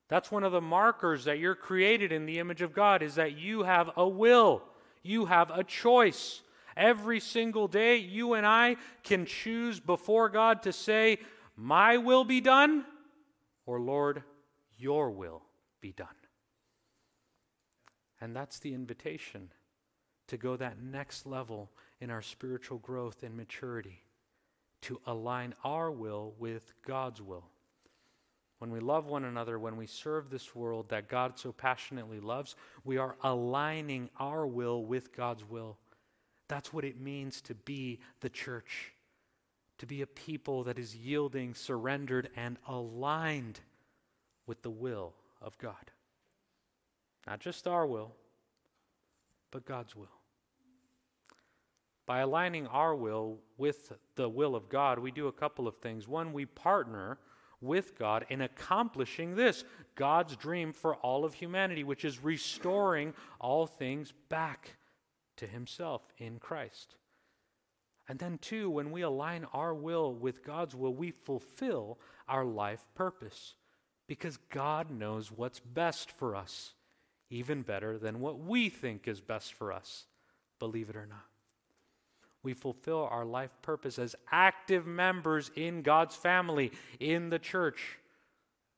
That's 0.08 0.31
one 0.31 0.43
of 0.43 0.51
the 0.51 0.62
markers 0.62 1.25
that 1.25 1.39
you're 1.39 1.55
created 1.55 2.12
in 2.12 2.25
the 2.25 2.39
image 2.39 2.62
of 2.62 2.73
God 2.73 3.01
is 3.01 3.15
that 3.15 3.38
you 3.38 3.63
have 3.63 3.91
a 3.95 4.08
will, 4.08 4.63
you 5.01 5.25
have 5.25 5.49
a 5.51 5.63
choice. 5.63 6.41
Every 6.77 7.19
single 7.19 7.67
day, 7.67 7.97
you 7.97 8.33
and 8.33 8.45
I 8.45 8.75
can 9.03 9.25
choose 9.25 9.79
before 9.79 10.29
God 10.29 10.63
to 10.63 10.73
say, 10.73 11.19
My 11.55 11.97
will 11.97 12.25
be 12.25 12.41
done, 12.41 12.85
or 13.65 13.79
Lord, 13.79 14.23
your 14.77 15.11
will 15.11 15.43
be 15.81 15.93
done. 15.93 16.07
And 18.19 18.35
that's 18.35 18.59
the 18.59 18.73
invitation 18.73 19.51
to 20.27 20.38
go 20.38 20.55
that 20.57 20.81
next 20.81 21.25
level 21.25 21.71
in 22.01 22.09
our 22.09 22.21
spiritual 22.21 22.79
growth 22.79 23.23
and 23.23 23.38
maturity, 23.38 24.01
to 24.81 24.99
align 25.05 25.53
our 25.63 25.91
will 25.91 26.33
with 26.39 26.73
God's 26.85 27.21
will. 27.21 27.45
When 28.59 28.71
we 28.71 28.79
love 28.79 29.05
one 29.05 29.25
another, 29.25 29.59
when 29.59 29.77
we 29.77 29.85
serve 29.85 30.29
this 30.29 30.55
world 30.55 30.89
that 30.89 31.09
God 31.09 31.38
so 31.38 31.51
passionately 31.51 32.19
loves, 32.19 32.55
we 32.83 32.97
are 32.97 33.15
aligning 33.21 34.09
our 34.19 34.47
will 34.47 34.85
with 34.85 35.15
God's 35.15 35.43
will. 35.43 35.77
That's 36.47 36.71
what 36.71 36.86
it 36.86 36.99
means 36.99 37.41
to 37.41 37.55
be 37.55 37.99
the 38.21 38.29
church, 38.29 38.93
to 39.79 39.86
be 39.86 40.01
a 40.01 40.08
people 40.08 40.63
that 40.65 40.77
is 40.77 40.95
yielding, 40.95 41.53
surrendered, 41.53 42.29
and 42.36 42.58
aligned 42.67 43.60
with 44.45 44.62
the 44.62 44.69
will 44.69 45.13
of 45.41 45.58
God. 45.58 45.91
Not 47.25 47.39
just 47.39 47.67
our 47.67 47.88
will, 47.88 48.13
but 49.51 49.65
God's 49.65 49.95
will. 49.95 50.08
By 52.05 52.19
aligning 52.19 52.67
our 52.67 52.95
will 52.95 53.39
with 53.58 53.91
the 54.15 54.29
will 54.29 54.55
of 54.55 54.69
God, 54.69 54.99
we 54.99 55.10
do 55.10 55.27
a 55.27 55.31
couple 55.31 55.67
of 55.67 55.77
things. 55.77 56.08
One, 56.08 56.34
we 56.34 56.45
partner 56.45 57.17
with 57.62 57.97
God 57.97 58.27
in 58.29 58.41
accomplishing 58.41 59.36
this 59.36 59.63
God's 59.95 60.36
dream 60.36 60.71
for 60.71 60.95
all 60.97 61.25
of 61.25 61.34
humanity, 61.34 61.84
which 61.84 62.05
is 62.05 62.23
restoring 62.23 63.13
all 63.39 63.65
things 63.65 64.13
back 64.29 64.75
to 65.38 65.48
himself 65.48 66.02
in 66.17 66.39
Christ. 66.39 66.95
And 68.08 68.19
then, 68.19 68.38
two, 68.38 68.69
when 68.69 68.91
we 68.91 69.02
align 69.02 69.45
our 69.54 69.74
will 69.74 70.13
with 70.13 70.43
God's 70.43 70.76
will, 70.76 70.93
we 70.93 71.12
fulfill 71.12 71.98
our 72.28 72.45
life 72.45 72.86
purpose 72.93 73.56
because 74.08 74.38
God 74.52 74.91
knows 74.91 75.32
what's 75.32 75.60
best 75.60 76.12
for 76.12 76.36
us, 76.36 76.74
even 77.30 77.63
better 77.63 77.98
than 77.98 78.19
what 78.19 78.39
we 78.39 78.69
think 78.69 79.08
is 79.08 79.21
best 79.21 79.54
for 79.54 79.71
us, 79.71 80.06
believe 80.60 80.89
it 80.89 80.95
or 80.95 81.08
not. 81.08 81.26
We 82.43 82.54
fulfill 82.54 83.08
our 83.10 83.26
life 83.26 83.50
purpose 83.63 83.98
as 83.98 84.15
active 84.32 84.86
members 84.86 85.50
in 85.56 85.82
God's 85.82 86.15
family, 86.15 86.71
in 87.00 87.32
the 87.32 87.39
church 87.39 87.98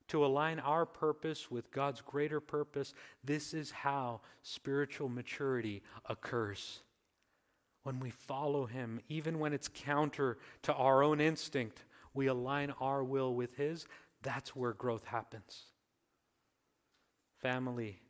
to 0.07 0.25
align 0.25 0.59
our 0.59 0.85
purpose 0.85 1.51
with 1.51 1.71
God's 1.71 2.01
greater 2.01 2.39
purpose, 2.39 2.93
this 3.23 3.53
is 3.53 3.71
how 3.71 4.21
spiritual 4.41 5.09
maturity 5.09 5.83
occurs. 6.07 6.79
When 7.83 7.99
we 7.99 8.09
follow 8.09 8.65
Him, 8.65 8.99
even 9.09 9.39
when 9.39 9.53
it's 9.53 9.69
counter 9.69 10.37
to 10.63 10.73
our 10.73 11.03
own 11.03 11.21
instinct, 11.21 11.83
we 12.13 12.27
align 12.27 12.73
our 12.81 13.03
will 13.03 13.33
with 13.33 13.55
His, 13.55 13.85
that's 14.21 14.55
where 14.55 14.73
growth 14.73 15.05
happens. 15.05 15.63
Family, 17.41 18.01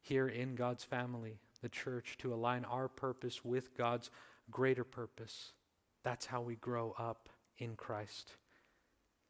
here 0.00 0.28
in 0.28 0.54
God's 0.54 0.84
family, 0.84 1.40
the 1.62 1.68
church, 1.68 2.16
to 2.18 2.34
align 2.34 2.64
our 2.64 2.88
purpose 2.88 3.44
with 3.44 3.76
God's 3.76 4.10
greater 4.50 4.84
purpose. 4.84 5.52
That's 6.04 6.26
how 6.26 6.42
we 6.42 6.56
grow 6.56 6.94
up 6.98 7.28
in 7.58 7.74
Christ. 7.74 8.32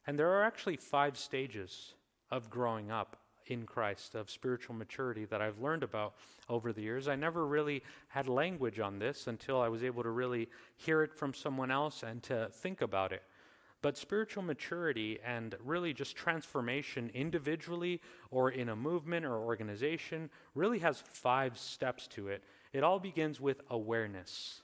And 0.07 0.19
there 0.19 0.31
are 0.31 0.45
actually 0.45 0.77
five 0.77 1.19
stages 1.19 1.95
of 2.31 2.51
growing 2.51 2.91
up 2.91 3.17
in 3.47 3.65
Christ, 3.65 4.15
of 4.15 4.31
spiritual 4.31 4.75
maturity 4.75 5.25
that 5.27 5.41
I've 5.41 5.61
learned 5.61 5.83
about 5.83 6.15
over 6.49 6.73
the 6.73 6.83
years. 6.83 7.09
I 7.09 7.17
never 7.17 7.47
really 7.47 7.83
had 8.09 8.29
language 8.29 8.81
on 8.81 8.99
this 8.99 9.27
until 9.27 9.61
I 9.61 9.69
was 9.69 9.85
able 9.85 10.03
to 10.03 10.11
really 10.11 10.49
hear 10.77 11.03
it 11.03 11.15
from 11.15 11.33
someone 11.33 11.71
else 11.71 12.03
and 12.03 12.23
to 12.25 12.49
think 12.53 12.81
about 12.81 13.13
it. 13.13 13.23
But 13.83 13.97
spiritual 13.97 14.43
maturity 14.43 15.19
and 15.25 15.55
really 15.65 15.93
just 15.93 16.17
transformation 16.17 17.11
individually 17.15 18.01
or 18.31 18.51
in 18.51 18.71
a 18.71 18.77
movement 18.77 19.25
or 19.25 19.37
organization 19.37 20.31
really 20.55 20.81
has 20.81 21.01
five 21.01 21.57
steps 21.57 22.09
to 22.09 22.29
it. 22.29 22.43
It 22.73 22.83
all 22.83 22.99
begins 22.99 23.41
with 23.41 23.61
awareness. 23.71 24.63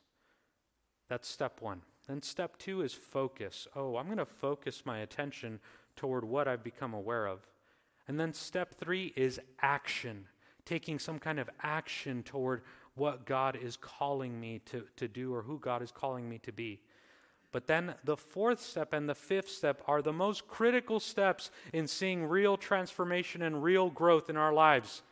That's 1.08 1.28
step 1.28 1.60
one. 1.60 1.82
Then 2.08 2.22
step 2.22 2.58
two 2.58 2.82
is 2.82 2.92
focus. 2.92 3.66
Oh, 3.76 3.96
I'm 3.96 4.06
going 4.06 4.18
to 4.18 4.26
focus 4.26 4.82
my 4.84 4.98
attention 4.98 5.60
toward 5.96 6.24
what 6.24 6.48
I've 6.48 6.64
become 6.64 6.94
aware 6.94 7.26
of. 7.26 7.46
And 8.08 8.18
then 8.18 8.32
step 8.32 8.74
three 8.74 9.12
is 9.16 9.40
action, 9.60 10.26
taking 10.64 10.98
some 10.98 11.18
kind 11.18 11.38
of 11.38 11.48
action 11.62 12.22
toward 12.22 12.62
what 12.94 13.24
God 13.24 13.56
is 13.56 13.76
calling 13.76 14.38
me 14.38 14.60
to, 14.66 14.84
to 14.96 15.08
do 15.08 15.34
or 15.34 15.42
who 15.42 15.58
God 15.58 15.82
is 15.82 15.92
calling 15.92 16.28
me 16.28 16.38
to 16.38 16.52
be. 16.52 16.80
But 17.52 17.66
then 17.66 17.94
the 18.02 18.16
fourth 18.16 18.60
step 18.60 18.92
and 18.92 19.08
the 19.08 19.14
fifth 19.14 19.50
step 19.50 19.82
are 19.86 20.02
the 20.02 20.12
most 20.12 20.48
critical 20.48 20.98
steps 20.98 21.50
in 21.72 21.86
seeing 21.86 22.24
real 22.24 22.56
transformation 22.56 23.42
and 23.42 23.62
real 23.62 23.90
growth 23.90 24.30
in 24.30 24.36
our 24.36 24.52
lives. 24.52 25.02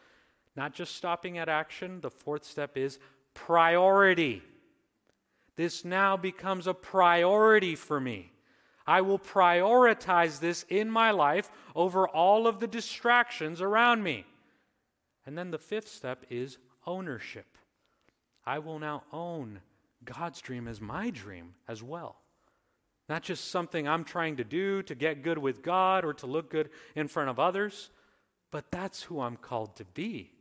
Not 0.56 0.72
just 0.72 0.96
stopping 0.96 1.38
at 1.38 1.48
action, 1.48 2.00
the 2.00 2.10
fourth 2.10 2.44
step 2.44 2.76
is 2.76 2.98
priority. 3.34 4.42
This 5.60 5.84
now 5.84 6.16
becomes 6.16 6.66
a 6.66 6.72
priority 6.72 7.74
for 7.74 8.00
me. 8.00 8.32
I 8.86 9.02
will 9.02 9.18
prioritize 9.18 10.40
this 10.40 10.64
in 10.70 10.90
my 10.90 11.10
life 11.10 11.52
over 11.76 12.08
all 12.08 12.46
of 12.46 12.60
the 12.60 12.66
distractions 12.66 13.60
around 13.60 14.02
me. 14.02 14.24
And 15.26 15.36
then 15.36 15.50
the 15.50 15.58
fifth 15.58 15.88
step 15.88 16.24
is 16.30 16.56
ownership. 16.86 17.58
I 18.46 18.58
will 18.58 18.78
now 18.78 19.02
own 19.12 19.60
God's 20.02 20.40
dream 20.40 20.66
as 20.66 20.80
my 20.80 21.10
dream 21.10 21.52
as 21.68 21.82
well. 21.82 22.16
Not 23.06 23.22
just 23.22 23.50
something 23.50 23.86
I'm 23.86 24.04
trying 24.04 24.38
to 24.38 24.44
do 24.44 24.82
to 24.84 24.94
get 24.94 25.22
good 25.22 25.36
with 25.36 25.62
God 25.62 26.06
or 26.06 26.14
to 26.14 26.26
look 26.26 26.48
good 26.48 26.70
in 26.96 27.06
front 27.06 27.28
of 27.28 27.38
others, 27.38 27.90
but 28.50 28.70
that's 28.70 29.02
who 29.02 29.20
I'm 29.20 29.36
called 29.36 29.76
to 29.76 29.84
be. 29.84 30.32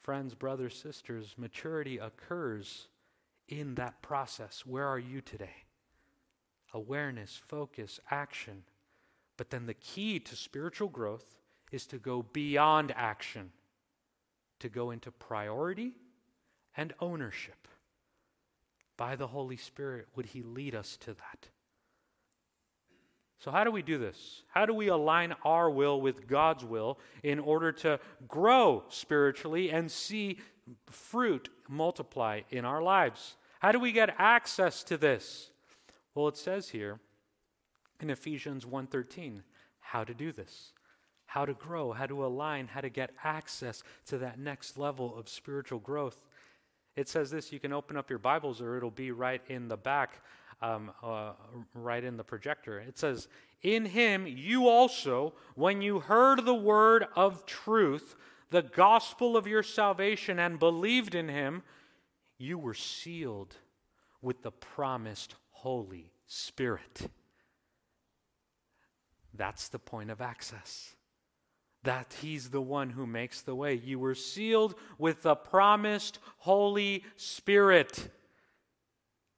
Friends, 0.00 0.34
brothers, 0.34 0.74
sisters, 0.74 1.34
maturity 1.36 1.98
occurs 1.98 2.88
in 3.48 3.74
that 3.76 4.02
process. 4.02 4.64
Where 4.66 4.86
are 4.86 4.98
you 4.98 5.20
today? 5.20 5.64
Awareness, 6.74 7.40
focus, 7.42 7.98
action. 8.10 8.64
But 9.36 9.50
then 9.50 9.66
the 9.66 9.74
key 9.74 10.18
to 10.20 10.36
spiritual 10.36 10.88
growth 10.88 11.36
is 11.72 11.86
to 11.86 11.98
go 11.98 12.22
beyond 12.22 12.92
action, 12.96 13.52
to 14.60 14.68
go 14.68 14.90
into 14.90 15.10
priority 15.10 15.92
and 16.76 16.92
ownership. 17.00 17.68
By 18.96 19.16
the 19.16 19.28
Holy 19.28 19.56
Spirit, 19.56 20.08
would 20.14 20.26
He 20.26 20.42
lead 20.42 20.74
us 20.74 20.96
to 20.98 21.14
that? 21.14 21.48
So, 23.40 23.52
how 23.52 23.62
do 23.62 23.70
we 23.70 23.82
do 23.82 23.98
this? 23.98 24.42
How 24.48 24.66
do 24.66 24.74
we 24.74 24.88
align 24.88 25.32
our 25.44 25.70
will 25.70 26.00
with 26.00 26.26
God's 26.26 26.64
will 26.64 26.98
in 27.22 27.38
order 27.38 27.70
to 27.72 28.00
grow 28.26 28.82
spiritually 28.88 29.70
and 29.70 29.88
see 29.88 30.38
fruit 30.90 31.48
multiply 31.68 32.42
in 32.50 32.64
our 32.64 32.82
lives? 32.82 33.36
How 33.60 33.72
do 33.72 33.78
we 33.78 33.92
get 33.92 34.14
access 34.18 34.82
to 34.84 34.96
this? 34.96 35.50
Well, 36.14 36.28
it 36.28 36.36
says 36.36 36.70
here 36.70 37.00
in 38.00 38.10
Ephesians 38.10 38.64
1:13 38.64 39.42
how 39.80 40.04
to 40.04 40.14
do 40.14 40.32
this. 40.32 40.72
How 41.26 41.44
to 41.44 41.54
grow, 41.54 41.92
how 41.92 42.06
to 42.06 42.24
align, 42.24 42.68
how 42.68 42.80
to 42.80 42.88
get 42.88 43.10
access 43.22 43.82
to 44.06 44.18
that 44.18 44.38
next 44.38 44.78
level 44.78 45.16
of 45.16 45.28
spiritual 45.28 45.78
growth. 45.78 46.24
It 46.96 47.08
says 47.08 47.30
this, 47.30 47.52
you 47.52 47.60
can 47.60 47.72
open 47.72 47.96
up 47.96 48.10
your 48.10 48.18
Bibles 48.18 48.60
or 48.60 48.76
it'll 48.76 48.90
be 48.90 49.12
right 49.12 49.42
in 49.48 49.68
the 49.68 49.76
back 49.76 50.22
um, 50.60 50.90
uh, 51.02 51.32
right 51.74 52.02
in 52.02 52.16
the 52.16 52.24
projector. 52.24 52.80
It 52.80 52.98
says, 52.98 53.28
In 53.62 53.86
him 53.86 54.26
you 54.26 54.68
also, 54.68 55.34
when 55.54 55.82
you 55.82 56.00
heard 56.00 56.44
the 56.44 56.54
word 56.54 57.06
of 57.14 57.46
truth, 57.46 58.16
the 58.50 58.62
gospel 58.62 59.36
of 59.36 59.46
your 59.46 59.62
salvation, 59.62 60.38
and 60.38 60.58
believed 60.58 61.14
in 61.14 61.28
him, 61.28 61.62
you 62.38 62.58
were 62.58 62.74
sealed 62.74 63.56
with 64.22 64.42
the 64.42 64.52
promised 64.52 65.34
Holy 65.50 66.12
Spirit. 66.26 67.10
That's 69.34 69.68
the 69.68 69.78
point 69.78 70.10
of 70.10 70.20
access. 70.20 70.94
That 71.84 72.16
he's 72.20 72.50
the 72.50 72.60
one 72.60 72.90
who 72.90 73.06
makes 73.06 73.40
the 73.40 73.54
way. 73.54 73.74
You 73.74 73.98
were 73.98 74.14
sealed 74.14 74.74
with 74.98 75.22
the 75.22 75.36
promised 75.36 76.18
Holy 76.38 77.04
Spirit. 77.16 78.10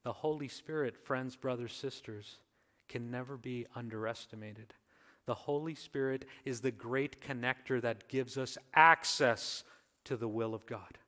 The 0.05 0.13
Holy 0.13 0.49
Spirit, 0.49 0.97
friends, 0.97 1.37
brothers, 1.37 1.75
sisters, 1.75 2.39
can 2.89 3.11
never 3.11 3.37
be 3.37 3.67
underestimated. 3.75 4.75
The 5.31 5.35
Holy 5.35 5.77
Spirit 5.77 6.25
is 6.45 6.61
the 6.61 6.73
great 6.73 7.21
connector 7.21 7.81
that 7.83 8.09
gives 8.09 8.37
us 8.37 8.59
access 8.75 9.63
to 10.03 10.17
the 10.17 10.27
will 10.27 10.57
of 10.57 10.67
God. 10.67 10.99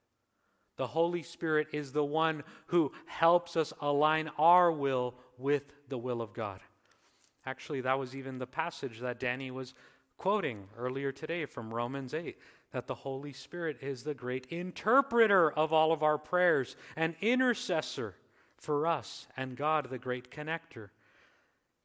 The 0.76 0.86
Holy 0.86 1.24
Spirit 1.24 1.66
is 1.72 1.90
the 1.90 2.04
one 2.04 2.44
who 2.66 2.92
helps 3.06 3.56
us 3.56 3.72
align 3.80 4.30
our 4.38 4.70
will 4.70 5.16
with 5.38 5.64
the 5.88 5.98
will 5.98 6.22
of 6.22 6.34
God. 6.34 6.60
Actually, 7.46 7.80
that 7.80 7.98
was 7.98 8.14
even 8.14 8.38
the 8.38 8.46
passage 8.46 9.00
that 9.00 9.18
Danny 9.18 9.50
was 9.50 9.74
quoting 10.18 10.68
earlier 10.78 11.10
today 11.10 11.44
from 11.44 11.74
Romans 11.74 12.14
8 12.14 12.38
that 12.70 12.86
the 12.86 12.94
Holy 12.94 13.32
Spirit 13.32 13.78
is 13.80 14.04
the 14.04 14.14
great 14.14 14.46
interpreter 14.50 15.50
of 15.50 15.72
all 15.72 15.90
of 15.90 16.04
our 16.04 16.16
prayers, 16.16 16.76
an 16.94 17.16
intercessor 17.20 18.14
for 18.56 18.86
us 18.86 19.26
and 19.36 19.56
God, 19.56 19.90
the 19.90 19.98
great 19.98 20.30
connector. 20.30 20.90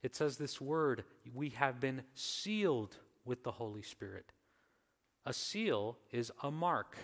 It 0.02 0.14
says 0.14 0.36
this 0.36 0.60
word, 0.60 1.04
we 1.34 1.50
have 1.50 1.80
been 1.80 2.02
sealed 2.14 2.96
with 3.24 3.42
the 3.42 3.52
Holy 3.52 3.82
Spirit. 3.82 4.32
A 5.26 5.32
seal 5.32 5.98
is 6.12 6.30
a 6.42 6.50
mark, 6.50 6.96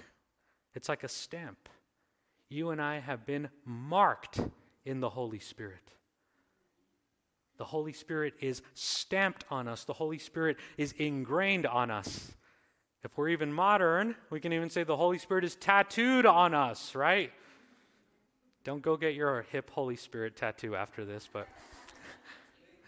it's 0.74 0.88
like 0.88 1.04
a 1.04 1.09
stamp. 1.09 1.68
You 2.48 2.70
and 2.70 2.80
I 2.80 3.00
have 3.00 3.26
been 3.26 3.48
marked 3.64 4.40
in 4.85 5.00
the 5.00 5.11
Holy 5.11 5.40
Spirit. 5.40 5.90
The 7.57 7.64
Holy 7.64 7.92
Spirit 7.92 8.35
is 8.40 8.62
stamped 8.74 9.44
on 9.50 9.68
us, 9.68 9.85
the 9.85 9.92
Holy 9.92 10.18
Spirit 10.18 10.57
is 10.76 10.92
ingrained 10.92 11.66
on 11.66 11.90
us. 11.90 12.33
If 13.02 13.18
we're 13.18 13.28
even 13.28 13.52
modern, 13.52 14.14
we 14.30 14.40
can 14.40 14.52
even 14.52 14.70
say 14.70 14.83
the 14.83 14.96
Holy 14.96 15.18
Spirit 15.18 15.44
is 15.44 15.57
tattooed 15.57 16.24
on 16.24 16.54
us, 16.54 16.94
right? 16.94 17.33
Don't 18.64 18.80
go 18.80 18.96
get 18.96 19.14
your 19.14 19.42
hip 19.52 19.70
Holy 19.70 19.96
Spirit 19.96 20.37
tattoo 20.37 20.74
after 20.74 21.04
this, 21.04 21.28
but 21.30 21.46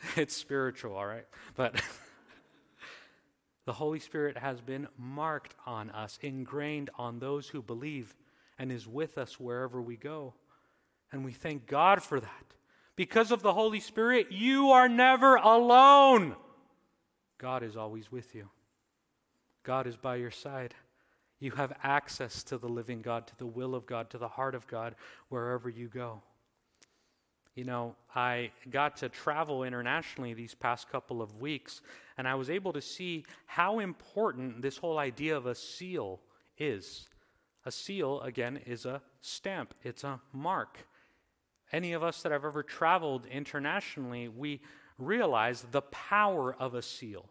it's 0.17 0.37
spiritual, 0.37 0.95
all 0.95 1.07
right? 1.07 1.27
But 1.55 1.81
the 3.65 3.73
Holy 3.73 4.01
Spirit 4.01 4.39
has 4.39 4.61
been 4.61 4.89
marked 4.99 5.55
on 5.67 5.91
us, 5.91 6.19
ingrained 6.23 6.91
on 6.99 7.19
those 7.19 7.49
who 7.49 7.63
believe, 7.63 8.15
and 8.59 8.71
is 8.71 8.87
with 8.87 9.19
us 9.19 9.39
wherever 9.39 9.81
we 9.81 9.97
go. 9.97 10.35
And 11.13 11.25
we 11.25 11.33
thank 11.33 11.67
God 11.67 12.03
for 12.03 12.21
that. 12.21 12.45
Because 12.97 13.31
of 13.31 13.43
the 13.43 13.53
Holy 13.53 13.81
Spirit, 13.81 14.33
you 14.33 14.71
are 14.71 14.89
never 14.89 15.37
alone. 15.37 16.35
God 17.39 17.63
is 17.63 17.77
always 17.77 18.11
with 18.11 18.35
you, 18.35 18.49
God 19.63 19.87
is 19.87 19.97
by 19.97 20.17
your 20.17 20.31
side. 20.31 20.75
You 21.39 21.51
have 21.51 21.75
access 21.83 22.43
to 22.45 22.57
the 22.57 22.69
living 22.69 23.03
God, 23.03 23.27
to 23.27 23.37
the 23.37 23.47
will 23.47 23.75
of 23.75 23.85
God, 23.85 24.09
to 24.09 24.17
the 24.19 24.27
heart 24.27 24.55
of 24.55 24.67
God, 24.67 24.95
wherever 25.29 25.69
you 25.69 25.87
go. 25.87 26.23
You 27.57 27.65
know, 27.65 27.97
I 28.15 28.51
got 28.71 28.99
to 28.99 29.09
travel 29.09 29.65
internationally 29.65 30.35
these 30.35 30.55
past 30.55 30.91
couple 30.91 31.23
of 31.23 31.41
weeks, 31.41 31.81
and 32.19 32.29
I 32.29 32.35
was 32.35 32.51
able 32.51 32.75
to 32.75 32.83
see 32.83 33.25
how 33.47 33.79
important 33.79 34.61
this 34.61 34.77
whole 34.77 34.99
idea 34.99 35.35
of 35.35 35.47
a 35.47 35.55
seal 35.55 36.21
is. 36.59 37.09
A 37.65 37.73
seal, 37.73 38.21
again, 38.21 38.61
is 38.67 38.85
a 38.85 39.01
stamp, 39.23 39.73
it's 39.83 40.05
a 40.05 40.21
mark. 40.35 40.87
Any 41.73 41.95
of 41.95 42.03
us 42.03 42.23
that 42.23 42.31
have 42.31 42.45
ever 42.45 42.63
traveled 42.63 43.25
internationally, 43.25 44.29
we 44.29 44.61
realize 44.99 45.65
the 45.71 45.83
power 45.83 46.55
of 46.55 46.75
a 46.75 46.83
seal. 46.83 47.31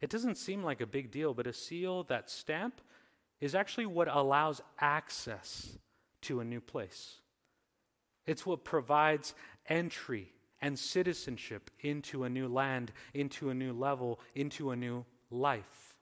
It 0.00 0.08
doesn't 0.08 0.36
seem 0.36 0.62
like 0.62 0.80
a 0.80 0.86
big 0.86 1.10
deal, 1.10 1.34
but 1.34 1.48
a 1.48 1.52
seal, 1.52 2.04
that 2.04 2.30
stamp, 2.30 2.80
is 3.40 3.56
actually 3.56 3.86
what 3.86 4.06
allows 4.06 4.62
access 4.78 5.78
to 6.22 6.38
a 6.38 6.44
new 6.44 6.60
place. 6.60 7.16
It's 8.26 8.46
what 8.46 8.64
provides 8.64 9.34
entry 9.68 10.32
and 10.60 10.78
citizenship 10.78 11.70
into 11.80 12.24
a 12.24 12.28
new 12.28 12.48
land, 12.48 12.92
into 13.12 13.50
a 13.50 13.54
new 13.54 13.72
level, 13.72 14.20
into 14.34 14.70
a 14.70 14.76
new 14.76 15.04
life. 15.30 15.94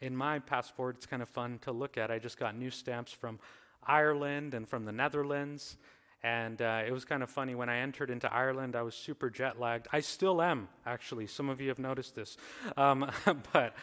In 0.00 0.16
my 0.16 0.40
passport, 0.40 0.96
it's 0.96 1.06
kind 1.06 1.22
of 1.22 1.28
fun 1.28 1.60
to 1.62 1.70
look 1.70 1.96
at. 1.96 2.10
I 2.10 2.18
just 2.18 2.36
got 2.36 2.56
new 2.56 2.70
stamps 2.70 3.12
from 3.12 3.38
Ireland 3.86 4.54
and 4.54 4.68
from 4.68 4.84
the 4.84 4.92
Netherlands. 4.92 5.76
And 6.24 6.60
uh, 6.62 6.82
it 6.86 6.92
was 6.92 7.04
kind 7.04 7.22
of 7.22 7.30
funny. 7.30 7.54
When 7.54 7.68
I 7.68 7.78
entered 7.78 8.10
into 8.10 8.32
Ireland, 8.32 8.76
I 8.76 8.82
was 8.82 8.94
super 8.94 9.30
jet 9.30 9.60
lagged. 9.60 9.88
I 9.92 10.00
still 10.00 10.40
am, 10.40 10.68
actually. 10.86 11.26
Some 11.26 11.48
of 11.48 11.60
you 11.60 11.68
have 11.68 11.80
noticed 11.80 12.14
this. 12.14 12.36
Um, 12.76 13.10
but 13.52 13.74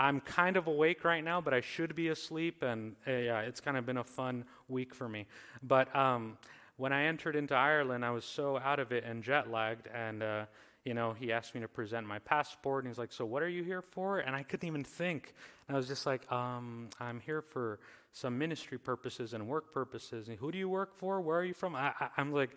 I'm 0.00 0.20
kind 0.20 0.56
of 0.56 0.66
awake 0.66 1.04
right 1.04 1.22
now, 1.22 1.42
but 1.42 1.52
I 1.52 1.60
should 1.60 1.94
be 1.94 2.08
asleep, 2.08 2.62
and 2.62 2.96
uh, 3.06 3.10
yeah, 3.10 3.40
it's 3.40 3.60
kind 3.60 3.76
of 3.76 3.84
been 3.84 3.98
a 3.98 4.04
fun 4.04 4.46
week 4.66 4.94
for 4.94 5.06
me. 5.06 5.26
But 5.62 5.94
um, 5.94 6.38
when 6.78 6.90
I 6.90 7.04
entered 7.04 7.36
into 7.36 7.54
Ireland, 7.54 8.02
I 8.02 8.10
was 8.10 8.24
so 8.24 8.56
out 8.56 8.78
of 8.78 8.92
it 8.92 9.04
and 9.04 9.22
jet 9.22 9.50
lagged, 9.50 9.88
and 9.94 10.22
uh, 10.22 10.46
you 10.86 10.94
know, 10.94 11.12
he 11.12 11.32
asked 11.32 11.54
me 11.54 11.60
to 11.60 11.68
present 11.68 12.06
my 12.06 12.18
passport, 12.18 12.82
and 12.82 12.90
he's 12.90 12.96
like, 12.96 13.12
"So 13.12 13.26
what 13.26 13.42
are 13.42 13.48
you 13.48 13.62
here 13.62 13.82
for?" 13.82 14.20
And 14.20 14.34
I 14.34 14.42
couldn't 14.42 14.66
even 14.66 14.84
think. 14.84 15.34
And 15.68 15.76
I 15.76 15.78
was 15.78 15.86
just 15.86 16.06
like, 16.06 16.32
um, 16.32 16.88
"I'm 16.98 17.20
here 17.20 17.42
for 17.42 17.78
some 18.12 18.38
ministry 18.38 18.78
purposes 18.78 19.34
and 19.34 19.46
work 19.46 19.70
purposes." 19.74 20.28
And 20.28 20.38
who 20.38 20.50
do 20.50 20.56
you 20.56 20.70
work 20.70 20.96
for? 20.96 21.20
Where 21.20 21.40
are 21.40 21.44
you 21.44 21.52
from? 21.52 21.76
I, 21.76 21.92
am 22.16 22.32
like, 22.32 22.56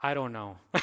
I 0.00 0.14
don't 0.14 0.32
know. 0.32 0.58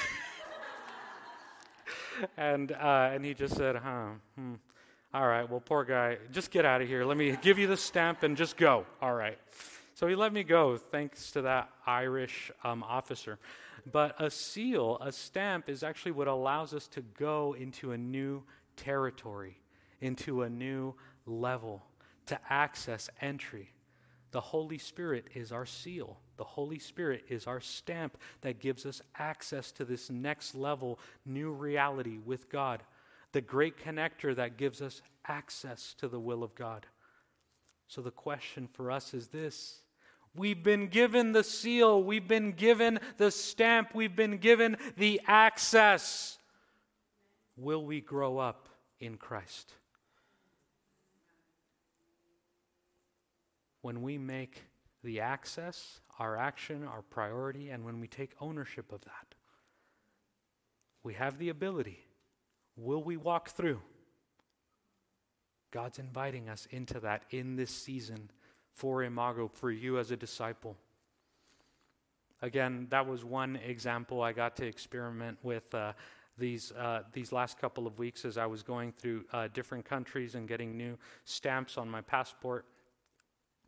and 2.35 2.73
uh, 2.73 3.11
and 3.13 3.23
he 3.23 3.33
just 3.33 3.55
said, 3.55 3.77
"Huh." 3.77 4.09
Hmm. 4.35 4.55
All 5.13 5.27
right, 5.27 5.49
well, 5.49 5.59
poor 5.59 5.83
guy, 5.83 6.19
just 6.31 6.51
get 6.51 6.63
out 6.63 6.81
of 6.81 6.87
here. 6.87 7.03
Let 7.03 7.17
me 7.17 7.37
give 7.41 7.59
you 7.59 7.67
the 7.67 7.75
stamp 7.75 8.23
and 8.23 8.37
just 8.37 8.55
go. 8.55 8.85
All 9.01 9.13
right. 9.13 9.37
So 9.93 10.07
he 10.07 10.15
let 10.15 10.31
me 10.31 10.43
go, 10.43 10.77
thanks 10.77 11.31
to 11.31 11.41
that 11.41 11.69
Irish 11.85 12.49
um, 12.63 12.81
officer. 12.81 13.37
But 13.91 14.15
a 14.21 14.31
seal, 14.31 14.97
a 15.01 15.11
stamp, 15.11 15.67
is 15.67 15.83
actually 15.83 16.13
what 16.13 16.29
allows 16.29 16.73
us 16.73 16.87
to 16.89 17.01
go 17.01 17.57
into 17.59 17.91
a 17.91 17.97
new 17.97 18.43
territory, 18.77 19.57
into 19.99 20.43
a 20.43 20.49
new 20.49 20.95
level, 21.25 21.83
to 22.27 22.39
access 22.49 23.09
entry. 23.19 23.69
The 24.31 24.39
Holy 24.39 24.77
Spirit 24.77 25.25
is 25.35 25.51
our 25.51 25.65
seal. 25.65 26.19
The 26.37 26.45
Holy 26.45 26.79
Spirit 26.79 27.25
is 27.27 27.47
our 27.47 27.59
stamp 27.59 28.17
that 28.41 28.61
gives 28.61 28.85
us 28.85 29.01
access 29.19 29.73
to 29.73 29.83
this 29.83 30.09
next 30.09 30.55
level, 30.55 30.99
new 31.25 31.51
reality 31.51 32.17
with 32.17 32.49
God 32.49 32.81
the 33.31 33.41
great 33.41 33.77
connector 33.77 34.35
that 34.35 34.57
gives 34.57 34.81
us 34.81 35.01
access 35.27 35.93
to 35.99 36.07
the 36.07 36.19
will 36.19 36.43
of 36.43 36.55
God. 36.55 36.85
So 37.87 38.01
the 38.01 38.11
question 38.11 38.67
for 38.71 38.91
us 38.91 39.13
is 39.13 39.27
this 39.27 39.81
We've 40.33 40.63
been 40.63 40.87
given 40.87 41.33
the 41.33 41.43
seal, 41.43 42.03
we've 42.03 42.27
been 42.27 42.53
given 42.53 42.99
the 43.17 43.31
stamp, 43.31 43.93
we've 43.93 44.15
been 44.15 44.37
given 44.37 44.77
the 44.97 45.21
access. 45.27 46.37
Will 47.57 47.85
we 47.85 48.01
grow 48.01 48.37
up 48.37 48.69
in 48.99 49.17
Christ? 49.17 49.73
When 53.81 54.01
we 54.01 54.17
make 54.17 54.63
the 55.03 55.19
access 55.19 55.99
our 56.19 56.37
action, 56.37 56.85
our 56.85 57.01
priority, 57.01 57.69
and 57.69 57.83
when 57.83 57.99
we 57.99 58.07
take 58.07 58.31
ownership 58.39 58.91
of 58.91 59.01
that, 59.01 59.35
we 61.03 61.15
have 61.15 61.39
the 61.39 61.49
ability 61.49 62.05
Will 62.75 63.03
we 63.03 63.17
walk 63.17 63.49
through? 63.49 63.81
God's 65.71 65.99
inviting 65.99 66.49
us 66.49 66.67
into 66.71 66.99
that 66.99 67.23
in 67.29 67.55
this 67.55 67.71
season 67.71 68.29
for 68.73 69.03
Imago, 69.03 69.47
for 69.47 69.71
you 69.71 69.99
as 69.99 70.11
a 70.11 70.17
disciple. 70.17 70.75
Again, 72.41 72.87
that 72.89 73.07
was 73.07 73.23
one 73.23 73.55
example 73.57 74.21
I 74.21 74.33
got 74.33 74.55
to 74.57 74.65
experiment 74.65 75.37
with 75.43 75.73
uh, 75.75 75.93
these, 76.37 76.71
uh, 76.71 77.03
these 77.13 77.31
last 77.31 77.59
couple 77.59 77.85
of 77.85 77.99
weeks 77.99 78.25
as 78.25 78.37
I 78.37 78.47
was 78.47 78.63
going 78.63 78.93
through 78.93 79.25
uh, 79.31 79.47
different 79.53 79.85
countries 79.85 80.35
and 80.35 80.47
getting 80.47 80.75
new 80.75 80.97
stamps 81.23 81.77
on 81.77 81.89
my 81.89 82.01
passport. 82.01 82.65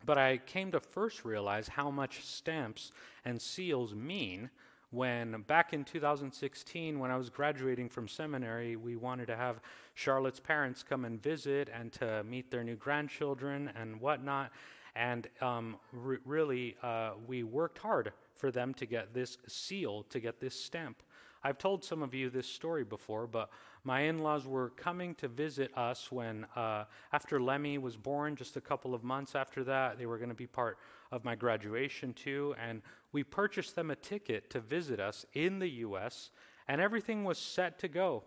But 0.06 0.18
I 0.18 0.38
came 0.38 0.72
to 0.72 0.80
first 0.80 1.24
realize 1.24 1.68
how 1.68 1.92
much 1.92 2.26
stamps 2.26 2.92
and 3.24 3.42
seals 3.42 3.94
mean 3.94 4.50
when 4.94 5.42
back 5.48 5.74
in 5.74 5.84
2016 5.84 7.00
when 7.00 7.10
i 7.10 7.18
was 7.18 7.30
graduating 7.30 7.90
from 7.90 8.08
seminary 8.08 8.76
we 8.76 8.96
wanted 8.96 9.26
to 9.26 9.36
have 9.36 9.60
charlotte's 9.96 10.40
parents 10.40 10.84
come 10.84 11.06
and 11.06 11.22
visit 11.22 11.70
and 11.74 11.92
to 11.92 12.24
meet 12.24 12.50
their 12.52 12.64
new 12.64 12.76
grandchildren 12.76 13.72
and 13.80 14.00
whatnot. 14.00 14.52
And 14.96 15.28
um, 15.42 15.78
re- 15.92 16.18
really 16.26 16.76
uh, 16.84 17.12
we 17.28 17.44
worked 17.44 17.80
hard 17.80 18.14
for 18.36 18.52
them 18.52 18.74
to 18.76 18.86
get 18.86 19.14
this 19.14 19.38
seal 19.48 20.04
to 20.10 20.20
get 20.20 20.40
this 20.40 20.60
stamp. 20.60 21.02
I've 21.44 21.58
told 21.58 21.84
some 21.84 22.02
of 22.02 22.14
you 22.14 22.30
this 22.30 22.48
story 22.48 22.84
before 22.84 23.28
but 23.28 23.50
my 23.86 24.02
in-laws 24.02 24.48
were 24.48 24.70
coming 24.70 25.14
to 25.16 25.28
visit 25.28 25.78
us 25.78 26.12
when 26.12 26.46
uh, 26.56 26.86
after 27.12 27.42
lemmy 27.42 27.78
was 27.78 27.98
born 27.98 28.36
just 28.36 28.56
a 28.56 28.62
couple 28.62 28.94
of 28.94 29.04
months 29.04 29.36
after 29.36 29.64
that 29.66 29.98
they 29.98 30.06
were 30.06 30.18
going 30.18 30.30
to 30.30 30.36
be 30.36 30.48
part 30.48 30.78
of 31.14 31.24
my 31.24 31.36
graduation 31.36 32.12
too 32.14 32.56
and 32.60 32.82
we 33.14 33.24
purchased 33.24 33.76
them 33.76 33.92
a 33.92 33.96
ticket 33.96 34.50
to 34.50 34.60
visit 34.60 35.00
us 35.00 35.26
in 35.34 35.60
the 35.60 35.70
U.S., 35.70 36.32
and 36.68 36.82
everything 36.82 37.24
was 37.24 37.38
set 37.38 37.78
to 37.80 37.88
go. 37.88 38.24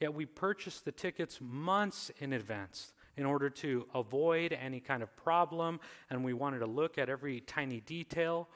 Yet 0.00 0.14
we 0.14 0.26
purchased 0.26 0.84
the 0.84 0.92
tickets 0.92 1.38
months 1.40 2.10
in 2.18 2.32
advance 2.32 2.92
in 3.16 3.26
order 3.26 3.50
to 3.50 3.86
avoid 3.94 4.52
any 4.52 4.80
kind 4.80 5.02
of 5.02 5.14
problem, 5.16 5.80
and 6.08 6.24
we 6.24 6.32
wanted 6.32 6.60
to 6.60 6.66
look 6.66 6.98
at 6.98 7.08
every 7.08 7.40
tiny 7.40 7.80
detail. 7.80 8.48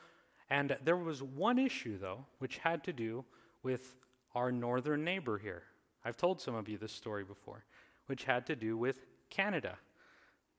And 0.49 0.77
there 0.85 0.97
was 0.97 1.23
one 1.23 1.59
issue, 1.59 1.99
though, 1.99 2.25
which 2.39 2.59
had 2.59 2.85
to 2.85 2.93
do 2.93 3.25
with 3.63 3.97
our 4.35 4.53
northern 4.53 5.05
neighbor 5.05 5.39
here. 5.39 5.65
I've 6.05 6.17
told 6.17 6.41
some 6.41 6.55
of 6.55 6.69
you 6.69 6.79
this 6.79 6.93
story 6.93 7.25
before, 7.25 7.65
which 8.07 8.25
had 8.25 8.47
to 8.47 8.57
do 8.57 8.77
with 8.77 9.07
Canada. 9.31 9.77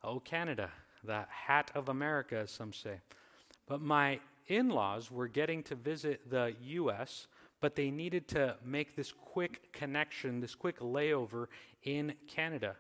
Oh, 0.04 0.20
Canada, 0.20 0.70
the 1.04 1.26
hat 1.30 1.72
of 1.76 1.90
America, 1.90 2.38
as 2.38 2.52
some 2.52 2.74
say. 2.74 3.00
But 3.68 3.82
my 3.82 4.20
in 4.48 4.70
laws 4.70 5.12
were 5.12 5.28
getting 5.28 5.64
to 5.64 5.76
visit 5.76 6.30
the 6.30 6.56
U.S., 6.62 7.28
but 7.60 7.76
they 7.76 7.90
needed 7.90 8.28
to 8.30 8.56
make 8.64 8.96
this 8.96 9.12
quick 9.12 9.74
connection, 9.74 10.40
this 10.40 10.56
quick 10.56 10.80
layover 10.80 11.48
in 11.84 12.14
Canada. 12.28 12.76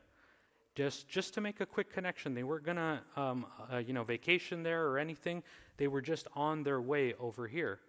Just, 0.76 1.09
just 1.09 1.34
to 1.34 1.41
make 1.41 1.59
a 1.59 1.65
quick 1.65 1.91
connection. 1.91 2.36
They 2.36 2.43
weren't 2.43 2.63
going 2.63 2.78
to, 2.78 3.01
um, 3.15 3.47
uh, 3.74 3.78
you 3.78 3.93
know, 3.93 4.03
vacation 4.03 4.61
there 4.61 4.86
or 4.88 4.99
anything. 4.99 5.41
They 5.78 5.88
were 5.88 6.01
just 6.01 6.28
on 6.36 6.61
their 6.61 6.80
way 6.80 7.15
over 7.20 7.47
here. 7.47 7.80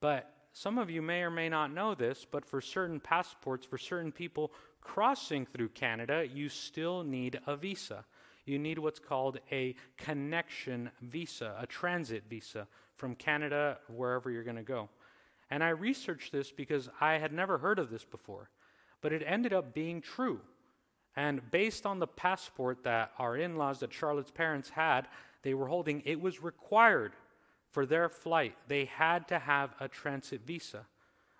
But 0.00 0.32
some 0.54 0.78
of 0.78 0.90
you 0.90 1.02
may 1.02 1.22
or 1.22 1.30
may 1.30 1.50
not 1.50 1.72
know 1.72 1.94
this, 1.94 2.26
but 2.30 2.46
for 2.46 2.60
certain 2.60 3.00
passports, 3.00 3.66
for 3.66 3.76
certain 3.76 4.12
people 4.12 4.50
crossing 4.80 5.46
through 5.46 5.68
Canada, 5.70 6.26
you 6.26 6.48
still 6.48 7.04
need 7.04 7.38
a 7.46 7.56
visa. 7.56 8.04
You 8.44 8.58
need 8.58 8.78
what's 8.78 8.98
called 8.98 9.38
a 9.50 9.74
connection 9.96 10.90
visa, 11.00 11.54
a 11.58 11.66
transit 11.66 12.24
visa 12.28 12.66
from 12.94 13.14
Canada, 13.14 13.78
wherever 13.88 14.30
you're 14.30 14.42
going 14.42 14.56
to 14.56 14.62
go. 14.62 14.88
And 15.50 15.62
I 15.62 15.68
researched 15.68 16.32
this 16.32 16.50
because 16.50 16.88
I 17.00 17.18
had 17.18 17.32
never 17.32 17.58
heard 17.58 17.78
of 17.78 17.90
this 17.90 18.04
before, 18.04 18.50
but 19.00 19.12
it 19.12 19.22
ended 19.24 19.52
up 19.52 19.74
being 19.74 20.00
true. 20.00 20.40
And 21.14 21.50
based 21.50 21.84
on 21.84 21.98
the 21.98 22.06
passport 22.06 22.84
that 22.84 23.12
our 23.18 23.36
in 23.36 23.56
laws, 23.56 23.80
that 23.80 23.92
Charlotte's 23.92 24.30
parents 24.30 24.70
had, 24.70 25.08
they 25.42 25.54
were 25.54 25.66
holding, 25.66 26.02
it 26.04 26.20
was 26.20 26.42
required 26.42 27.12
for 27.70 27.84
their 27.86 28.08
flight. 28.08 28.54
They 28.68 28.86
had 28.86 29.28
to 29.28 29.38
have 29.38 29.74
a 29.78 29.88
transit 29.88 30.42
visa. 30.46 30.86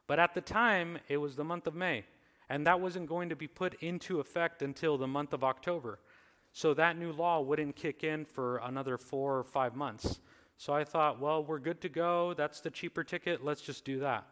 But 0.07 0.19
at 0.19 0.35
the 0.35 0.41
time, 0.41 0.99
it 1.09 1.17
was 1.19 1.37
the 1.37 1.45
month 1.45 1.67
of 1.67 1.75
May, 1.75 2.05
and 2.49 2.67
that 2.67 2.81
wasn't 2.81 3.09
going 3.09 3.29
to 3.31 3.37
be 3.37 3.47
put 3.47 3.75
into 3.83 4.21
effect 4.21 4.61
until 4.61 4.99
the 4.99 5.07
month 5.07 5.33
of 5.33 5.45
October. 5.45 6.01
So 6.53 6.75
that 6.75 6.99
new 6.99 7.13
law 7.13 7.41
wouldn't 7.41 7.77
kick 7.77 8.05
in 8.05 8.25
for 8.25 8.59
another 8.59 8.99
four 8.99 9.39
or 9.39 9.45
five 9.45 9.75
months. 9.75 10.21
So 10.57 10.73
I 10.73 10.85
thought, 10.85 11.21
well, 11.21 11.43
we're 11.43 11.59
good 11.59 11.81
to 11.81 11.89
go. 11.89 12.35
That's 12.35 12.61
the 12.61 12.71
cheaper 12.71 13.05
ticket. 13.05 13.45
Let's 13.45 13.63
just 13.63 13.85
do 13.85 14.01
that. 14.01 14.27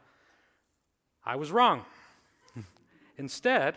I 1.24 1.36
was 1.36 1.50
wrong. 1.50 1.84
Instead, 3.16 3.76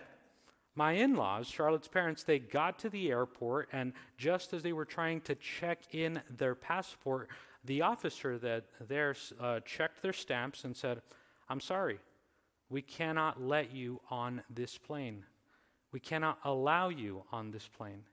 my 0.76 0.94
in 0.94 1.16
laws, 1.16 1.48
Charlotte's 1.48 1.88
parents, 1.88 2.24
they 2.24 2.40
got 2.40 2.80
to 2.80 2.90
the 2.90 3.12
airport, 3.12 3.70
and 3.72 3.94
just 4.18 4.54
as 4.54 4.64
they 4.64 4.74
were 4.74 4.86
trying 4.86 5.22
to 5.22 5.36
check 5.36 5.80
in 5.92 6.22
their 6.38 6.56
passport, 6.56 7.30
the 7.64 7.82
officer 7.82 8.38
that 8.40 8.66
there 8.88 9.16
uh, 9.40 9.60
checked 9.62 10.02
their 10.02 10.14
stamps 10.14 10.64
and 10.64 10.76
said, 10.76 11.02
I'm 11.48 11.60
sorry, 11.60 12.00
we 12.70 12.82
cannot 12.82 13.42
let 13.42 13.74
you 13.74 14.02
on 14.10 14.42
this 14.50 14.78
plane. 14.78 15.24
We 15.92 16.00
cannot 16.00 16.40
allow 16.44 16.90
you 16.90 17.24
on 17.32 17.52
this 17.52 17.68
plane. 17.68 18.04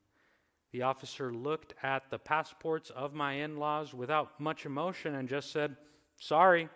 The 0.73 0.83
officer 0.83 1.33
looked 1.33 1.75
at 1.83 2.11
the 2.11 2.19
passports 2.19 2.91
of 2.91 3.13
my 3.13 3.35
in 3.35 3.57
laws 3.57 3.93
without 3.93 4.39
much 4.39 4.67
emotion 4.67 5.15
and 5.17 5.29
just 5.29 5.51
said, 5.51 5.77
Sorry, 6.17 6.69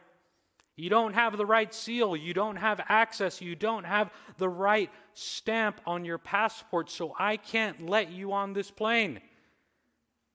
you 0.76 0.90
don't 0.90 1.12
have 1.12 1.36
the 1.36 1.46
right 1.46 1.72
seal. 1.72 2.16
You 2.16 2.34
don't 2.34 2.56
have 2.56 2.80
access. 2.88 3.40
You 3.40 3.54
don't 3.54 3.84
have 3.84 4.10
the 4.38 4.48
right 4.48 4.90
stamp 5.12 5.80
on 5.86 6.04
your 6.04 6.18
passport, 6.18 6.90
so 6.90 7.14
I 7.18 7.36
can't 7.36 7.88
let 7.88 8.10
you 8.10 8.32
on 8.32 8.52
this 8.52 8.70
plane. 8.70 9.20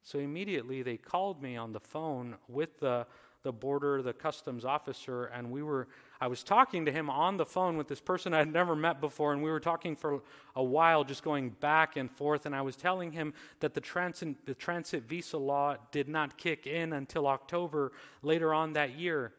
So 0.01 0.19
immediately 0.19 0.81
they 0.81 0.95
called 0.95 1.41
me 1.41 1.57
on 1.57 1.73
the 1.73 1.79
phone 1.79 2.35
with 2.47 2.79
the, 2.79 3.05
the 3.43 3.51
border, 3.51 4.01
the 4.01 4.13
customs 4.13 4.63
officer, 4.63 5.25
and 5.25 5.51
we 5.51 5.61
were 5.61 5.89
I 6.21 6.27
was 6.27 6.43
talking 6.43 6.85
to 6.85 6.91
him 6.91 7.09
on 7.09 7.37
the 7.37 7.45
phone 7.45 7.77
with 7.77 7.87
this 7.87 8.01
person 8.01 8.33
I 8.33 8.39
had 8.39 8.51
never 8.51 8.75
met 8.75 8.99
before, 8.99 9.31
and 9.31 9.41
we 9.41 9.49
were 9.49 9.59
talking 9.59 9.95
for 9.95 10.21
a 10.53 10.63
while, 10.63 11.05
just 11.05 11.23
going 11.23 11.51
back 11.61 11.95
and 11.95 12.11
forth. 12.11 12.45
And 12.45 12.53
I 12.53 12.61
was 12.61 12.75
telling 12.75 13.13
him 13.13 13.33
that 13.61 13.73
the 13.73 13.79
transit, 13.79 14.45
the 14.45 14.53
transit 14.53 15.03
visa 15.03 15.37
law 15.37 15.77
did 15.91 16.09
not 16.09 16.37
kick 16.37 16.67
in 16.67 16.91
until 16.91 17.25
October 17.25 17.93
later 18.21 18.53
on 18.53 18.73
that 18.73 18.97
year. 18.97 19.33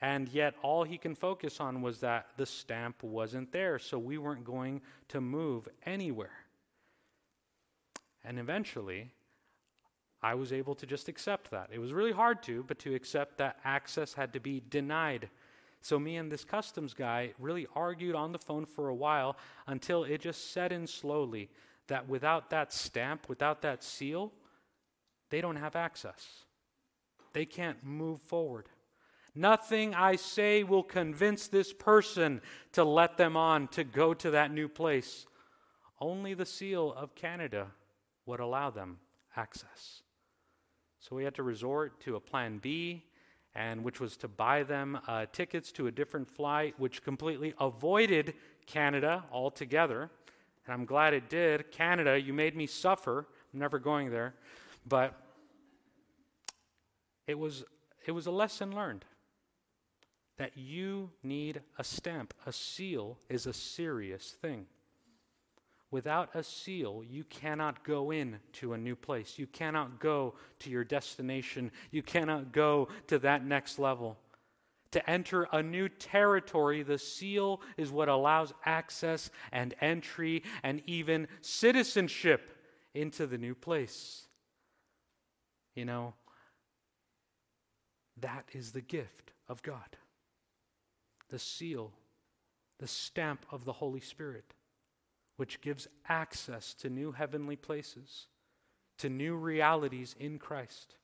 And 0.00 0.28
yet, 0.28 0.54
all 0.62 0.82
he 0.82 0.98
can 0.98 1.14
focus 1.14 1.60
on 1.60 1.80
was 1.80 2.00
that 2.00 2.26
the 2.36 2.44
stamp 2.44 3.02
wasn't 3.04 3.52
there, 3.52 3.78
so 3.78 3.96
we 3.96 4.18
weren't 4.18 4.44
going 4.44 4.82
to 5.08 5.20
move 5.20 5.68
anywhere. 5.84 6.44
And 8.24 8.40
eventually, 8.40 9.12
I 10.22 10.34
was 10.34 10.52
able 10.52 10.74
to 10.74 10.86
just 10.86 11.08
accept 11.08 11.52
that. 11.52 11.70
It 11.72 11.78
was 11.78 11.92
really 11.92 12.12
hard 12.12 12.42
to, 12.44 12.64
but 12.64 12.80
to 12.80 12.94
accept 12.96 13.38
that 13.38 13.58
access 13.64 14.14
had 14.14 14.32
to 14.32 14.40
be 14.40 14.60
denied 14.68 15.30
so, 15.82 15.98
me 15.98 16.16
and 16.16 16.32
this 16.32 16.44
customs 16.44 16.94
guy 16.94 17.32
really 17.38 17.66
argued 17.74 18.16
on 18.16 18.32
the 18.32 18.38
phone 18.38 18.66
for 18.66 18.88
a 18.88 18.94
while 18.94 19.36
until 19.66 20.02
it 20.02 20.20
just 20.20 20.52
set 20.52 20.72
in 20.72 20.86
slowly 20.86 21.48
that 21.86 22.08
without 22.08 22.50
that 22.50 22.72
stamp, 22.72 23.28
without 23.28 23.62
that 23.62 23.84
seal, 23.84 24.32
they 25.30 25.40
don't 25.40 25.56
have 25.56 25.76
access. 25.76 26.44
They 27.32 27.44
can't 27.44 27.84
move 27.84 28.20
forward. 28.20 28.68
Nothing 29.34 29.94
I 29.94 30.16
say 30.16 30.64
will 30.64 30.82
convince 30.82 31.46
this 31.46 31.72
person 31.72 32.40
to 32.72 32.82
let 32.82 33.16
them 33.18 33.36
on 33.36 33.68
to 33.68 33.84
go 33.84 34.14
to 34.14 34.30
that 34.32 34.50
new 34.50 34.68
place. 34.68 35.26
Only 36.00 36.34
the 36.34 36.46
seal 36.46 36.92
of 36.94 37.14
Canada 37.14 37.68
would 38.24 38.40
allow 38.40 38.70
them 38.70 38.98
access. 39.36 40.02
So 40.98 41.14
we 41.14 41.24
had 41.24 41.34
to 41.34 41.42
resort 41.42 42.00
to 42.00 42.16
a 42.16 42.20
plan 42.20 42.58
B 42.58 43.04
and 43.56 43.82
which 43.82 44.00
was 44.00 44.18
to 44.18 44.28
buy 44.28 44.62
them 44.62 44.98
uh, 45.08 45.24
tickets 45.32 45.72
to 45.72 45.86
a 45.86 45.90
different 45.90 46.28
flight, 46.28 46.74
which 46.76 47.02
completely 47.02 47.54
avoided 47.58 48.34
Canada 48.66 49.24
altogether. 49.32 50.10
And 50.66 50.74
I'm 50.74 50.84
glad 50.84 51.14
it 51.14 51.30
did. 51.30 51.70
Canada, 51.72 52.20
you 52.20 52.34
made 52.34 52.54
me 52.54 52.66
suffer. 52.66 53.26
I'm 53.52 53.58
never 53.58 53.78
going 53.78 54.10
there. 54.10 54.34
But 54.86 55.14
it 57.26 57.38
was, 57.38 57.64
it 58.04 58.12
was 58.12 58.26
a 58.26 58.30
lesson 58.30 58.74
learned 58.74 59.06
that 60.36 60.52
you 60.58 61.10
need 61.22 61.62
a 61.78 61.84
stamp. 61.84 62.34
A 62.44 62.52
seal 62.52 63.16
is 63.30 63.46
a 63.46 63.54
serious 63.54 64.36
thing. 64.42 64.66
Without 65.96 66.28
a 66.34 66.42
seal, 66.42 67.02
you 67.08 67.24
cannot 67.24 67.82
go 67.82 68.10
in 68.10 68.38
to 68.52 68.74
a 68.74 68.76
new 68.76 68.94
place. 68.94 69.38
You 69.38 69.46
cannot 69.46 69.98
go 69.98 70.34
to 70.58 70.68
your 70.68 70.84
destination. 70.84 71.70
You 71.90 72.02
cannot 72.02 72.52
go 72.52 72.88
to 73.06 73.18
that 73.20 73.46
next 73.46 73.78
level. 73.78 74.18
To 74.90 75.08
enter 75.08 75.48
a 75.52 75.62
new 75.62 75.88
territory, 75.88 76.82
the 76.82 76.98
seal 76.98 77.62
is 77.78 77.90
what 77.90 78.10
allows 78.10 78.52
access 78.66 79.30
and 79.52 79.74
entry 79.80 80.42
and 80.62 80.82
even 80.84 81.28
citizenship 81.40 82.42
into 82.92 83.26
the 83.26 83.38
new 83.38 83.54
place. 83.54 84.26
You 85.74 85.86
know, 85.86 86.12
that 88.20 88.50
is 88.52 88.72
the 88.72 88.82
gift 88.82 89.32
of 89.48 89.62
God. 89.62 89.96
The 91.30 91.38
seal, 91.38 91.94
the 92.80 92.86
stamp 92.86 93.46
of 93.50 93.64
the 93.64 93.72
Holy 93.72 94.00
Spirit 94.00 94.52
which 95.36 95.60
gives 95.60 95.86
access 96.08 96.74
to 96.74 96.88
new 96.88 97.12
heavenly 97.12 97.56
places, 97.56 98.26
to 98.98 99.08
new 99.08 99.34
realities 99.36 100.14
in 100.18 100.38
Christ, 100.38 100.96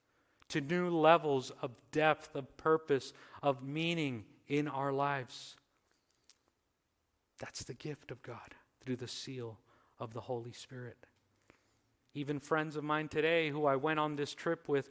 to 0.49 0.61
new 0.61 0.89
levels 0.89 1.51
of 1.61 1.71
depth, 1.91 2.35
of 2.35 2.55
purpose, 2.57 3.13
of 3.41 3.63
meaning 3.63 4.25
in 4.47 4.67
our 4.67 4.91
lives. 4.91 5.55
That's 7.39 7.63
the 7.63 7.73
gift 7.73 8.11
of 8.11 8.21
God 8.21 8.55
through 8.83 8.97
the 8.97 9.07
seal 9.07 9.59
of 9.99 10.13
the 10.13 10.21
Holy 10.21 10.51
Spirit. 10.51 10.97
Even 12.13 12.39
friends 12.39 12.75
of 12.75 12.83
mine 12.83 13.07
today 13.07 13.49
who 13.49 13.65
I 13.65 13.75
went 13.75 13.99
on 13.99 14.15
this 14.15 14.33
trip 14.33 14.67
with, 14.67 14.89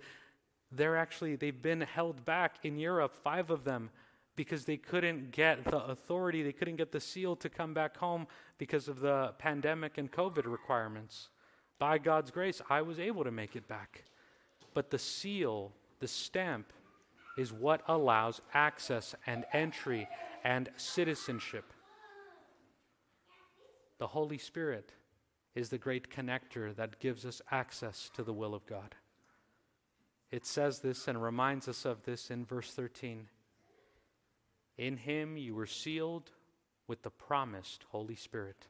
they're 0.71 0.97
actually, 0.97 1.37
they've 1.37 1.63
been 1.63 1.83
held 1.83 2.25
back 2.25 2.57
in 2.63 2.79
Europe, 2.79 3.15
five 3.15 3.51
of 3.51 3.65
them, 3.65 3.91
because 4.37 4.65
they 4.65 4.77
couldn't 4.77 5.31
get 5.31 5.65
the 5.65 5.85
authority, 5.85 6.43
they 6.43 6.53
couldn't 6.53 6.77
get 6.77 6.93
the 6.93 7.01
seal 7.01 7.37
to 7.37 7.49
come 7.49 7.75
back 7.75 7.97
home 7.97 8.27
because 8.59 8.89
of 8.89 9.01
the 9.01 9.35
pandemic 9.39 9.99
and 9.99 10.11
COVID 10.11 10.47
requirements. 10.47 11.29
By 11.79 11.99
God's 11.99 12.31
grace, 12.31 12.61
I 12.71 12.83
was 12.83 12.99
able 12.99 13.25
to 13.25 13.31
make 13.31 13.57
it 13.57 13.69
back. 13.69 14.05
But 14.75 14.91
the 14.91 14.99
seal, 14.99 15.73
the 16.01 16.09
stamp, 16.09 16.73
is 17.37 17.53
what 17.53 17.83
allows 17.89 18.41
access 18.55 19.15
and 19.27 19.45
entry 19.53 20.09
and 20.45 20.71
citizenship. 20.77 21.73
The 23.99 24.07
Holy 24.09 24.39
Spirit 24.39 24.93
is 25.55 25.69
the 25.69 25.79
great 25.79 26.11
connector 26.11 26.75
that 26.77 26.99
gives 26.99 27.27
us 27.27 27.43
access 27.51 28.11
to 28.15 28.23
the 28.23 28.33
will 28.33 28.55
of 28.55 28.67
God. 28.67 28.95
It 30.31 30.47
says 30.47 30.81
this 30.81 31.09
and 31.09 31.23
reminds 31.23 31.69
us 31.69 31.85
of 31.85 32.03
this 32.05 32.31
in 32.31 32.45
verse 32.45 32.73
13. 32.73 33.29
In 34.83 34.97
him 34.97 35.37
you 35.37 35.55
were 35.55 35.67
sealed 35.67 36.33
with 36.89 37.05
the 37.05 37.11
promised 37.11 37.85
Holy 37.93 38.17
Spirit, 38.17 38.67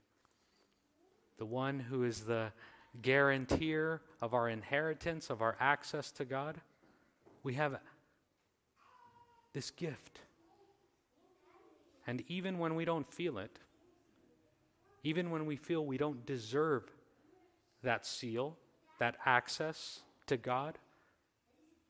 the 1.39 1.47
one 1.47 1.81
who 1.81 2.05
is 2.05 2.21
the 2.21 2.53
guarantor 3.01 4.03
of 4.21 4.35
our 4.35 4.51
inheritance, 4.51 5.31
of 5.31 5.41
our 5.41 5.57
access 5.59 6.11
to 6.13 6.27
God. 6.27 6.61
We 7.43 7.55
have 7.55 7.79
this 9.55 9.71
gift. 9.71 10.19
And 12.07 12.23
even 12.29 12.59
when 12.59 12.75
we 12.75 12.85
don't 12.85 13.07
feel 13.07 13.39
it, 13.39 13.59
even 15.03 15.31
when 15.31 15.47
we 15.47 15.57
feel 15.57 15.87
we 15.87 15.97
don't 15.97 16.27
deserve 16.27 16.85
that 17.83 18.05
seal, 18.05 18.59
that 18.99 19.17
access 19.25 20.01
to 20.27 20.37
God, 20.37 20.77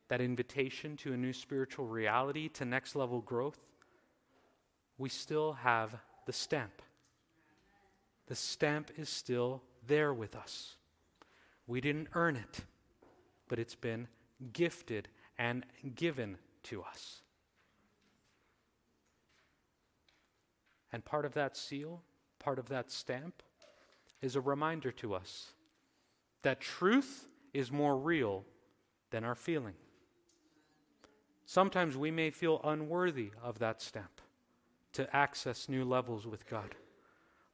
that 0.06 0.20
invitation 0.20 0.96
to 0.98 1.12
a 1.12 1.16
new 1.16 1.32
spiritual 1.32 1.88
reality, 1.88 2.48
to 2.50 2.64
next 2.64 2.94
level 2.94 3.20
growth, 3.20 3.66
we 4.98 5.08
still 5.08 5.54
have 5.54 5.94
the 6.26 6.32
stamp. 6.32 6.82
The 8.26 8.34
stamp 8.34 8.90
is 8.96 9.08
still 9.08 9.62
there 9.86 10.14
with 10.14 10.34
us. 10.34 10.76
We 11.66 11.80
didn't 11.80 12.08
earn 12.14 12.36
it, 12.36 12.60
but 13.48 13.58
it's 13.58 13.74
been 13.74 14.08
gifted 14.52 15.08
and 15.38 15.66
given 15.94 16.38
to 16.64 16.82
us. 16.82 17.20
And 20.92 21.04
part 21.04 21.26
of 21.26 21.34
that 21.34 21.56
seal, 21.56 22.02
part 22.38 22.58
of 22.58 22.68
that 22.68 22.90
stamp, 22.90 23.42
is 24.22 24.36
a 24.36 24.40
reminder 24.40 24.92
to 24.92 25.14
us 25.14 25.52
that 26.42 26.60
truth 26.60 27.28
is 27.52 27.70
more 27.70 27.98
real 27.98 28.44
than 29.10 29.24
our 29.24 29.34
feeling. 29.34 29.74
Sometimes 31.44 31.98
we 31.98 32.10
may 32.10 32.30
feel 32.30 32.62
unworthy 32.64 33.32
of 33.42 33.58
that 33.58 33.82
stamp 33.82 34.21
to 34.92 35.14
access 35.14 35.68
new 35.68 35.84
levels 35.84 36.26
with 36.26 36.46
God. 36.48 36.74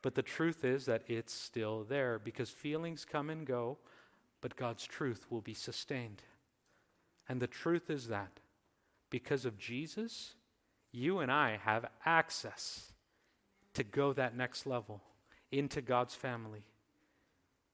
But 0.03 0.15
the 0.15 0.23
truth 0.23 0.65
is 0.65 0.87
that 0.87 1.03
it's 1.09 1.33
still 1.33 1.85
there 1.85 2.19
because 2.19 2.51
feelings 2.51 3.05
come 3.05 3.31
and 3.31 3.47
go, 3.47 3.79
but 4.41 4.57
God's 4.57 4.85
truth 4.85 5.27
will 5.31 5.41
be 5.41 5.55
sustained. 5.55 6.23
And 7.29 7.41
the 7.41 7.47
truth 7.47 7.91
is 7.91 8.09
that 8.09 8.41
because 9.11 9.45
of 9.45 9.59
Jesus, 9.59 10.35
you 10.93 11.19
and 11.19 11.31
I 11.31 11.59
have 11.65 11.87
access 12.05 12.93
to 13.75 13.85
go 13.85 14.13
that 14.13 14.37
next 14.37 14.67
level 14.67 15.03
into 15.51 15.81
God's 15.81 16.15
family. 16.15 16.63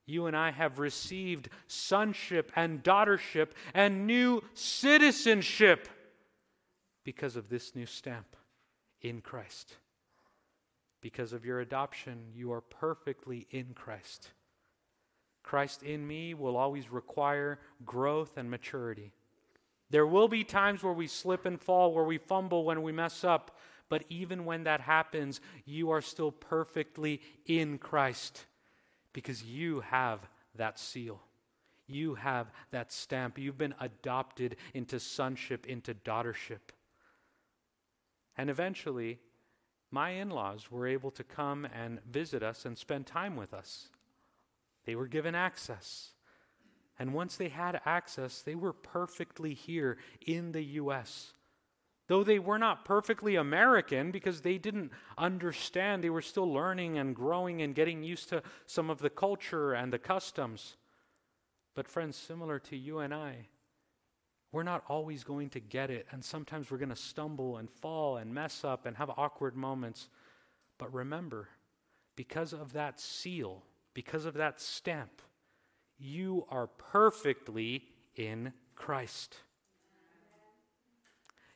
You 0.07 0.27
and 0.27 0.37
I 0.37 0.51
have 0.51 0.79
received 0.79 1.49
sonship 1.67 2.53
and 2.57 2.83
daughtership 2.83 3.49
and 3.73 4.07
new 4.07 4.43
citizenship 4.53 5.89
because 7.05 7.37
of 7.37 7.49
this 7.49 7.75
new 7.75 7.87
stamp 7.87 8.37
in 9.05 9.21
Christ. 9.21 9.77
Because 11.01 11.33
of 11.33 11.45
your 11.45 11.61
adoption, 11.61 12.25
you 12.35 12.51
are 12.53 12.63
perfectly 12.63 13.47
in 13.51 13.75
Christ. 13.75 14.31
Christ 15.45 15.83
in 15.83 16.05
me 16.05 16.33
will 16.33 16.57
always 16.57 16.91
require 16.91 17.61
growth 17.85 18.39
and 18.39 18.51
maturity. 18.51 19.13
There 19.91 20.07
will 20.07 20.27
be 20.27 20.43
times 20.43 20.83
where 20.83 20.95
we 20.95 21.07
slip 21.07 21.45
and 21.45 21.61
fall, 21.61 21.93
where 21.93 22.05
we 22.05 22.17
fumble, 22.17 22.65
when 22.65 22.83
we 22.83 22.91
mess 22.91 23.23
up. 23.23 23.57
But 23.91 24.05
even 24.09 24.47
when 24.47 24.65
that 24.65 24.81
happens, 24.81 25.43
you 25.67 25.91
are 25.91 26.01
still 26.01 26.33
perfectly 26.33 27.21
in 27.45 27.77
Christ 27.77 28.47
because 29.13 29.45
you 29.45 29.81
have 29.81 30.21
that 30.57 30.79
seal. 30.79 31.21
You 31.87 32.15
have 32.15 32.51
that 32.71 32.91
stamp. 32.91 33.39
You've 33.39 33.59
been 33.59 33.75
adopted 33.79 34.57
into 34.73 34.99
sonship, 34.99 35.67
into 35.67 35.93
daughtership. 35.93 36.73
And 38.37 38.51
eventually, 38.51 39.19
my 39.91 40.11
in 40.11 40.31
laws 40.31 40.71
were 40.71 40.87
able 40.87 41.11
to 41.13 41.25
come 41.25 41.67
and 41.67 42.01
visit 42.11 42.43
us 42.43 42.65
and 42.65 42.77
spend 42.77 43.07
time 43.07 43.37
with 43.37 43.55
us. 43.55 43.89
They 44.85 44.97
were 44.97 45.07
given 45.07 45.35
access. 45.35 46.11
And 46.99 47.15
once 47.15 47.37
they 47.37 47.49
had 47.49 47.81
access, 47.85 48.43
they 48.43 48.55
were 48.55 48.73
perfectly 48.73 49.55
here 49.55 49.99
in 50.27 50.53
the 50.53 50.65
U.S. 50.65 51.33
Though 52.07 52.23
they 52.23 52.39
were 52.39 52.59
not 52.59 52.85
perfectly 52.85 53.37
American 53.37 54.11
because 54.11 54.43
they 54.43 54.59
didn't 54.59 54.93
understand, 55.17 56.05
they 56.05 56.11
were 56.11 56.23
still 56.23 56.53
learning 56.53 56.99
and 56.99 57.17
growing 57.17 57.63
and 57.63 57.75
getting 57.75 58.03
used 58.03 58.29
to 58.29 58.43
some 58.67 58.91
of 58.91 58.99
the 58.99 59.11
culture 59.11 59.73
and 59.73 59.93
the 59.93 59.99
customs. 59.99 60.77
But, 61.75 61.89
friends, 61.89 62.17
similar 62.17 62.59
to 62.61 62.77
you 62.77 62.99
and 62.99 63.15
I, 63.15 63.49
we're 64.55 64.63
not 64.63 64.85
always 64.89 65.25
going 65.25 65.51
to 65.51 65.61
get 65.61 65.91
it, 65.91 66.07
and 66.13 66.25
sometimes 66.25 66.71
we're 66.71 66.79
going 66.79 66.89
to 66.89 66.97
stumble 66.97 67.57
and 67.57 67.69
fall 67.69 68.19
and 68.19 68.33
mess 68.33 68.63
up 68.65 68.87
and 68.87 68.97
have 68.97 69.11
awkward 69.17 69.57
moments. 69.57 70.09
But 70.79 70.95
remember, 70.95 71.49
because 72.15 72.53
of 72.53 72.73
that 72.73 73.01
seal, 73.01 73.65
because 73.95 74.25
of 74.25 74.35
that 74.35 74.61
stamp, 74.61 75.23
you 75.99 76.47
are 76.51 76.69
perfectly 76.69 77.83
in 78.15 78.53
Christ. 78.77 79.37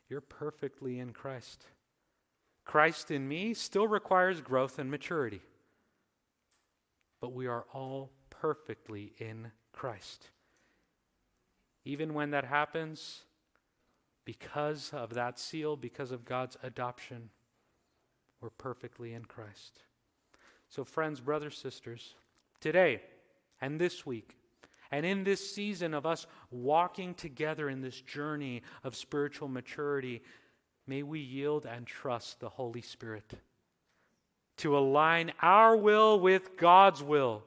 You're 0.08 0.20
perfectly 0.20 0.98
in 0.98 1.12
Christ. 1.12 1.64
Christ 2.64 3.10
in 3.10 3.28
me 3.28 3.54
still 3.54 3.86
requires 3.86 4.40
growth 4.40 4.78
and 4.78 4.90
maturity, 4.90 5.40
but 7.20 7.32
we 7.32 7.46
are 7.46 7.64
all 7.72 8.10
perfectly 8.30 9.12
in 9.18 9.52
Christ. 9.72 10.30
Even 11.88 12.12
when 12.12 12.32
that 12.32 12.44
happens, 12.44 13.22
because 14.26 14.90
of 14.92 15.14
that 15.14 15.38
seal, 15.38 15.74
because 15.74 16.12
of 16.12 16.26
God's 16.26 16.58
adoption, 16.62 17.30
we're 18.42 18.50
perfectly 18.50 19.14
in 19.14 19.24
Christ. 19.24 19.84
So, 20.68 20.84
friends, 20.84 21.18
brothers, 21.22 21.56
sisters, 21.56 22.14
today 22.60 23.00
and 23.62 23.80
this 23.80 24.04
week, 24.04 24.36
and 24.90 25.06
in 25.06 25.24
this 25.24 25.54
season 25.54 25.94
of 25.94 26.04
us 26.04 26.26
walking 26.50 27.14
together 27.14 27.70
in 27.70 27.80
this 27.80 28.02
journey 28.02 28.60
of 28.84 28.94
spiritual 28.94 29.48
maturity, 29.48 30.20
may 30.86 31.02
we 31.02 31.20
yield 31.20 31.64
and 31.64 31.86
trust 31.86 32.38
the 32.38 32.50
Holy 32.50 32.82
Spirit 32.82 33.32
to 34.58 34.76
align 34.76 35.32
our 35.40 35.74
will 35.74 36.20
with 36.20 36.54
God's 36.58 37.02
will 37.02 37.44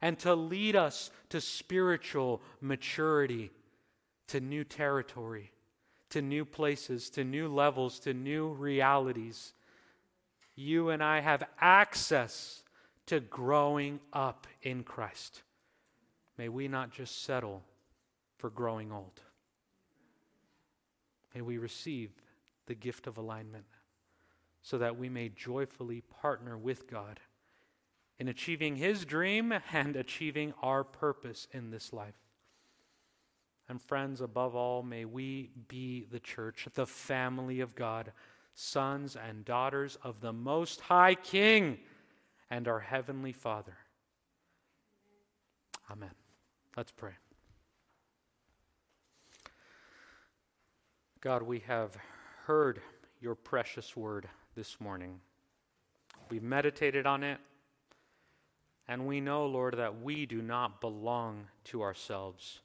and 0.00 0.18
to 0.20 0.34
lead 0.34 0.74
us 0.74 1.10
to 1.28 1.38
spiritual 1.38 2.40
maturity, 2.62 3.50
to 4.28 4.40
new 4.40 4.64
territory, 4.64 5.52
to 6.10 6.22
new 6.22 6.44
places, 6.44 7.10
to 7.10 7.24
new 7.24 7.48
levels, 7.48 7.98
to 8.00 8.14
new 8.14 8.48
realities. 8.48 9.52
You 10.54 10.90
and 10.90 11.02
I 11.02 11.20
have 11.20 11.44
access 11.60 12.62
to 13.06 13.20
growing 13.20 14.00
up 14.12 14.46
in 14.62 14.82
Christ. 14.82 15.42
May 16.38 16.48
we 16.48 16.68
not 16.68 16.90
just 16.90 17.24
settle 17.24 17.62
for 18.38 18.50
growing 18.50 18.92
old. 18.92 19.20
May 21.34 21.40
we 21.40 21.58
receive 21.58 22.10
the 22.66 22.74
gift 22.74 23.06
of 23.06 23.18
alignment 23.18 23.66
so 24.62 24.78
that 24.78 24.96
we 24.96 25.08
may 25.08 25.28
joyfully 25.28 26.00
partner 26.00 26.56
with 26.56 26.88
God 26.88 27.20
in 28.18 28.28
achieving 28.28 28.76
His 28.76 29.04
dream 29.04 29.52
and 29.72 29.96
achieving 29.96 30.54
our 30.62 30.84
purpose 30.84 31.46
in 31.52 31.70
this 31.70 31.92
life. 31.92 32.14
And 33.68 33.80
friends, 33.80 34.20
above 34.20 34.54
all, 34.54 34.82
may 34.82 35.04
we 35.04 35.50
be 35.68 36.06
the 36.10 36.20
church, 36.20 36.68
the 36.74 36.86
family 36.86 37.60
of 37.60 37.74
God, 37.74 38.12
sons 38.54 39.16
and 39.16 39.44
daughters 39.44 39.96
of 40.02 40.20
the 40.20 40.32
Most 40.32 40.80
High 40.80 41.14
King 41.14 41.78
and 42.50 42.68
our 42.68 42.80
Heavenly 42.80 43.32
Father. 43.32 43.76
Amen. 45.90 46.10
Let's 46.76 46.92
pray. 46.92 47.12
God, 51.20 51.42
we 51.42 51.60
have 51.60 51.96
heard 52.44 52.82
your 53.20 53.34
precious 53.34 53.96
word 53.96 54.28
this 54.54 54.78
morning. 54.78 55.20
We've 56.28 56.42
meditated 56.42 57.06
on 57.06 57.22
it. 57.22 57.38
And 58.86 59.06
we 59.06 59.20
know, 59.20 59.46
Lord, 59.46 59.78
that 59.78 60.02
we 60.02 60.26
do 60.26 60.42
not 60.42 60.82
belong 60.82 61.46
to 61.64 61.80
ourselves, 61.80 62.60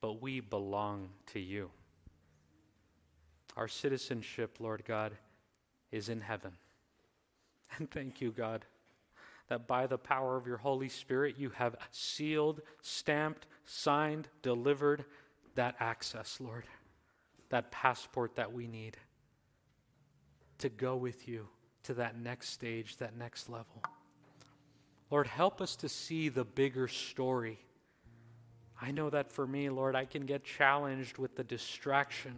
but 0.00 0.22
we 0.22 0.40
belong 0.40 1.10
to 1.26 1.40
you. 1.40 1.70
Our 3.56 3.68
citizenship, 3.68 4.56
Lord 4.58 4.84
God, 4.84 5.12
is 5.90 6.08
in 6.08 6.20
heaven. 6.20 6.52
And 7.76 7.90
thank 7.90 8.20
you, 8.20 8.30
God, 8.30 8.64
that 9.48 9.66
by 9.66 9.86
the 9.86 9.98
power 9.98 10.36
of 10.36 10.46
your 10.46 10.56
Holy 10.56 10.88
Spirit, 10.88 11.36
you 11.38 11.50
have 11.50 11.76
sealed, 11.90 12.60
stamped, 12.80 13.46
signed, 13.64 14.28
delivered 14.42 15.04
that 15.54 15.74
access, 15.80 16.38
Lord, 16.40 16.64
that 17.50 17.70
passport 17.70 18.36
that 18.36 18.52
we 18.52 18.66
need 18.66 18.96
to 20.58 20.68
go 20.68 20.96
with 20.96 21.26
you 21.28 21.48
to 21.84 21.94
that 21.94 22.18
next 22.18 22.50
stage, 22.50 22.96
that 22.98 23.16
next 23.16 23.48
level. 23.48 23.82
Lord, 25.10 25.26
help 25.26 25.60
us 25.60 25.74
to 25.76 25.88
see 25.88 26.28
the 26.28 26.44
bigger 26.44 26.86
story. 26.86 27.58
I 28.80 28.92
know 28.92 29.10
that 29.10 29.30
for 29.30 29.46
me, 29.46 29.68
Lord, 29.68 29.94
I 29.94 30.06
can 30.06 30.24
get 30.24 30.42
challenged 30.42 31.18
with 31.18 31.36
the 31.36 31.44
distraction, 31.44 32.34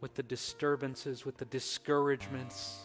with 0.00 0.14
the 0.14 0.22
disturbances, 0.22 1.26
with 1.26 1.36
the 1.36 1.44
discouragements. 1.44 2.78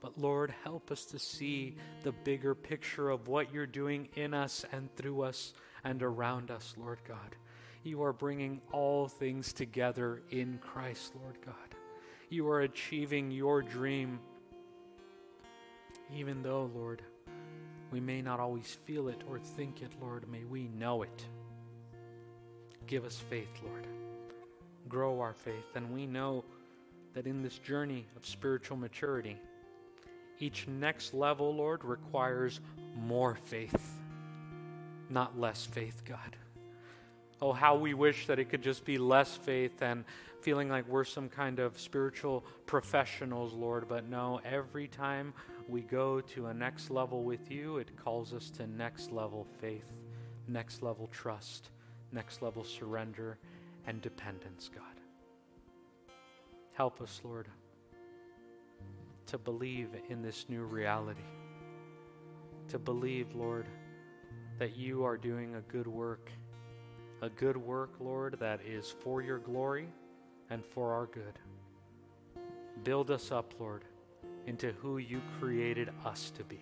But 0.00 0.18
Lord, 0.18 0.54
help 0.64 0.90
us 0.90 1.04
to 1.06 1.18
see 1.18 1.76
the 2.02 2.12
bigger 2.12 2.54
picture 2.54 3.10
of 3.10 3.28
what 3.28 3.52
you're 3.52 3.66
doing 3.66 4.08
in 4.14 4.32
us 4.32 4.64
and 4.72 4.94
through 4.96 5.22
us 5.22 5.52
and 5.84 6.02
around 6.02 6.50
us, 6.50 6.74
Lord 6.78 7.00
God. 7.06 7.36
You 7.82 8.02
are 8.02 8.14
bringing 8.14 8.62
all 8.72 9.08
things 9.08 9.52
together 9.52 10.22
in 10.30 10.58
Christ, 10.58 11.12
Lord 11.20 11.38
God. 11.44 11.54
You 12.30 12.48
are 12.48 12.60
achieving 12.62 13.30
your 13.30 13.60
dream, 13.60 14.20
even 16.14 16.42
though, 16.42 16.70
Lord, 16.74 17.02
we 17.90 18.00
may 18.00 18.22
not 18.22 18.40
always 18.40 18.78
feel 18.84 19.08
it 19.08 19.22
or 19.28 19.38
think 19.38 19.82
it, 19.82 19.92
Lord, 20.00 20.28
may 20.30 20.44
we 20.44 20.68
know 20.68 21.02
it. 21.02 21.24
Give 22.86 23.04
us 23.04 23.16
faith, 23.16 23.50
Lord. 23.64 23.86
Grow 24.88 25.20
our 25.20 25.34
faith, 25.34 25.76
and 25.76 25.92
we 25.92 26.06
know 26.06 26.44
that 27.14 27.26
in 27.26 27.42
this 27.42 27.58
journey 27.58 28.06
of 28.16 28.24
spiritual 28.26 28.76
maturity, 28.76 29.36
each 30.38 30.66
next 30.68 31.12
level, 31.12 31.54
Lord, 31.54 31.84
requires 31.84 32.60
more 32.96 33.36
faith, 33.44 33.98
not 35.08 35.38
less 35.38 35.66
faith, 35.66 36.02
God. 36.04 36.36
Oh, 37.42 37.52
how 37.52 37.76
we 37.76 37.94
wish 37.94 38.26
that 38.26 38.38
it 38.38 38.50
could 38.50 38.62
just 38.62 38.84
be 38.84 38.98
less 38.98 39.34
faith 39.34 39.82
and 39.82 40.04
feeling 40.40 40.68
like 40.68 40.86
we're 40.88 41.04
some 41.04 41.28
kind 41.28 41.58
of 41.58 41.78
spiritual 41.78 42.44
professionals, 42.66 43.52
Lord. 43.52 43.88
But 43.88 44.08
no, 44.08 44.40
every 44.44 44.88
time 44.88 45.32
we 45.70 45.82
go 45.82 46.20
to 46.20 46.46
a 46.46 46.54
next 46.54 46.90
level 46.90 47.22
with 47.22 47.50
you, 47.50 47.78
it 47.78 47.96
calls 47.96 48.32
us 48.32 48.50
to 48.50 48.66
next 48.66 49.12
level 49.12 49.46
faith, 49.60 49.92
next 50.48 50.82
level 50.82 51.08
trust, 51.08 51.70
next 52.12 52.42
level 52.42 52.64
surrender 52.64 53.38
and 53.86 54.00
dependence, 54.02 54.70
God. 54.74 54.84
Help 56.72 57.00
us, 57.00 57.20
Lord 57.24 57.48
to 59.30 59.38
believe 59.38 59.90
in 60.08 60.22
this 60.22 60.46
new 60.48 60.64
reality. 60.64 61.20
To 62.66 62.80
believe, 62.80 63.32
Lord, 63.32 63.66
that 64.58 64.76
you 64.76 65.04
are 65.04 65.16
doing 65.16 65.54
a 65.54 65.60
good 65.60 65.86
work. 65.86 66.32
A 67.22 67.28
good 67.28 67.56
work, 67.56 67.92
Lord, 68.00 68.38
that 68.40 68.60
is 68.66 68.90
for 68.90 69.22
your 69.22 69.38
glory 69.38 69.86
and 70.50 70.64
for 70.64 70.92
our 70.92 71.06
good. 71.06 71.38
Build 72.82 73.12
us 73.12 73.30
up, 73.30 73.54
Lord, 73.60 73.84
into 74.50 74.72
who 74.82 74.98
you 74.98 75.22
created 75.38 75.90
us 76.04 76.32
to 76.36 76.42
be. 76.42 76.58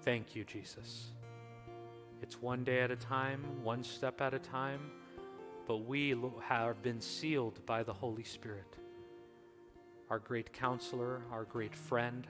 Thank 0.00 0.34
you, 0.34 0.42
Jesus. 0.42 1.08
It's 2.22 2.40
one 2.40 2.64
day 2.64 2.80
at 2.80 2.90
a 2.90 2.96
time, 2.96 3.44
one 3.62 3.84
step 3.84 4.22
at 4.22 4.32
a 4.32 4.38
time, 4.38 4.80
but 5.68 5.84
we 5.84 6.16
have 6.40 6.82
been 6.82 7.02
sealed 7.02 7.60
by 7.66 7.82
the 7.82 7.92
Holy 7.92 8.24
Spirit 8.24 8.78
our 10.08 10.18
great 10.18 10.50
counselor, 10.52 11.20
our 11.30 11.44
great 11.44 11.74
friend, 11.74 12.26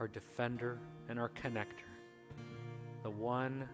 our 0.00 0.08
defender, 0.08 0.78
and 1.08 1.18
our 1.18 1.30
connector, 1.30 1.90
the 3.02 3.10
one 3.10 3.68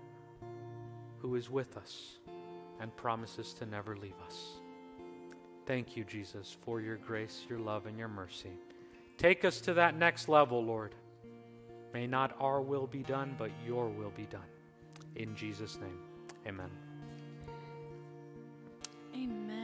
who 1.18 1.36
is 1.36 1.48
with 1.48 1.76
us 1.76 2.18
and 2.80 2.96
promises 2.96 3.52
to 3.52 3.66
never 3.66 3.94
leave 3.94 4.18
us. 4.26 4.54
Thank 5.66 5.96
you, 5.96 6.02
Jesus, 6.02 6.56
for 6.62 6.80
your 6.80 6.96
grace, 6.96 7.44
your 7.48 7.60
love, 7.60 7.86
and 7.86 7.96
your 7.98 8.08
mercy. 8.08 8.58
Take 9.18 9.44
us 9.44 9.60
to 9.62 9.74
that 9.74 9.96
next 9.96 10.28
level, 10.28 10.64
Lord. 10.64 10.94
May 11.92 12.06
not 12.06 12.34
our 12.40 12.60
will 12.60 12.86
be 12.86 13.02
done, 13.02 13.34
but 13.38 13.50
your 13.66 13.88
will 13.88 14.12
be 14.16 14.26
done. 14.26 14.40
In 15.16 15.36
Jesus' 15.36 15.78
name, 15.78 15.98
amen. 16.46 16.70